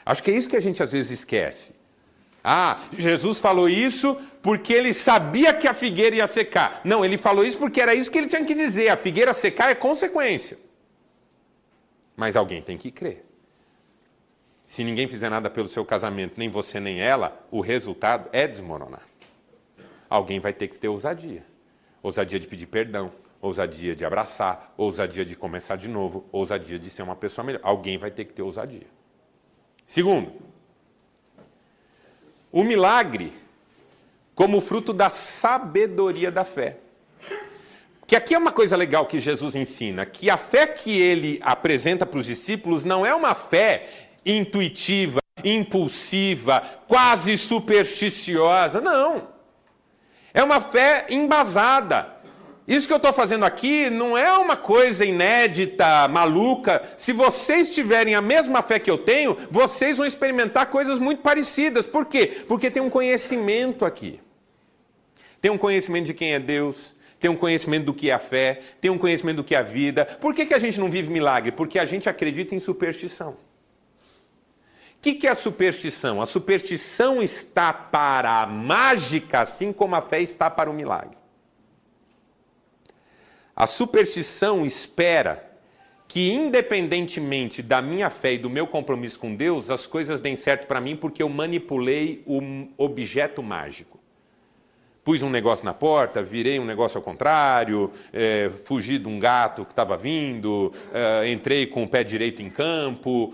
Acho 0.06 0.24
que 0.24 0.32
é 0.32 0.34
isso 0.34 0.50
que 0.50 0.56
a 0.56 0.62
gente 0.62 0.82
às 0.82 0.94
vezes 0.94 1.12
esquece. 1.20 1.76
Ah, 2.42 2.80
Jesus 2.98 3.42
falou 3.42 3.68
isso 3.68 4.16
porque 4.42 4.72
ele 4.72 4.94
sabia 4.94 5.54
que 5.54 5.68
a 5.68 5.74
figueira 5.74 6.16
ia 6.16 6.28
secar. 6.28 6.80
Não, 6.86 7.04
ele 7.04 7.18
falou 7.18 7.44
isso 7.44 7.58
porque 7.58 7.82
era 7.82 7.94
isso 7.94 8.10
que 8.10 8.18
ele 8.18 8.28
tinha 8.28 8.46
que 8.46 8.56
dizer. 8.56 8.88
A 8.88 8.96
figueira 8.96 9.34
secar 9.34 9.70
é 9.70 9.76
consequência. 9.76 10.58
Mas 12.16 12.38
alguém 12.38 12.62
tem 12.62 12.78
que 12.78 12.90
crer. 12.90 13.26
Se 14.64 14.82
ninguém 14.82 15.10
fizer 15.10 15.28
nada 15.28 15.50
pelo 15.50 15.68
seu 15.68 15.84
casamento, 15.84 16.36
nem 16.38 16.48
você 16.48 16.80
nem 16.80 17.02
ela, 17.02 17.38
o 17.52 17.60
resultado 17.60 18.30
é 18.32 18.48
desmoronar. 18.48 19.04
Alguém 20.10 20.40
vai 20.40 20.54
ter 20.54 20.70
que 20.70 20.80
ter 20.80 20.88
ousadia 20.88 21.44
ousadia 22.04 22.38
de 22.38 22.46
pedir 22.46 22.66
perdão, 22.66 23.12
ousadia 23.44 23.94
de 23.94 24.06
abraçar, 24.06 24.74
ousadia 24.78 25.26
de 25.26 25.36
começar 25.36 25.76
de 25.76 25.90
novo, 25.90 26.26
ousadia 26.32 26.80
de 26.80 26.90
ser 26.90 27.04
uma 27.04 27.16
pessoa 27.16 27.46
melhor. 27.46 27.60
Alguém 27.62 27.98
vai 27.98 28.10
ter 28.10 28.24
que 28.24 28.32
ter 28.32 28.42
ousadia. 28.42 28.88
Segundo, 29.86 30.32
o 32.50 32.64
milagre 32.64 33.34
como 34.34 34.62
fruto 34.62 34.94
da 34.94 35.10
sabedoria 35.10 36.32
da 36.32 36.46
fé. 36.46 36.78
Que 38.08 38.16
aqui 38.16 38.34
é 38.34 38.38
uma 38.38 38.52
coisa 38.52 38.78
legal 38.78 39.06
que 39.06 39.20
Jesus 39.20 39.56
ensina, 39.56 40.06
que 40.06 40.30
a 40.30 40.38
fé 40.38 40.66
que 40.66 40.98
ele 40.98 41.40
apresenta 41.44 42.06
para 42.06 42.20
os 42.20 42.26
discípulos 42.26 42.86
não 42.86 43.06
é 43.06 43.14
uma 43.14 43.36
fé 43.36 43.88
intuitiva, 44.26 45.20
impulsiva, 45.44 46.62
quase 46.88 47.38
supersticiosa, 47.38 48.80
não. 48.80 49.28
É 50.34 50.42
uma 50.42 50.62
fé 50.62 51.06
embasada. 51.10 52.13
Isso 52.66 52.88
que 52.88 52.94
eu 52.94 52.98
estou 52.98 53.12
fazendo 53.12 53.44
aqui 53.44 53.90
não 53.90 54.18
é 54.18 54.32
uma 54.38 54.56
coisa 54.56 55.04
inédita, 55.04 56.08
maluca. 56.08 56.82
Se 56.96 57.12
vocês 57.12 57.70
tiverem 57.70 58.16
a 58.16 58.22
mesma 58.22 58.62
fé 58.62 58.80
que 58.80 58.90
eu 58.90 58.98
tenho, 58.98 59.36
vocês 59.50 59.98
vão 59.98 60.06
experimentar 60.06 60.68
coisas 60.68 60.98
muito 60.98 61.22
parecidas. 61.22 61.86
Por 61.86 62.06
quê? 62.06 62.44
Porque 62.48 62.72
tem 62.72 62.82
um 62.82 62.90
conhecimento 62.90 63.84
aqui. 63.84 64.22
Tem 65.42 65.52
um 65.52 65.58
conhecimento 65.58 66.06
de 66.06 66.14
quem 66.14 66.34
é 66.34 66.40
Deus, 66.40 66.96
tem 67.20 67.30
um 67.30 67.36
conhecimento 67.36 67.86
do 67.86 67.94
que 67.94 68.10
é 68.10 68.14
a 68.14 68.20
fé, 68.20 68.62
tem 68.80 68.90
um 68.90 68.98
conhecimento 68.98 69.38
do 69.38 69.44
que 69.44 69.56
é 69.56 69.58
a 69.58 69.62
vida. 69.62 70.06
Por 70.06 70.34
que, 70.34 70.46
que 70.46 70.54
a 70.54 70.60
gente 70.60 70.80
não 70.80 70.88
vive 70.88 71.12
milagre? 71.12 71.52
Porque 71.52 71.78
a 71.78 71.84
gente 71.84 72.08
acredita 72.08 72.56
em 72.56 72.60
superstição. 72.60 73.32
O 73.32 73.38
que, 75.02 75.16
que 75.16 75.28
é 75.28 75.32
a 75.32 75.36
superstição? 75.36 76.22
A 76.22 76.26
superstição 76.26 77.22
está 77.22 77.74
para 77.74 78.42
a 78.42 78.46
mágica, 78.46 79.40
assim 79.40 79.74
como 79.74 79.96
a 79.96 80.02
fé 80.02 80.22
está 80.22 80.50
para 80.50 80.70
o 80.70 80.74
milagre. 80.74 81.23
A 83.56 83.68
superstição 83.68 84.66
espera 84.66 85.52
que, 86.08 86.32
independentemente 86.32 87.62
da 87.62 87.82
minha 87.82 88.10
fé 88.10 88.34
e 88.34 88.38
do 88.38 88.50
meu 88.50 88.68
compromisso 88.68 89.20
com 89.20 89.36
Deus, 89.36 89.70
as 89.70 89.86
coisas 89.86 90.20
deem 90.20 90.36
certo 90.36 90.68
para 90.68 90.82
mim 90.82 90.96
porque 90.96 91.22
eu 91.22 91.30
manipulei 91.30 92.24
um 92.26 92.70
objeto 92.78 93.42
mágico. 93.44 94.00
Pus 95.04 95.22
um 95.22 95.30
negócio 95.30 95.66
na 95.66 95.74
porta, 95.74 96.24
virei 96.24 96.60
um 96.60 96.66
negócio 96.66 96.98
ao 96.98 97.04
contrário, 97.04 97.92
é, 98.14 98.50
fugi 98.64 98.98
de 98.98 99.08
um 99.08 99.20
gato 99.20 99.66
que 99.66 99.72
estava 99.72 99.98
vindo, 99.98 100.72
é, 100.94 101.30
entrei 101.30 101.68
com 101.68 101.84
o 101.84 101.90
pé 101.90 102.04
direito 102.04 102.42
em 102.42 102.50
campo, 102.50 103.34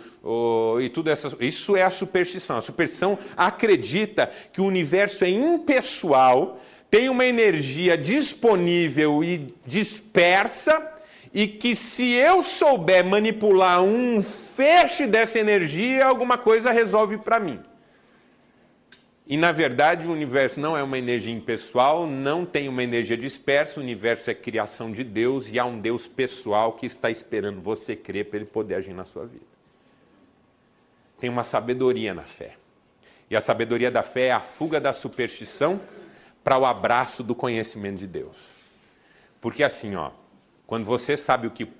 e 0.82 0.89
tudo 0.89 1.12
essa, 1.12 1.38
isso 1.39 1.75
é 1.77 1.84
a 1.84 1.91
superstição. 1.91 2.58
A 2.58 2.62
superstição 2.62 3.19
acredita 3.38 4.32
que 4.51 4.60
o 4.60 4.65
universo 4.65 5.23
é 5.23 5.29
impessoal 5.29 6.60
tem 6.89 7.08
uma 7.10 7.25
energia 7.25 7.97
disponível 7.97 9.23
e 9.23 9.54
dispersa, 9.65 10.93
e 11.32 11.47
que 11.47 11.75
se 11.75 12.12
eu 12.13 12.41
souber 12.41 13.06
manipular 13.06 13.84
um 13.84 14.21
feixe 14.21 15.06
dessa 15.06 15.39
energia, 15.39 16.06
alguma 16.06 16.38
coisa 16.38 16.71
resolve 16.71 17.17
para 17.17 17.39
mim. 17.39 17.60
E 19.28 19.38
na 19.38 19.52
verdade 19.52 20.08
o 20.08 20.12
universo 20.12 20.60
não 20.60 20.75
é 20.75 20.82
uma 20.82 20.97
energia 20.97 21.32
impessoal, 21.32 22.08
não 22.08 22.43
tem 22.43 22.67
uma 22.67 22.84
energia 22.84 23.15
dispersa, 23.15 23.80
o 23.80 23.84
universo 23.84 24.32
é 24.32 24.34
criação 24.34 24.91
de 24.91 25.04
Deus 25.04 25.54
e 25.54 25.60
há 25.60 25.65
um 25.65 25.80
Deus 25.80 26.08
pessoal 26.08 26.73
que 26.73 26.88
está 26.88 27.12
esperando 27.12 27.62
você 27.62 27.95
crer 27.95 28.25
para 28.25 28.38
ele 28.38 28.45
poder 28.45 28.73
agir 28.73 28.93
na 28.93 29.06
sua 29.06 29.28
vida. 29.28 29.45
Tem 31.19 31.30
uma 31.30 31.43
sabedoria 31.43 32.12
na 32.12 32.23
fé. 32.23 32.56
E 33.30 33.36
a 33.36 33.41
sabedoria 33.41 33.91
da 33.91 34.02
fé 34.02 34.28
é 34.28 34.32
a 34.32 34.39
fuga 34.39 34.80
da 34.82 34.91
superstição 34.91 35.80
para 36.43 36.58
o 36.58 36.65
abraço 36.65 37.23
do 37.23 37.36
conhecimento 37.36 37.97
de 37.97 38.08
Deus. 38.08 38.54
Porque 39.41 39.63
assim, 39.63 39.95
ó, 39.95 40.12
quando 40.65 40.86
você 40.86 41.15
sabe 41.15 41.47
o 41.47 41.51
que 41.51 41.72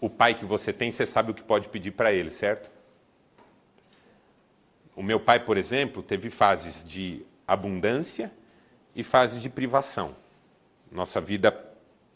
o 0.00 0.10
pai 0.10 0.34
que 0.34 0.44
você 0.44 0.72
tem, 0.72 0.92
você 0.92 1.06
sabe 1.06 1.30
o 1.30 1.34
que 1.34 1.42
pode 1.42 1.68
pedir 1.68 1.92
para 1.92 2.12
ele, 2.12 2.30
certo? 2.30 2.70
O 4.94 5.02
meu 5.02 5.18
pai, 5.18 5.40
por 5.44 5.56
exemplo, 5.56 6.02
teve 6.02 6.30
fases 6.30 6.84
de 6.84 7.24
abundância 7.46 8.30
e 8.94 9.02
fases 9.02 9.40
de 9.40 9.48
privação. 9.48 10.14
Nossa 10.92 11.20
vida 11.20 11.56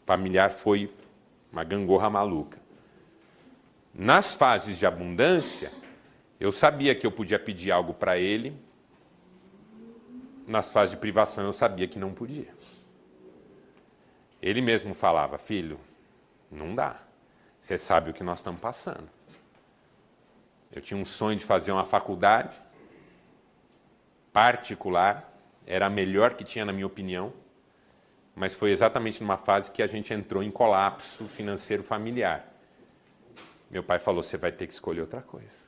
familiar 0.05 0.51
foi 0.51 0.91
uma 1.51 1.63
gangorra 1.63 2.09
maluca. 2.09 2.59
Nas 3.93 4.33
fases 4.33 4.77
de 4.77 4.85
abundância, 4.85 5.71
eu 6.39 6.51
sabia 6.51 6.95
que 6.95 7.05
eu 7.05 7.11
podia 7.11 7.39
pedir 7.39 7.71
algo 7.71 7.93
para 7.93 8.17
ele 8.17 8.55
nas 10.49 10.71
fases 10.71 10.91
de 10.91 10.97
privação 10.97 11.45
eu 11.45 11.53
sabia 11.53 11.87
que 11.87 11.99
não 11.99 12.11
podia. 12.11 12.53
Ele 14.41 14.61
mesmo 14.61 14.95
falava, 14.95 15.37
filho, 15.37 15.79
não 16.51 16.73
dá. 16.73 16.97
Você 17.61 17.77
sabe 17.77 18.09
o 18.09 18.13
que 18.13 18.23
nós 18.23 18.39
estamos 18.39 18.59
passando. 18.59 19.07
Eu 20.71 20.81
tinha 20.81 20.99
um 20.99 21.05
sonho 21.05 21.37
de 21.37 21.45
fazer 21.45 21.71
uma 21.71 21.85
faculdade 21.85 22.59
particular, 24.33 25.31
era 25.67 25.85
a 25.85 25.89
melhor 25.89 26.33
que 26.33 26.43
tinha 26.43 26.65
na 26.65 26.73
minha 26.73 26.87
opinião, 26.87 27.31
mas 28.35 28.55
foi 28.55 28.71
exatamente 28.71 29.21
numa 29.21 29.37
fase 29.37 29.71
que 29.71 29.83
a 29.83 29.87
gente 29.87 30.13
entrou 30.13 30.41
em 30.41 30.49
colapso 30.49 31.27
financeiro 31.27 31.83
familiar. 31.83 32.47
Meu 33.69 33.83
pai 33.83 33.99
falou: 33.99 34.23
você 34.23 34.37
vai 34.37 34.51
ter 34.51 34.65
que 34.65 34.73
escolher 34.73 35.01
outra 35.01 35.21
coisa. 35.21 35.67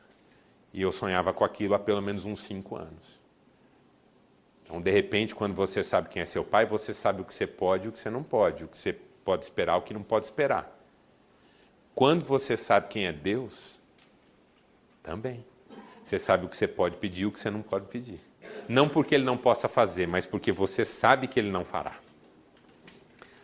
E 0.73 0.81
eu 0.81 0.91
sonhava 0.91 1.33
com 1.33 1.43
aquilo 1.43 1.75
há 1.75 1.79
pelo 1.79 2.01
menos 2.01 2.25
uns 2.25 2.41
cinco 2.43 2.75
anos. 2.75 3.20
Então, 4.71 4.81
de 4.81 4.89
repente, 4.89 5.35
quando 5.35 5.53
você 5.53 5.83
sabe 5.83 6.07
quem 6.07 6.21
é 6.21 6.25
seu 6.25 6.45
pai, 6.45 6.65
você 6.65 6.93
sabe 6.93 7.21
o 7.21 7.25
que 7.25 7.33
você 7.33 7.45
pode 7.45 7.87
e 7.87 7.89
o 7.89 7.91
que 7.91 7.99
você 7.99 8.09
não 8.09 8.23
pode, 8.23 8.63
o 8.63 8.69
que 8.69 8.77
você 8.77 8.93
pode 8.93 9.43
esperar 9.43 9.75
o 9.75 9.81
que 9.81 9.93
não 9.93 10.01
pode 10.01 10.23
esperar. 10.23 10.79
Quando 11.93 12.23
você 12.23 12.55
sabe 12.55 12.87
quem 12.87 13.05
é 13.05 13.11
Deus, 13.11 13.77
também. 15.03 15.45
Você 16.01 16.17
sabe 16.17 16.45
o 16.45 16.47
que 16.47 16.55
você 16.55 16.69
pode 16.69 16.95
pedir 16.95 17.23
e 17.23 17.25
o 17.25 17.33
que 17.33 17.39
você 17.41 17.51
não 17.51 17.61
pode 17.61 17.87
pedir. 17.87 18.21
Não 18.69 18.87
porque 18.87 19.13
ele 19.13 19.25
não 19.25 19.37
possa 19.37 19.67
fazer, 19.67 20.07
mas 20.07 20.25
porque 20.25 20.53
você 20.53 20.85
sabe 20.85 21.27
que 21.27 21.37
ele 21.37 21.51
não 21.51 21.65
fará. 21.65 21.97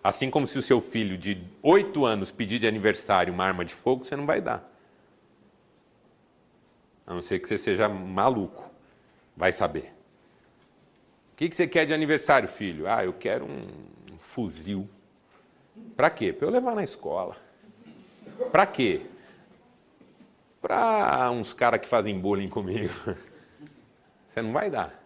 Assim 0.02 0.30
como 0.30 0.48
se 0.48 0.58
o 0.58 0.62
seu 0.62 0.80
filho 0.80 1.18
de 1.18 1.44
oito 1.62 2.06
anos 2.06 2.32
pedir 2.32 2.58
de 2.58 2.68
aniversário 2.68 3.34
uma 3.34 3.44
arma 3.44 3.66
de 3.66 3.76
fogo, 3.76 4.06
você 4.06 4.16
não 4.16 4.26
vai 4.26 4.40
dar. 4.40 4.66
A 7.06 7.14
não 7.14 7.22
ser 7.22 7.40
que 7.40 7.50
você 7.50 7.58
seja 7.58 7.90
maluco. 7.90 8.72
Vai 9.36 9.52
saber. 9.52 9.97
O 11.38 11.40
que 11.40 11.54
você 11.54 11.68
quer 11.68 11.86
de 11.86 11.94
aniversário, 11.94 12.50
filho? 12.50 12.88
Ah, 12.88 13.06
eu 13.06 13.14
quero 13.14 13.46
um 13.46 14.18
fuzil. 14.18 14.90
Para 15.96 16.10
quê? 16.10 16.34
Para 16.34 16.48
eu 16.48 16.52
levar 16.52 16.74
na 16.74 16.84
escola. 16.84 17.38
Para 18.52 18.66
quê? 18.66 19.06
Para 20.60 21.30
uns 21.30 21.54
caras 21.54 21.80
que 21.80 21.88
fazem 21.88 22.20
bullying 22.20 22.50
comigo. 22.50 22.92
Você 24.28 24.42
não 24.42 24.52
vai 24.52 24.72
dar. 24.72 25.00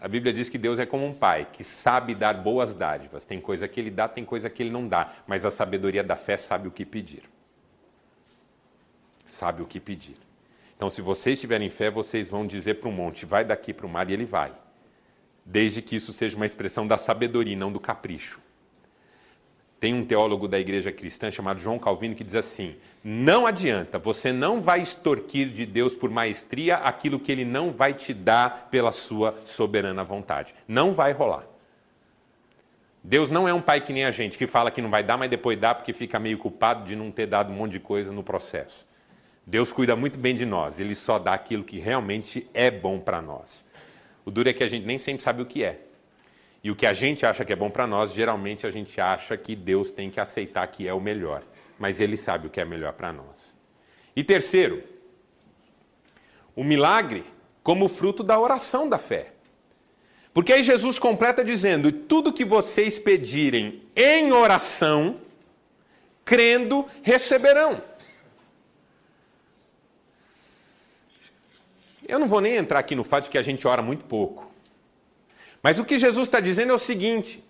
A 0.00 0.08
Bíblia 0.08 0.32
diz 0.32 0.48
que 0.48 0.56
Deus 0.56 0.78
é 0.78 0.86
como 0.86 1.04
um 1.04 1.12
pai 1.12 1.46
que 1.52 1.62
sabe 1.62 2.14
dar 2.14 2.32
boas 2.32 2.74
dádivas. 2.74 3.26
Tem 3.26 3.38
coisa 3.38 3.68
que 3.68 3.78
ele 3.78 3.90
dá, 3.90 4.08
tem 4.08 4.24
coisa 4.24 4.48
que 4.48 4.62
ele 4.62 4.70
não 4.70 4.88
dá, 4.88 5.12
mas 5.26 5.44
a 5.44 5.50
sabedoria 5.50 6.02
da 6.02 6.16
fé 6.16 6.38
sabe 6.38 6.68
o 6.68 6.70
que 6.70 6.86
pedir. 6.86 7.24
Sabe 9.26 9.60
o 9.60 9.66
que 9.66 9.78
pedir. 9.78 10.16
Então, 10.78 10.88
se 10.88 11.02
vocês 11.02 11.40
tiverem 11.40 11.68
fé, 11.68 11.90
vocês 11.90 12.30
vão 12.30 12.46
dizer 12.46 12.74
para 12.74 12.88
o 12.88 12.92
monte: 12.92 13.26
vai 13.26 13.44
daqui 13.44 13.74
para 13.74 13.84
o 13.84 13.88
mar, 13.88 14.08
e 14.08 14.12
ele 14.12 14.24
vai. 14.24 14.52
Desde 15.44 15.82
que 15.82 15.96
isso 15.96 16.12
seja 16.12 16.36
uma 16.36 16.46
expressão 16.46 16.86
da 16.86 16.96
sabedoria, 16.96 17.56
não 17.56 17.72
do 17.72 17.80
capricho. 17.80 18.40
Tem 19.80 19.92
um 19.92 20.04
teólogo 20.04 20.46
da 20.46 20.56
igreja 20.56 20.92
cristã 20.92 21.32
chamado 21.32 21.58
João 21.58 21.80
Calvino 21.80 22.14
que 22.14 22.22
diz 22.22 22.36
assim: 22.36 22.76
não 23.02 23.44
adianta, 23.44 23.98
você 23.98 24.32
não 24.32 24.62
vai 24.62 24.80
extorquir 24.80 25.48
de 25.48 25.66
Deus 25.66 25.96
por 25.96 26.10
maestria 26.10 26.76
aquilo 26.76 27.18
que 27.18 27.32
ele 27.32 27.44
não 27.44 27.72
vai 27.72 27.92
te 27.92 28.14
dar 28.14 28.68
pela 28.70 28.92
sua 28.92 29.34
soberana 29.44 30.04
vontade. 30.04 30.54
Não 30.68 30.92
vai 30.92 31.10
rolar. 31.10 31.44
Deus 33.02 33.32
não 33.32 33.48
é 33.48 33.52
um 33.52 33.60
pai 33.60 33.80
que 33.80 33.92
nem 33.92 34.04
a 34.04 34.12
gente, 34.12 34.38
que 34.38 34.46
fala 34.46 34.70
que 34.70 34.80
não 34.80 34.90
vai 34.90 35.02
dar, 35.02 35.16
mas 35.16 35.28
depois 35.28 35.58
dá 35.58 35.74
porque 35.74 35.92
fica 35.92 36.20
meio 36.20 36.38
culpado 36.38 36.84
de 36.84 36.94
não 36.94 37.10
ter 37.10 37.26
dado 37.26 37.52
um 37.52 37.56
monte 37.56 37.72
de 37.72 37.80
coisa 37.80 38.12
no 38.12 38.22
processo. 38.22 38.87
Deus 39.48 39.72
cuida 39.72 39.96
muito 39.96 40.18
bem 40.18 40.34
de 40.34 40.44
nós, 40.44 40.78
ele 40.78 40.94
só 40.94 41.18
dá 41.18 41.32
aquilo 41.32 41.64
que 41.64 41.78
realmente 41.78 42.46
é 42.52 42.70
bom 42.70 43.00
para 43.00 43.22
nós. 43.22 43.64
O 44.22 44.30
duro 44.30 44.50
é 44.50 44.52
que 44.52 44.62
a 44.62 44.68
gente 44.68 44.84
nem 44.84 44.98
sempre 44.98 45.22
sabe 45.22 45.40
o 45.40 45.46
que 45.46 45.64
é. 45.64 45.80
E 46.62 46.70
o 46.70 46.76
que 46.76 46.84
a 46.84 46.92
gente 46.92 47.24
acha 47.24 47.46
que 47.46 47.52
é 47.54 47.56
bom 47.56 47.70
para 47.70 47.86
nós, 47.86 48.12
geralmente 48.12 48.66
a 48.66 48.70
gente 48.70 49.00
acha 49.00 49.38
que 49.38 49.56
Deus 49.56 49.90
tem 49.90 50.10
que 50.10 50.20
aceitar 50.20 50.66
que 50.66 50.86
é 50.86 50.92
o 50.92 51.00
melhor. 51.00 51.42
Mas 51.78 51.98
Ele 51.98 52.14
sabe 52.14 52.46
o 52.46 52.50
que 52.50 52.60
é 52.60 52.64
melhor 52.66 52.92
para 52.92 53.10
nós. 53.10 53.54
E 54.14 54.22
terceiro, 54.22 54.84
o 56.54 56.62
milagre 56.62 57.24
como 57.62 57.88
fruto 57.88 58.22
da 58.22 58.38
oração 58.38 58.86
da 58.86 58.98
fé. 58.98 59.32
Porque 60.34 60.52
aí 60.52 60.62
Jesus 60.62 60.98
completa 60.98 61.42
dizendo: 61.42 61.90
tudo 61.90 62.34
que 62.34 62.44
vocês 62.44 62.98
pedirem 62.98 63.82
em 63.96 64.30
oração, 64.30 65.22
crendo, 66.22 66.84
receberão. 67.02 67.82
Eu 72.08 72.18
não 72.18 72.26
vou 72.26 72.40
nem 72.40 72.56
entrar 72.56 72.78
aqui 72.78 72.96
no 72.96 73.04
fato 73.04 73.24
de 73.24 73.30
que 73.30 73.36
a 73.36 73.42
gente 73.42 73.68
ora 73.68 73.82
muito 73.82 74.06
pouco. 74.06 74.50
Mas 75.62 75.78
o 75.78 75.84
que 75.84 75.98
Jesus 75.98 76.26
está 76.26 76.40
dizendo 76.40 76.72
é 76.72 76.74
o 76.74 76.78
seguinte: 76.78 77.44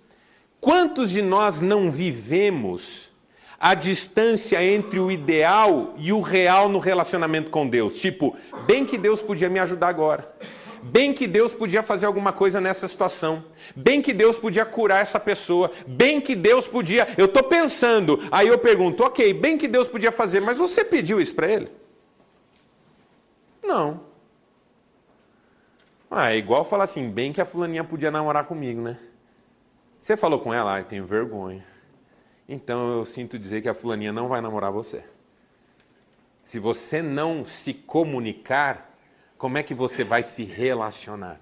quantos 0.61 1.11
de 1.11 1.23
nós 1.23 1.61
não 1.61 1.93
vivemos 1.93 3.13
a 3.61 3.75
distância 3.75 4.63
entre 4.63 4.99
o 4.99 5.11
ideal 5.13 5.95
e 5.97 6.13
o 6.13 6.21
real 6.21 6.69
no 6.69 6.81
relacionamento 6.81 7.53
com 7.53 7.69
Deus? 7.69 7.97
Tipo, 7.97 8.37
bem 8.67 8.85
que 8.85 8.99
Deus 8.99 9.23
podia 9.23 9.49
me 9.49 9.61
ajudar 9.61 9.89
agora. 9.89 10.35
Bem 10.83 11.13
que 11.13 11.27
Deus 11.27 11.55
podia 11.55 11.83
fazer 11.83 12.07
alguma 12.07 12.33
coisa 12.33 12.61
nessa 12.61 12.89
situação. 12.89 13.45
Bem 13.77 14.01
que 14.01 14.13
Deus 14.13 14.39
podia 14.39 14.65
curar 14.65 15.03
essa 15.03 15.21
pessoa. 15.21 15.71
Bem 15.87 16.21
que 16.21 16.35
Deus 16.35 16.67
podia. 16.67 17.07
Eu 17.17 17.27
estou 17.27 17.43
pensando. 17.43 18.21
Aí 18.31 18.49
eu 18.49 18.59
pergunto, 18.59 19.05
ok, 19.05 19.33
bem 19.35 19.59
que 19.59 19.69
Deus 19.69 19.89
podia 19.89 20.13
fazer, 20.13 20.41
mas 20.41 20.57
você 20.57 20.85
pediu 20.85 21.21
isso 21.21 21.35
para 21.35 21.49
ele? 21.49 21.69
Não. 23.63 24.08
Ah, 26.11 26.33
é 26.33 26.37
igual 26.37 26.65
falar 26.65 26.85
assim, 26.85 27.11
bem 27.11 27.33
que 27.33 27.41
a 27.41 27.45
fulaninha 27.45 27.85
podia 27.85 28.11
namorar 28.11 28.45
comigo, 28.47 28.81
né? 28.81 28.99
Você 30.01 30.17
falou 30.17 30.41
com 30.41 30.55
ela, 30.55 30.75
ah, 30.75 30.81
eu 30.81 30.85
tenho 30.85 31.05
vergonha. 31.05 31.65
Então 32.49 32.93
eu 32.93 33.05
sinto 33.05 33.39
dizer 33.39 33.61
que 33.61 33.69
a 33.69 33.75
fulaninha 33.75 34.13
não 34.13 34.29
vai 34.29 34.41
namorar 34.41 34.73
você. 34.73 35.05
Se 36.43 36.59
você 36.59 37.03
não 37.03 37.45
se 37.45 37.75
comunicar, 37.75 38.97
como 39.37 39.59
é 39.59 39.63
que 39.63 39.75
você 39.75 40.03
vai 40.03 40.23
se 40.23 40.45
relacionar? 40.45 41.41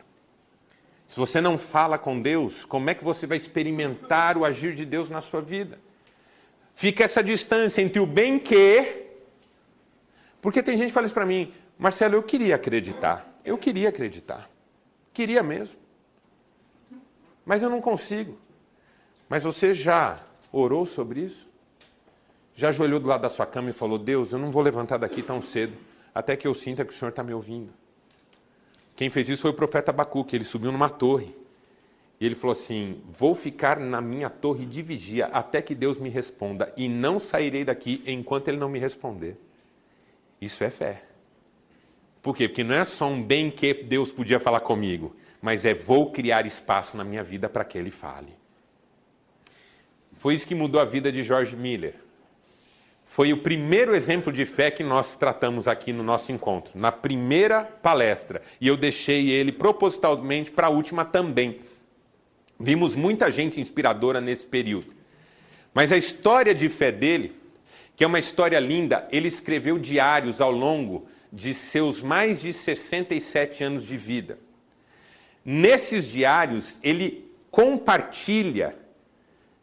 Se 1.07 1.17
você 1.17 1.41
não 1.41 1.57
fala 1.57 1.97
com 1.97 2.21
Deus, 2.21 2.65
como 2.65 2.91
é 2.91 2.95
que 2.95 3.05
você 3.05 3.25
vai 3.25 3.37
experimentar 3.37 4.37
o 4.37 4.45
agir 4.45 4.75
de 4.75 4.85
Deus 4.85 5.09
na 5.09 5.21
sua 5.21 5.41
vida? 5.41 5.79
Fica 6.75 7.05
essa 7.05 7.23
distância 7.23 7.81
entre 7.81 8.01
o 8.01 8.07
bem 8.07 8.39
que. 8.39 9.05
Porque 10.43 10.61
tem 10.61 10.77
gente 10.77 10.89
que 10.89 10.93
fala 10.93 11.07
isso 11.07 11.15
para 11.15 11.25
mim, 11.25 11.55
Marcelo, 11.79 12.17
eu 12.17 12.23
queria 12.23 12.57
acreditar. 12.57 13.41
Eu 13.45 13.57
queria 13.57 13.91
acreditar. 13.91 14.51
Queria 15.17 15.43
mesmo. 15.43 15.79
Mas 17.43 17.63
eu 17.63 17.71
não 17.71 17.81
consigo. 17.81 18.39
Mas 19.31 19.45
você 19.45 19.73
já 19.73 20.23
orou 20.53 20.85
sobre 20.85 21.21
isso? 21.21 21.49
Já 22.55 22.69
ajoelhou 22.69 23.01
do 23.01 23.09
lado 23.09 23.23
da 23.23 23.31
sua 23.31 23.47
cama 23.47 23.71
e 23.71 23.73
falou: 23.73 23.99
Deus, 23.99 24.35
eu 24.35 24.39
não 24.39 24.51
vou 24.51 24.61
levantar 24.61 24.99
daqui 24.99 25.23
tão 25.23 25.41
cedo, 25.41 25.75
até 26.15 26.37
que 26.37 26.47
eu 26.47 26.53
sinta 26.53 26.85
que 26.85 26.93
o 26.93 26.95
Senhor 26.95 27.09
está 27.09 27.23
me 27.23 27.33
ouvindo. 27.33 27.73
Quem 28.95 29.09
fez 29.09 29.31
isso 29.31 29.41
foi 29.41 29.53
o 29.53 29.55
profeta 29.55 29.91
Abacuque. 29.91 30.37
Ele 30.37 30.45
subiu 30.45 30.71
numa 30.71 30.91
torre. 30.91 31.35
E 32.21 32.27
ele 32.27 32.35
falou 32.35 32.53
assim: 32.53 33.03
Vou 33.09 33.35
ficar 33.35 33.81
na 33.81 34.03
minha 34.03 34.29
torre 34.29 34.67
de 34.67 34.83
vigia 34.83 35.29
até 35.29 35.63
que 35.63 35.75
Deus 35.75 35.97
me 35.97 36.11
responda, 36.11 36.71
e 36.77 36.91
não 36.91 37.19
sairei 37.19 37.65
daqui 37.65 38.03
enquanto 38.07 38.49
ele 38.49 38.59
não 38.59 38.69
me 38.69 38.79
responder. 38.79 39.41
Isso 40.43 40.63
é 40.63 40.69
fé. 40.69 41.07
Por 42.27 42.37
quê? 42.37 42.49
Porque 42.49 42.65
não 42.65 42.75
é 42.75 42.85
só 42.85 43.07
um 43.07 43.23
bem 43.23 43.53
que 43.53 43.73
Deus 43.73 44.11
podia 44.11 44.41
falar 44.41 44.59
comigo, 44.59 45.15
mas 45.41 45.65
é 45.65 45.73
vou 45.73 46.11
criar 46.11 46.45
espaço 46.45 46.97
na 46.97 47.05
minha 47.05 47.23
vida 47.23 47.49
para 47.49 47.65
que 47.65 47.79
Ele 47.79 47.89
fale. 47.89 48.35
Foi 50.15 50.35
isso 50.35 50.45
que 50.45 50.53
mudou 50.53 50.81
a 50.81 50.85
vida 50.85 51.13
de 51.13 51.23
George 51.23 51.55
Miller. 51.55 51.95
Foi 53.05 53.33
o 53.33 53.37
primeiro 53.37 53.95
exemplo 53.95 54.33
de 54.33 54.45
fé 54.45 54.73
que 54.73 54.83
nós 54.83 55.15
tratamos 55.15 55.69
aqui 55.69 55.93
no 55.93 56.03
nosso 56.03 56.33
encontro, 56.33 56.73
na 56.75 56.91
primeira 56.91 57.63
palestra. 57.63 58.43
E 58.61 58.67
eu 58.67 58.77
deixei 58.77 59.31
ele 59.31 59.53
propositalmente 59.53 60.51
para 60.51 60.67
a 60.67 60.71
última 60.71 61.05
também. 61.05 61.61
Vimos 62.59 62.97
muita 62.97 63.31
gente 63.31 63.61
inspiradora 63.61 64.21
nesse 64.21 64.49
período. 64.49 64.93
Mas 65.73 65.93
a 65.93 65.97
história 65.97 66.53
de 66.53 66.69
fé 66.69 66.91
dele, 66.91 67.37
que 67.95 68.03
é 68.03 68.07
uma 68.09 68.19
história 68.19 68.59
linda, 68.59 69.07
ele 69.13 69.29
escreveu 69.29 69.79
diários 69.79 70.41
ao 70.41 70.51
longo 70.51 71.07
de 71.33 71.53
seus 71.53 72.03
mais 72.03 72.41
de 72.41 72.53
67 72.53 73.65
anos 73.65 73.85
de 73.85 73.97
vida. 73.97 74.39
Nesses 75.45 76.09
diários, 76.09 76.79
ele 76.83 77.31
compartilha 77.51 78.77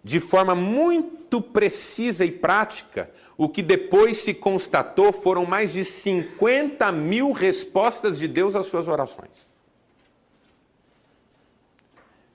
de 0.03 0.19
forma 0.19 0.55
muito 0.55 1.41
precisa 1.41 2.25
e 2.25 2.31
prática 2.31 3.09
o 3.37 3.49
que 3.49 3.61
depois 3.61 4.17
se 4.17 4.33
constatou 4.33 5.11
foram 5.11 5.45
mais 5.45 5.73
de 5.73 5.83
50 5.83 6.91
mil 6.91 7.31
respostas 7.31 8.19
de 8.19 8.27
Deus 8.27 8.55
às 8.55 8.67
suas 8.67 8.87
orações. 8.87 9.47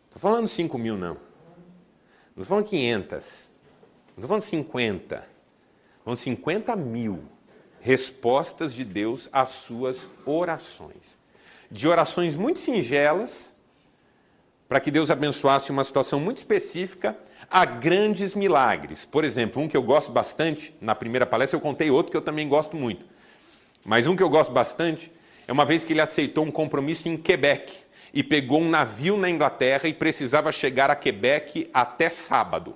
Estou 0.07 0.21
falando 0.21 0.49
5 0.49 0.77
mil, 0.79 0.97
não. 0.97 1.15
Não 1.15 2.43
estou 2.43 2.47
falando 2.47 2.67
500. 2.67 3.53
Não 4.09 4.15
estou 4.17 4.29
falando 4.29 4.43
50. 4.43 5.15
Estou 5.17 5.29
falando 6.05 6.19
50 6.19 6.77
mil 6.77 7.23
respostas 7.89 8.75
de 8.75 8.85
Deus 8.85 9.31
às 9.33 9.49
suas 9.49 10.11
orações. 10.27 11.19
De 11.71 11.89
orações 11.89 12.37
muito 12.37 12.59
singelas, 12.59 13.55
para 14.69 14.79
que 14.79 14.91
Deus 14.91 15.11
abençoasse 15.11 15.71
uma 15.71 15.83
situação 15.83 16.21
muito 16.21 16.37
específica, 16.37 17.17
a 17.51 17.65
grandes 17.65 18.35
milagres. 18.35 19.07
Por 19.07 19.25
exemplo, 19.25 19.63
um 19.63 19.67
que 19.67 19.75
eu 19.75 19.83
gosto 19.83 20.13
bastante, 20.13 20.75
na 20.83 20.95
primeira 20.95 21.25
palestra 21.25 21.57
eu 21.57 21.63
contei 21.63 21.91
outro 21.91 22.11
que 22.11 22.17
eu 22.19 22.21
também 22.21 22.47
gosto 22.47 22.77
muito. 22.77 23.07
Mas 23.83 24.07
um 24.07 24.15
que 24.15 24.23
eu 24.23 24.29
gosto 24.29 24.53
bastante 24.53 25.11
é 25.47 25.53
uma 25.53 25.65
vez 25.65 25.83
que 25.87 25.95
ele 25.95 26.03
aceitou 26.03 26.45
um 26.45 26.51
compromisso 26.51 27.09
em 27.09 27.17
Quebec 27.17 27.75
e 28.13 28.23
pegou 28.23 28.61
um 28.61 28.69
navio 28.69 29.17
na 29.17 29.31
Inglaterra 29.31 29.89
e 29.89 29.95
precisava 29.95 30.53
chegar 30.53 30.91
a 30.91 30.95
Quebec 30.95 31.71
até 31.73 32.11
sábado. 32.11 32.75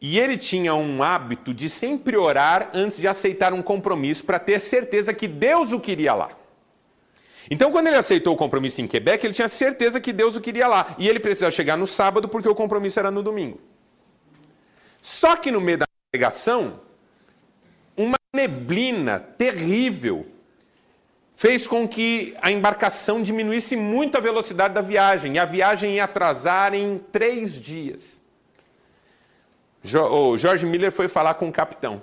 E 0.00 0.18
ele 0.18 0.36
tinha 0.36 0.74
um 0.74 1.02
hábito 1.02 1.52
de 1.52 1.68
sempre 1.68 2.16
orar 2.16 2.70
antes 2.72 2.98
de 2.98 3.08
aceitar 3.08 3.52
um 3.52 3.62
compromisso 3.62 4.24
para 4.24 4.38
ter 4.38 4.60
certeza 4.60 5.12
que 5.12 5.26
Deus 5.26 5.72
o 5.72 5.80
queria 5.80 6.14
lá. 6.14 6.30
Então, 7.50 7.72
quando 7.72 7.86
ele 7.86 7.96
aceitou 7.96 8.34
o 8.34 8.36
compromisso 8.36 8.80
em 8.80 8.86
Quebec, 8.86 9.26
ele 9.26 9.34
tinha 9.34 9.48
certeza 9.48 10.00
que 10.00 10.12
Deus 10.12 10.36
o 10.36 10.40
queria 10.40 10.68
lá. 10.68 10.94
E 10.98 11.08
ele 11.08 11.18
precisava 11.18 11.50
chegar 11.50 11.76
no 11.76 11.86
sábado 11.86 12.28
porque 12.28 12.48
o 12.48 12.54
compromisso 12.54 12.98
era 12.98 13.10
no 13.10 13.22
domingo. 13.22 13.58
Só 15.00 15.34
que 15.34 15.50
no 15.50 15.60
meio 15.60 15.78
da 15.78 15.86
navegação, 16.12 16.80
uma 17.96 18.18
neblina 18.34 19.18
terrível 19.18 20.26
fez 21.34 21.66
com 21.66 21.88
que 21.88 22.36
a 22.42 22.50
embarcação 22.50 23.22
diminuísse 23.22 23.76
muito 23.76 24.18
a 24.18 24.20
velocidade 24.20 24.74
da 24.74 24.82
viagem. 24.82 25.36
E 25.36 25.38
a 25.38 25.44
viagem 25.44 25.94
ia 25.94 26.04
atrasar 26.04 26.74
em 26.74 26.98
três 26.98 27.58
dias. 27.58 28.20
O 29.84 30.36
George 30.36 30.66
Miller 30.66 30.92
foi 30.92 31.08
falar 31.08 31.34
com 31.34 31.48
o 31.48 31.52
capitão. 31.52 32.02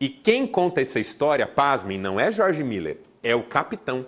E 0.00 0.08
quem 0.08 0.46
conta 0.46 0.80
essa 0.80 1.00
história, 1.00 1.46
pasmem, 1.46 1.98
não 1.98 2.20
é 2.20 2.30
George 2.30 2.62
Miller, 2.62 2.98
é 3.22 3.34
o 3.34 3.42
capitão. 3.42 4.06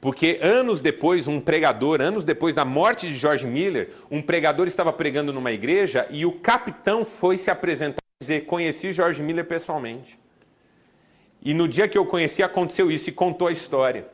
Porque 0.00 0.38
anos 0.42 0.80
depois, 0.80 1.26
um 1.26 1.40
pregador, 1.40 2.00
anos 2.00 2.22
depois 2.22 2.54
da 2.54 2.64
morte 2.64 3.08
de 3.08 3.16
George 3.16 3.46
Miller, 3.46 3.90
um 4.10 4.20
pregador 4.20 4.66
estava 4.66 4.92
pregando 4.92 5.32
numa 5.32 5.50
igreja 5.50 6.06
e 6.10 6.26
o 6.26 6.32
capitão 6.32 7.04
foi 7.04 7.38
se 7.38 7.50
apresentar 7.50 8.02
e 8.20 8.24
dizer: 8.24 8.44
Conheci 8.44 8.92
George 8.92 9.22
Miller 9.22 9.46
pessoalmente. 9.46 10.18
E 11.42 11.54
no 11.54 11.66
dia 11.66 11.88
que 11.88 11.96
eu 11.96 12.04
conheci, 12.04 12.42
aconteceu 12.42 12.90
isso 12.90 13.08
e 13.08 13.12
contou 13.12 13.48
a 13.48 13.52
história. 13.52 14.06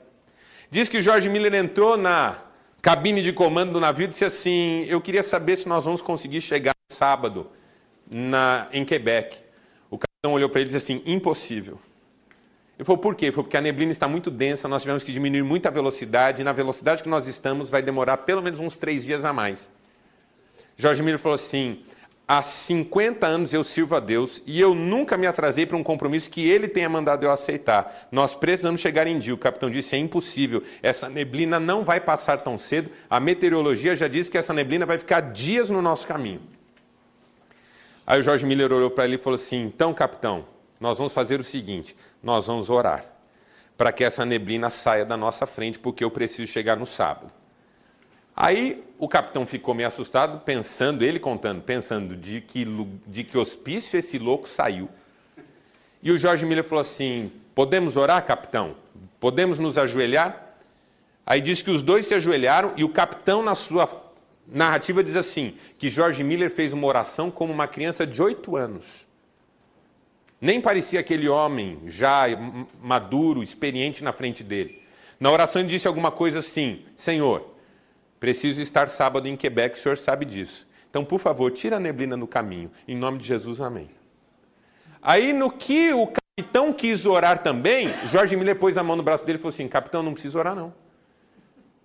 Diz 0.70 0.88
que 0.88 1.02
George 1.02 1.28
Miller 1.28 1.54
entrou 1.54 1.96
na 1.96 2.36
cabine 2.80 3.20
de 3.20 3.32
comando 3.32 3.72
do 3.72 3.80
navio 3.80 4.04
e 4.04 4.08
disse 4.08 4.24
assim: 4.24 4.86
Eu 4.88 5.00
queria 5.00 5.22
saber 5.22 5.56
se 5.56 5.68
nós 5.68 5.84
vamos 5.84 6.00
conseguir 6.00 6.40
chegar 6.40 6.71
sábado 6.92 7.50
na, 8.08 8.68
em 8.72 8.84
Quebec. 8.84 9.38
O 9.90 9.98
capitão 9.98 10.32
olhou 10.32 10.48
para 10.48 10.60
ele 10.60 10.70
e 10.70 10.72
disse 10.72 10.92
assim: 10.92 11.02
impossível. 11.04 11.78
Ele 12.78 12.86
falou, 12.86 12.98
por 12.98 13.14
quê? 13.14 13.26
Ele 13.26 13.32
falou, 13.32 13.44
porque 13.44 13.56
a 13.56 13.60
neblina 13.60 13.92
está 13.92 14.08
muito 14.08 14.30
densa, 14.30 14.66
nós 14.66 14.82
tivemos 14.82 15.02
que 15.02 15.12
diminuir 15.12 15.42
muito 15.42 15.66
a 15.66 15.70
velocidade, 15.70 16.40
e 16.40 16.44
na 16.44 16.52
velocidade 16.52 17.02
que 17.02 17.08
nós 17.08 17.26
estamos 17.26 17.70
vai 17.70 17.82
demorar 17.82 18.18
pelo 18.18 18.42
menos 18.42 18.58
uns 18.58 18.76
três 18.76 19.04
dias 19.04 19.24
a 19.24 19.32
mais. 19.32 19.70
Jorge 20.76 21.02
Miller 21.02 21.18
falou 21.18 21.34
assim: 21.34 21.84
há 22.26 22.40
50 22.40 23.26
anos 23.26 23.52
eu 23.52 23.62
sirvo 23.62 23.94
a 23.94 24.00
Deus 24.00 24.42
e 24.46 24.60
eu 24.60 24.74
nunca 24.74 25.16
me 25.16 25.26
atrasei 25.26 25.66
para 25.66 25.76
um 25.76 25.82
compromisso 25.82 26.30
que 26.30 26.48
ele 26.48 26.66
tenha 26.66 26.88
mandado 26.88 27.24
eu 27.24 27.30
aceitar. 27.30 28.08
Nós 28.10 28.34
precisamos 28.34 28.80
chegar 28.80 29.06
em 29.06 29.18
dia. 29.18 29.34
O 29.34 29.38
capitão 29.38 29.70
disse: 29.70 29.94
é 29.94 29.98
impossível, 29.98 30.62
essa 30.82 31.08
neblina 31.08 31.60
não 31.60 31.84
vai 31.84 32.00
passar 32.00 32.38
tão 32.38 32.56
cedo. 32.56 32.90
A 33.08 33.20
meteorologia 33.20 33.94
já 33.94 34.08
disse 34.08 34.30
que 34.30 34.38
essa 34.38 34.52
neblina 34.52 34.86
vai 34.86 34.98
ficar 34.98 35.20
dias 35.20 35.70
no 35.70 35.82
nosso 35.82 36.06
caminho. 36.06 36.40
Aí 38.06 38.20
o 38.20 38.22
Jorge 38.22 38.44
Miller 38.44 38.72
olhou 38.72 38.90
para 38.90 39.04
ele 39.04 39.16
e 39.16 39.18
falou 39.18 39.36
assim: 39.36 39.62
então, 39.62 39.94
capitão, 39.94 40.44
nós 40.80 40.98
vamos 40.98 41.12
fazer 41.12 41.40
o 41.40 41.44
seguinte: 41.44 41.96
nós 42.22 42.46
vamos 42.46 42.70
orar 42.70 43.04
para 43.76 43.92
que 43.92 44.04
essa 44.04 44.24
neblina 44.24 44.70
saia 44.70 45.04
da 45.04 45.16
nossa 45.16 45.46
frente, 45.46 45.78
porque 45.78 46.04
eu 46.04 46.10
preciso 46.10 46.50
chegar 46.50 46.76
no 46.76 46.86
sábado. 46.86 47.30
Aí 48.34 48.82
o 48.98 49.08
capitão 49.08 49.44
ficou 49.44 49.74
meio 49.74 49.88
assustado, 49.88 50.40
pensando, 50.40 51.02
ele 51.02 51.18
contando, 51.18 51.62
pensando 51.62 52.16
de 52.16 52.40
que, 52.40 52.64
de 53.06 53.24
que 53.24 53.36
hospício 53.36 53.98
esse 53.98 54.18
louco 54.18 54.48
saiu. 54.48 54.88
E 56.02 56.10
o 56.10 56.18
Jorge 56.18 56.46
Miller 56.46 56.64
falou 56.64 56.80
assim: 56.80 57.32
Podemos 57.54 57.96
orar, 57.96 58.24
capitão? 58.24 58.74
Podemos 59.20 59.58
nos 59.58 59.76
ajoelhar? 59.78 60.50
Aí 61.24 61.40
diz 61.40 61.62
que 61.62 61.70
os 61.70 61.82
dois 61.82 62.06
se 62.06 62.14
ajoelharam 62.14 62.72
e 62.76 62.82
o 62.82 62.88
capitão, 62.88 63.42
na 63.42 63.54
sua 63.54 63.86
narrativa 64.46 65.02
diz 65.02 65.16
assim: 65.16 65.56
que 65.78 65.88
George 65.88 66.22
Miller 66.22 66.50
fez 66.50 66.72
uma 66.72 66.86
oração 66.86 67.30
como 67.30 67.52
uma 67.52 67.66
criança 67.66 68.06
de 68.06 68.22
oito 68.22 68.56
anos. 68.56 69.06
Nem 70.40 70.60
parecia 70.60 70.98
aquele 70.98 71.28
homem 71.28 71.80
já 71.86 72.24
maduro, 72.82 73.42
experiente 73.42 74.02
na 74.02 74.12
frente 74.12 74.42
dele. 74.42 74.82
Na 75.20 75.30
oração 75.30 75.62
ele 75.62 75.68
disse 75.68 75.86
alguma 75.86 76.10
coisa 76.10 76.40
assim: 76.40 76.84
Senhor, 76.96 77.54
preciso 78.18 78.60
estar 78.60 78.88
sábado 78.88 79.28
em 79.28 79.36
Quebec, 79.36 79.76
o 79.76 79.80
senhor 79.80 79.96
sabe 79.96 80.24
disso. 80.24 80.66
Então, 80.90 81.04
por 81.04 81.20
favor, 81.20 81.50
tira 81.52 81.76
a 81.76 81.80
neblina 81.80 82.16
no 82.16 82.26
caminho. 82.26 82.70
Em 82.86 82.96
nome 82.96 83.18
de 83.18 83.26
Jesus, 83.26 83.60
amém. 83.60 83.88
Aí, 85.00 85.32
no 85.32 85.50
que 85.50 85.92
o 85.92 86.06
capitão 86.06 86.72
quis 86.72 87.06
orar 87.06 87.42
também, 87.42 87.88
Jorge 88.06 88.36
Miller 88.36 88.58
pôs 88.58 88.76
a 88.76 88.82
mão 88.82 88.96
no 88.96 89.02
braço 89.02 89.24
dele 89.24 89.38
e 89.38 89.40
falou 89.40 89.54
assim: 89.54 89.68
Capitão, 89.68 90.02
não 90.02 90.12
precisa 90.12 90.38
orar, 90.38 90.54
não. 90.54 90.74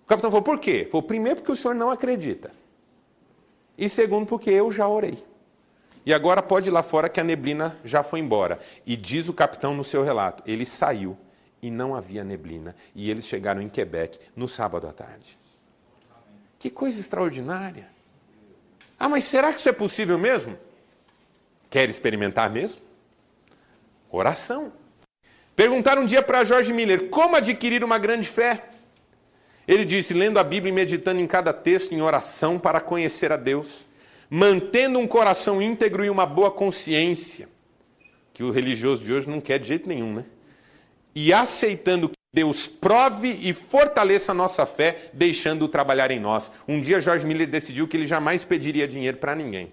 O 0.08 0.14
capitão 0.16 0.30
falou, 0.30 0.42
por 0.42 0.58
quê? 0.58 0.88
Falou, 0.90 1.02
primeiro 1.02 1.36
porque 1.36 1.52
o 1.52 1.56
senhor 1.56 1.74
não 1.74 1.90
acredita. 1.90 2.50
E 3.76 3.90
segundo 3.90 4.26
porque 4.26 4.48
eu 4.48 4.72
já 4.72 4.88
orei. 4.88 5.22
E 6.06 6.14
agora 6.14 6.42
pode 6.42 6.70
ir 6.70 6.72
lá 6.72 6.82
fora 6.82 7.10
que 7.10 7.20
a 7.20 7.24
neblina 7.24 7.78
já 7.84 8.02
foi 8.02 8.18
embora. 8.18 8.58
E 8.86 8.96
diz 8.96 9.28
o 9.28 9.34
capitão 9.34 9.74
no 9.74 9.84
seu 9.84 10.02
relato, 10.02 10.42
ele 10.46 10.64
saiu 10.64 11.14
e 11.60 11.70
não 11.70 11.94
havia 11.94 12.24
neblina. 12.24 12.74
E 12.94 13.10
eles 13.10 13.26
chegaram 13.26 13.60
em 13.60 13.68
Quebec 13.68 14.18
no 14.34 14.48
sábado 14.48 14.88
à 14.88 14.94
tarde. 14.94 15.38
Que 16.58 16.70
coisa 16.70 16.98
extraordinária. 16.98 17.86
Ah, 18.98 19.10
mas 19.10 19.24
será 19.24 19.52
que 19.52 19.60
isso 19.60 19.68
é 19.68 19.72
possível 19.72 20.18
mesmo? 20.18 20.56
Quer 21.68 21.90
experimentar 21.90 22.48
mesmo? 22.48 22.80
Oração. 24.10 24.72
Perguntaram 25.54 26.00
um 26.00 26.06
dia 26.06 26.22
para 26.22 26.44
Jorge 26.44 26.72
Miller 26.72 27.10
como 27.10 27.36
adquirir 27.36 27.84
uma 27.84 27.98
grande 27.98 28.26
fé. 28.26 28.70
Ele 29.68 29.84
disse: 29.84 30.14
lendo 30.14 30.38
a 30.38 30.44
Bíblia 30.44 30.72
e 30.72 30.74
meditando 30.74 31.20
em 31.20 31.26
cada 31.26 31.52
texto 31.52 31.92
em 31.92 32.00
oração 32.00 32.58
para 32.58 32.80
conhecer 32.80 33.30
a 33.30 33.36
Deus, 33.36 33.86
mantendo 34.30 34.98
um 34.98 35.06
coração 35.06 35.60
íntegro 35.60 36.02
e 36.02 36.08
uma 36.08 36.24
boa 36.24 36.50
consciência, 36.50 37.46
que 38.32 38.42
o 38.42 38.50
religioso 38.50 39.04
de 39.04 39.12
hoje 39.12 39.28
não 39.28 39.42
quer 39.42 39.58
de 39.58 39.68
jeito 39.68 39.86
nenhum, 39.86 40.14
né? 40.14 40.24
E 41.14 41.34
aceitando 41.34 42.08
que 42.08 42.14
Deus 42.32 42.66
prove 42.66 43.28
e 43.42 43.52
fortaleça 43.52 44.32
a 44.32 44.34
nossa 44.34 44.64
fé, 44.64 45.10
deixando-o 45.12 45.68
trabalhar 45.68 46.10
em 46.10 46.20
nós. 46.20 46.50
Um 46.66 46.80
dia 46.80 47.00
George 47.00 47.26
Miller 47.26 47.48
decidiu 47.48 47.86
que 47.86 47.96
ele 47.96 48.06
jamais 48.06 48.44
pediria 48.44 48.88
dinheiro 48.88 49.18
para 49.18 49.34
ninguém. 49.34 49.72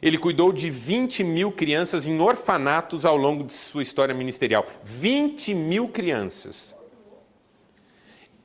Ele 0.00 0.18
cuidou 0.18 0.52
de 0.52 0.70
20 0.70 1.24
mil 1.24 1.50
crianças 1.50 2.06
em 2.06 2.20
orfanatos 2.20 3.04
ao 3.04 3.16
longo 3.16 3.42
de 3.42 3.52
sua 3.52 3.82
história 3.82 4.14
ministerial. 4.14 4.66
20 4.84 5.54
mil 5.54 5.88
crianças 5.88 6.76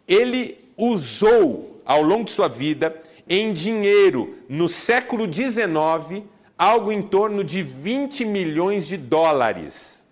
ele 0.09 0.57
usou 0.75 1.81
ao 1.85 2.01
longo 2.01 2.23
de 2.23 2.31
sua 2.31 2.47
vida 2.47 2.99
em 3.27 3.53
dinheiro 3.53 4.35
no 4.49 4.67
século 4.67 5.31
XIX 5.31 6.23
algo 6.57 6.91
em 6.91 7.01
torno 7.01 7.43
de 7.43 7.61
20 7.61 8.25
milhões 8.25 8.87
de 8.87 8.97
dólares. 8.97 10.03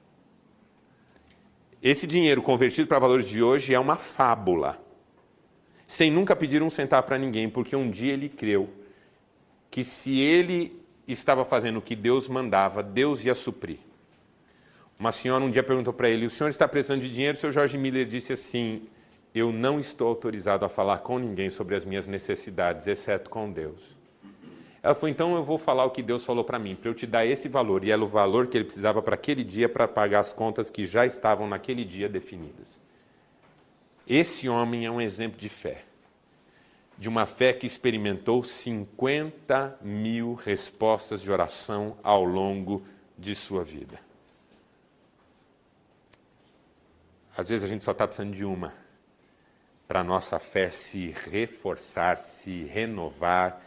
Esse 1.82 2.06
dinheiro 2.06 2.42
convertido 2.42 2.88
para 2.88 3.00
valores 3.00 3.28
de 3.28 3.42
hoje 3.42 3.74
é 3.74 3.80
uma 3.80 3.96
fábula. 3.96 4.80
Sem 5.88 6.12
nunca 6.12 6.36
pedir 6.36 6.62
um 6.62 6.70
centavo 6.70 7.08
para 7.08 7.18
ninguém, 7.18 7.50
porque 7.50 7.76
um 7.76 7.90
dia 7.90 8.14
ele 8.14 8.30
creu 8.30 8.70
que 9.72 9.84
se 9.84 10.20
ele 10.20 10.82
estava 11.08 11.44
fazendo 11.44 11.80
o 11.80 11.82
que 11.82 11.96
Deus 11.96 12.28
mandava, 12.28 12.84
Deus 12.84 13.24
ia 13.26 13.34
suprir. 13.34 13.80
Uma 15.00 15.12
senhora 15.12 15.44
um 15.44 15.52
dia 15.52 15.64
perguntou 15.64 15.94
para 15.94 16.10
ele: 16.10 16.26
O 16.26 16.30
senhor 16.30 16.50
está 16.50 16.68
precisando 16.68 17.02
de 17.02 17.10
dinheiro? 17.10 17.38
O 17.38 17.40
senhor 17.40 17.52
Jorge 17.52 17.78
Miller 17.78 18.06
disse 18.06 18.34
assim: 18.34 18.88
eu 19.38 19.52
não 19.52 19.80
estou 19.80 20.08
autorizado 20.08 20.66
a 20.66 20.70
falar 20.70 21.00
com 21.00 21.20
ninguém 21.20 21.50
sobre 21.50 21.76
as 21.76 21.86
minhas 21.86 22.08
necessidades, 22.08 22.88
exceto 22.88 23.30
com 23.30 23.52
Deus. 23.52 23.98
Ela 24.82 24.96
falou: 24.96 25.10
então 25.10 25.36
eu 25.36 25.44
vou 25.44 25.58
falar 25.58 25.86
o 25.86 25.92
que 25.92 26.02
Deus 26.02 26.24
falou 26.24 26.44
para 26.44 26.58
mim, 26.58 26.76
para 26.76 26.90
eu 26.90 26.94
te 26.94 27.06
dar 27.06 27.26
esse 27.26 27.50
valor. 27.50 27.84
E 27.84 27.92
era 27.92 28.02
o 28.02 28.08
valor 28.08 28.48
que 28.48 28.58
ele 28.58 28.64
precisava 28.64 29.02
para 29.02 29.16
aquele 29.16 29.44
dia, 29.44 29.68
para 29.68 29.88
pagar 29.88 30.20
as 30.20 30.32
contas 30.32 30.70
que 30.70 30.86
já 30.86 31.06
estavam 31.06 31.48
naquele 31.48 31.84
dia 31.84 32.08
definidas. 32.08 32.80
Esse 34.08 34.48
homem 34.48 34.86
é 34.86 34.92
um 34.92 35.02
exemplo 35.02 35.38
de 35.38 35.50
fé. 35.50 35.84
De 36.98 37.10
uma 37.10 37.26
fé 37.26 37.54
que 37.54 37.68
experimentou 37.68 38.42
50 38.42 39.78
mil 39.82 40.34
respostas 40.34 41.22
de 41.22 41.32
oração 41.32 41.98
ao 42.02 42.24
longo 42.24 42.82
de 43.18 43.36
sua 43.36 43.64
vida. 43.64 44.00
Às 47.36 47.50
vezes 47.50 47.64
a 47.64 47.68
gente 47.68 47.84
só 47.84 47.92
está 47.92 48.08
precisando 48.08 48.34
de 48.34 48.44
uma 48.44 48.74
para 49.88 50.04
nossa 50.04 50.38
fé 50.38 50.70
se 50.70 51.14
reforçar, 51.32 52.18
se 52.18 52.64
renovar 52.66 53.62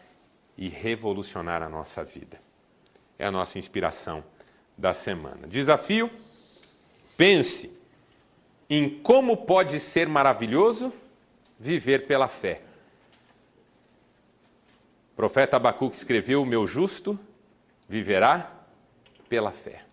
e 0.56 0.68
revolucionar 0.68 1.62
a 1.62 1.68
nossa 1.68 2.04
vida. 2.04 2.40
É 3.18 3.24
a 3.24 3.30
nossa 3.30 3.58
inspiração 3.58 4.22
da 4.76 4.92
semana. 4.92 5.48
Desafio: 5.48 6.10
pense 7.16 7.76
em 8.68 9.00
como 9.00 9.36
pode 9.36 9.80
ser 9.80 10.08
maravilhoso 10.08 10.92
viver 11.58 12.06
pela 12.06 12.28
fé. 12.28 12.60
O 15.12 15.16
profeta 15.16 15.56
Abacuque 15.56 15.96
escreveu: 15.96 16.42
O 16.42 16.46
meu 16.46 16.66
justo 16.66 17.18
viverá 17.88 18.52
pela 19.28 19.50
fé. 19.50 19.84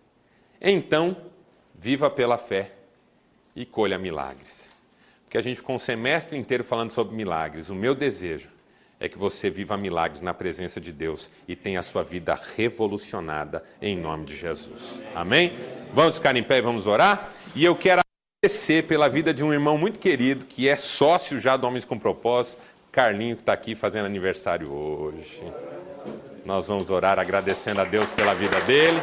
Então, 0.60 1.16
viva 1.74 2.10
pela 2.10 2.36
fé 2.36 2.72
e 3.54 3.64
colha 3.64 3.98
milagres 3.98 4.67
porque 5.28 5.36
a 5.36 5.42
gente 5.42 5.58
ficou 5.58 5.76
um 5.76 5.78
semestre 5.78 6.38
inteiro 6.38 6.64
falando 6.64 6.90
sobre 6.90 7.14
milagres. 7.14 7.68
O 7.68 7.74
meu 7.74 7.94
desejo 7.94 8.48
é 8.98 9.10
que 9.10 9.18
você 9.18 9.50
viva 9.50 9.76
milagres 9.76 10.22
na 10.22 10.32
presença 10.32 10.80
de 10.80 10.90
Deus 10.90 11.30
e 11.46 11.54
tenha 11.54 11.80
a 11.80 11.82
sua 11.82 12.02
vida 12.02 12.34
revolucionada 12.56 13.62
em 13.80 13.94
nome 13.94 14.24
de 14.24 14.34
Jesus. 14.34 15.04
Amém? 15.14 15.52
Vamos 15.92 16.16
ficar 16.16 16.34
em 16.34 16.42
pé 16.42 16.56
e 16.56 16.62
vamos 16.62 16.86
orar? 16.86 17.28
E 17.54 17.62
eu 17.62 17.76
quero 17.76 18.00
agradecer 18.42 18.86
pela 18.86 19.06
vida 19.06 19.34
de 19.34 19.44
um 19.44 19.52
irmão 19.52 19.76
muito 19.76 19.98
querido, 19.98 20.46
que 20.46 20.66
é 20.66 20.74
sócio 20.76 21.38
já 21.38 21.58
do 21.58 21.66
Homens 21.66 21.84
com 21.84 21.98
Propósito, 21.98 22.62
Carlinho, 22.90 23.36
que 23.36 23.42
está 23.42 23.52
aqui 23.52 23.74
fazendo 23.74 24.06
aniversário 24.06 24.72
hoje. 24.72 25.44
Nós 26.42 26.68
vamos 26.68 26.90
orar 26.90 27.18
agradecendo 27.18 27.82
a 27.82 27.84
Deus 27.84 28.10
pela 28.10 28.32
vida 28.32 28.58
dele. 28.62 28.98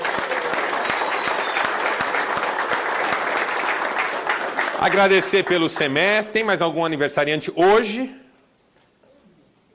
Agradecer 4.85 5.43
pelo 5.43 5.67
semestre. 5.67 6.31
Tem 6.31 6.43
mais 6.43 6.61
algum 6.61 6.85
aniversariante 6.85 7.51
hoje? 7.55 8.15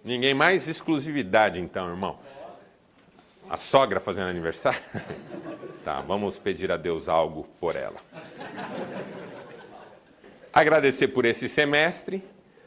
Ninguém 0.04 0.34
mais? 0.34 0.68
Exclusividade, 0.68 1.58
então, 1.58 1.88
irmão. 1.88 2.16
A 3.48 3.56
sogra 3.56 3.98
fazendo 3.98 4.28
aniversário? 4.28 4.80
tá, 5.82 6.00
vamos 6.00 6.38
pedir 6.38 6.70
a 6.70 6.76
Deus 6.76 7.08
algo 7.08 7.48
por 7.58 7.74
ela. 7.74 7.96
Agradecer 10.52 11.08
por 11.08 11.24
esse 11.24 11.48
semestre, 11.48 12.22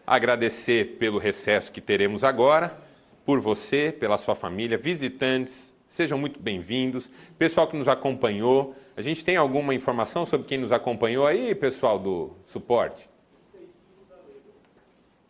agradecer 0.06 0.98
pelo 0.98 1.20
recesso 1.20 1.72
que 1.72 1.80
teremos 1.80 2.26
agora, 2.26 2.78
por 3.26 3.40
você, 3.40 3.90
pela 3.90 4.18
sua 4.18 4.36
família, 4.36 4.78
visitantes, 4.78 5.73
sejam 5.94 6.18
muito 6.18 6.40
bem-vindos. 6.40 7.08
Pessoal 7.38 7.68
que 7.68 7.78
nos 7.78 7.88
acompanhou, 7.88 8.76
a 8.98 9.02
gente 9.02 9.24
tem 9.24 9.38
alguma 9.38 9.76
informação 9.76 10.26
sobre 10.26 10.48
quem 10.48 10.58
nos 10.58 10.72
acompanhou 10.72 11.28
aí, 11.28 11.54
pessoal 11.54 12.00
do 12.00 12.32
suporte? 12.44 13.08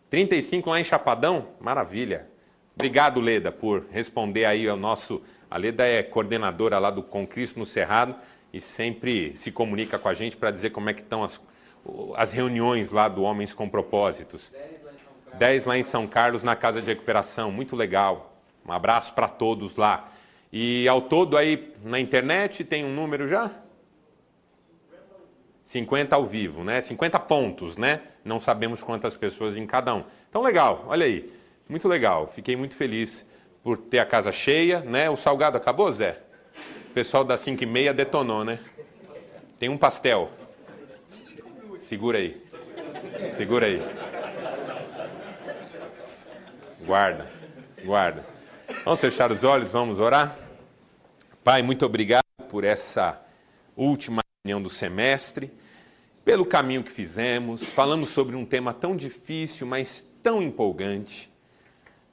35 0.10 0.70
lá 0.70 0.80
em 0.80 0.84
Chapadão? 0.86 1.50
Maravilha. 1.60 2.30
Obrigado, 2.76 3.20
Leda, 3.20 3.52
por 3.52 3.88
responder 3.92 4.46
aí 4.46 4.66
ao 4.66 4.78
nosso. 4.78 5.22
A 5.52 5.58
Leda 5.58 5.86
é 5.86 6.02
coordenadora 6.02 6.80
lá 6.80 6.90
do 6.90 7.04
Com 7.04 7.28
Cristo 7.28 7.60
no 7.60 7.66
Cerrado 7.66 8.16
e 8.54 8.62
sempre 8.62 9.36
se 9.36 9.52
comunica 9.52 10.00
com 10.00 10.08
a 10.08 10.14
gente 10.14 10.38
para 10.38 10.50
dizer 10.50 10.70
como 10.70 10.90
é 10.90 10.94
que 10.94 11.02
estão 11.02 11.26
as, 11.26 11.42
as 12.16 12.32
reuniões 12.32 12.90
lá 12.90 13.10
do 13.10 13.24
Homens 13.24 13.54
com 13.54 13.68
Propósitos. 13.68 14.50
10 15.34 15.66
lá 15.66 15.78
em 15.78 15.84
São 15.84 16.08
Carlos, 16.08 16.42
na 16.42 16.56
Casa 16.56 16.82
de 16.82 16.88
Recuperação. 16.88 17.52
Muito 17.52 17.76
legal. 17.76 18.34
Um 18.66 18.72
abraço 18.72 19.14
para 19.14 19.28
todos 19.28 19.76
lá. 19.76 20.10
E 20.56 20.88
ao 20.88 21.02
todo 21.02 21.36
aí 21.36 21.74
na 21.84 22.00
internet 22.00 22.64
tem 22.64 22.86
um 22.86 22.94
número 22.94 23.28
já? 23.28 23.50
50 25.64 26.16
ao 26.16 26.24
vivo, 26.28 26.64
né? 26.64 26.80
50 26.80 27.20
pontos, 27.22 27.76
né? 27.76 28.02
Não 28.24 28.40
sabemos 28.40 28.84
quantas 28.84 29.18
pessoas 29.18 29.58
em 29.58 29.66
cada 29.66 29.96
um. 29.96 30.04
Então, 30.30 30.44
legal, 30.44 30.86
olha 30.86 31.08
aí. 31.08 31.34
Muito 31.68 31.88
legal. 31.88 32.28
Fiquei 32.28 32.56
muito 32.56 32.76
feliz 32.76 33.26
por 33.64 33.80
ter 33.80 33.98
a 33.98 34.06
casa 34.06 34.32
cheia, 34.32 34.82
né? 34.82 35.10
O 35.10 35.16
salgado 35.16 35.58
acabou, 35.58 35.92
Zé? 35.92 36.22
O 36.92 36.94
pessoal 36.94 37.24
das 37.24 37.40
5 37.40 37.64
e 37.64 37.66
meia 37.66 37.92
detonou, 37.92 38.46
né? 38.46 38.60
Tem 39.58 39.70
um 39.70 39.78
pastel. 39.78 40.30
Segura 41.80 42.20
aí. 42.20 42.46
Segura 43.30 43.66
aí. 43.66 43.82
Guarda, 46.86 47.26
guarda. 47.84 48.24
Vamos 48.86 49.02
fechar 49.02 49.32
os 49.32 49.44
olhos, 49.44 49.72
vamos 49.72 50.00
orar? 50.00 50.43
Pai, 51.44 51.62
muito 51.62 51.86
obrigado 51.86 52.24
por 52.48 52.64
essa 52.64 53.22
última 53.76 54.22
reunião 54.46 54.62
do 54.62 54.70
semestre, 54.70 55.52
pelo 56.24 56.46
caminho 56.46 56.82
que 56.82 56.90
fizemos. 56.90 57.66
Falamos 57.66 58.08
sobre 58.12 58.38
um 58.38 58.46
tema 58.46 58.74
tão 58.74 58.96
difícil, 58.96 59.68
mas 59.68 60.08
tão 60.24 60.42
empolgante. 60.42 61.30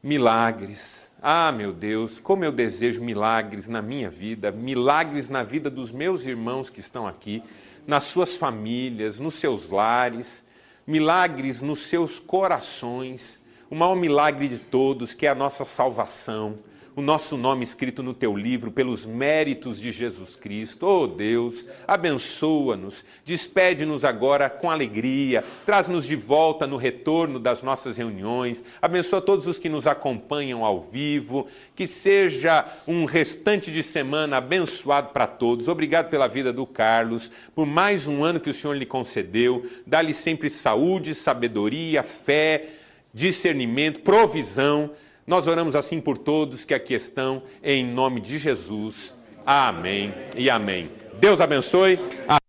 Milagres. 0.02 1.14
Ah, 1.22 1.52
meu 1.52 1.72
Deus, 1.72 2.18
como 2.18 2.44
eu 2.44 2.50
desejo 2.50 3.04
milagres 3.04 3.68
na 3.68 3.80
minha 3.80 4.10
vida, 4.10 4.50
milagres 4.50 5.28
na 5.28 5.44
vida 5.44 5.70
dos 5.70 5.92
meus 5.92 6.26
irmãos 6.26 6.68
que 6.68 6.80
estão 6.80 7.06
aqui, 7.06 7.40
nas 7.86 8.02
suas 8.02 8.36
famílias, 8.36 9.20
nos 9.20 9.36
seus 9.36 9.68
lares, 9.68 10.44
milagres 10.84 11.62
nos 11.62 11.82
seus 11.82 12.18
corações. 12.18 13.38
O 13.70 13.76
maior 13.76 13.94
milagre 13.94 14.48
de 14.48 14.58
todos, 14.58 15.14
que 15.14 15.24
é 15.24 15.28
a 15.28 15.36
nossa 15.36 15.64
salvação 15.64 16.56
o 17.00 17.02
nosso 17.02 17.38
nome 17.38 17.64
escrito 17.64 18.02
no 18.02 18.12
teu 18.12 18.36
livro 18.36 18.70
pelos 18.70 19.06
méritos 19.06 19.80
de 19.80 19.90
Jesus 19.90 20.36
Cristo. 20.36 20.86
Oh 20.86 21.06
Deus, 21.06 21.66
abençoa-nos, 21.88 23.06
despede-nos 23.24 24.04
agora 24.04 24.50
com 24.50 24.70
alegria, 24.70 25.42
traz-nos 25.64 26.06
de 26.06 26.14
volta 26.14 26.66
no 26.66 26.76
retorno 26.76 27.38
das 27.38 27.62
nossas 27.62 27.96
reuniões, 27.96 28.62
abençoa 28.82 29.22
todos 29.22 29.46
os 29.46 29.58
que 29.58 29.70
nos 29.70 29.86
acompanham 29.86 30.62
ao 30.62 30.78
vivo, 30.78 31.46
que 31.74 31.86
seja 31.86 32.66
um 32.86 33.06
restante 33.06 33.70
de 33.72 33.82
semana 33.82 34.36
abençoado 34.36 35.08
para 35.08 35.26
todos. 35.26 35.68
Obrigado 35.68 36.10
pela 36.10 36.28
vida 36.28 36.52
do 36.52 36.66
Carlos, 36.66 37.32
por 37.54 37.64
mais 37.64 38.06
um 38.06 38.22
ano 38.22 38.40
que 38.40 38.50
o 38.50 38.54
Senhor 38.54 38.74
lhe 38.74 38.84
concedeu, 38.84 39.64
dá-lhe 39.86 40.12
sempre 40.12 40.50
saúde, 40.50 41.14
sabedoria, 41.14 42.02
fé, 42.02 42.66
discernimento, 43.14 44.02
provisão 44.02 44.90
nós 45.30 45.46
oramos 45.46 45.76
assim 45.76 46.00
por 46.00 46.18
todos 46.18 46.64
que 46.64 46.74
aqui 46.74 46.92
estão, 46.92 47.44
em 47.62 47.86
nome 47.86 48.20
de 48.20 48.36
Jesus. 48.36 49.14
Amém 49.46 50.12
e 50.36 50.50
amém. 50.50 50.90
Deus 51.20 51.40
abençoe. 51.40 52.00
Até, 52.26 52.40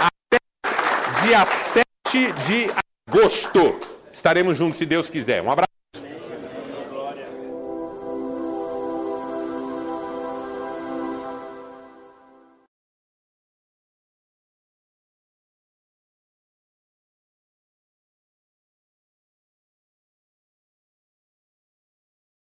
Até 0.00 1.22
dia 1.22 1.44
7 1.46 1.86
de 2.48 2.66
agosto. 3.06 3.78
Estaremos 4.10 4.56
juntos, 4.56 4.78
se 4.78 4.84
Deus 4.84 5.08
quiser. 5.08 5.40
Um 5.44 5.52
abraço. 5.52 5.67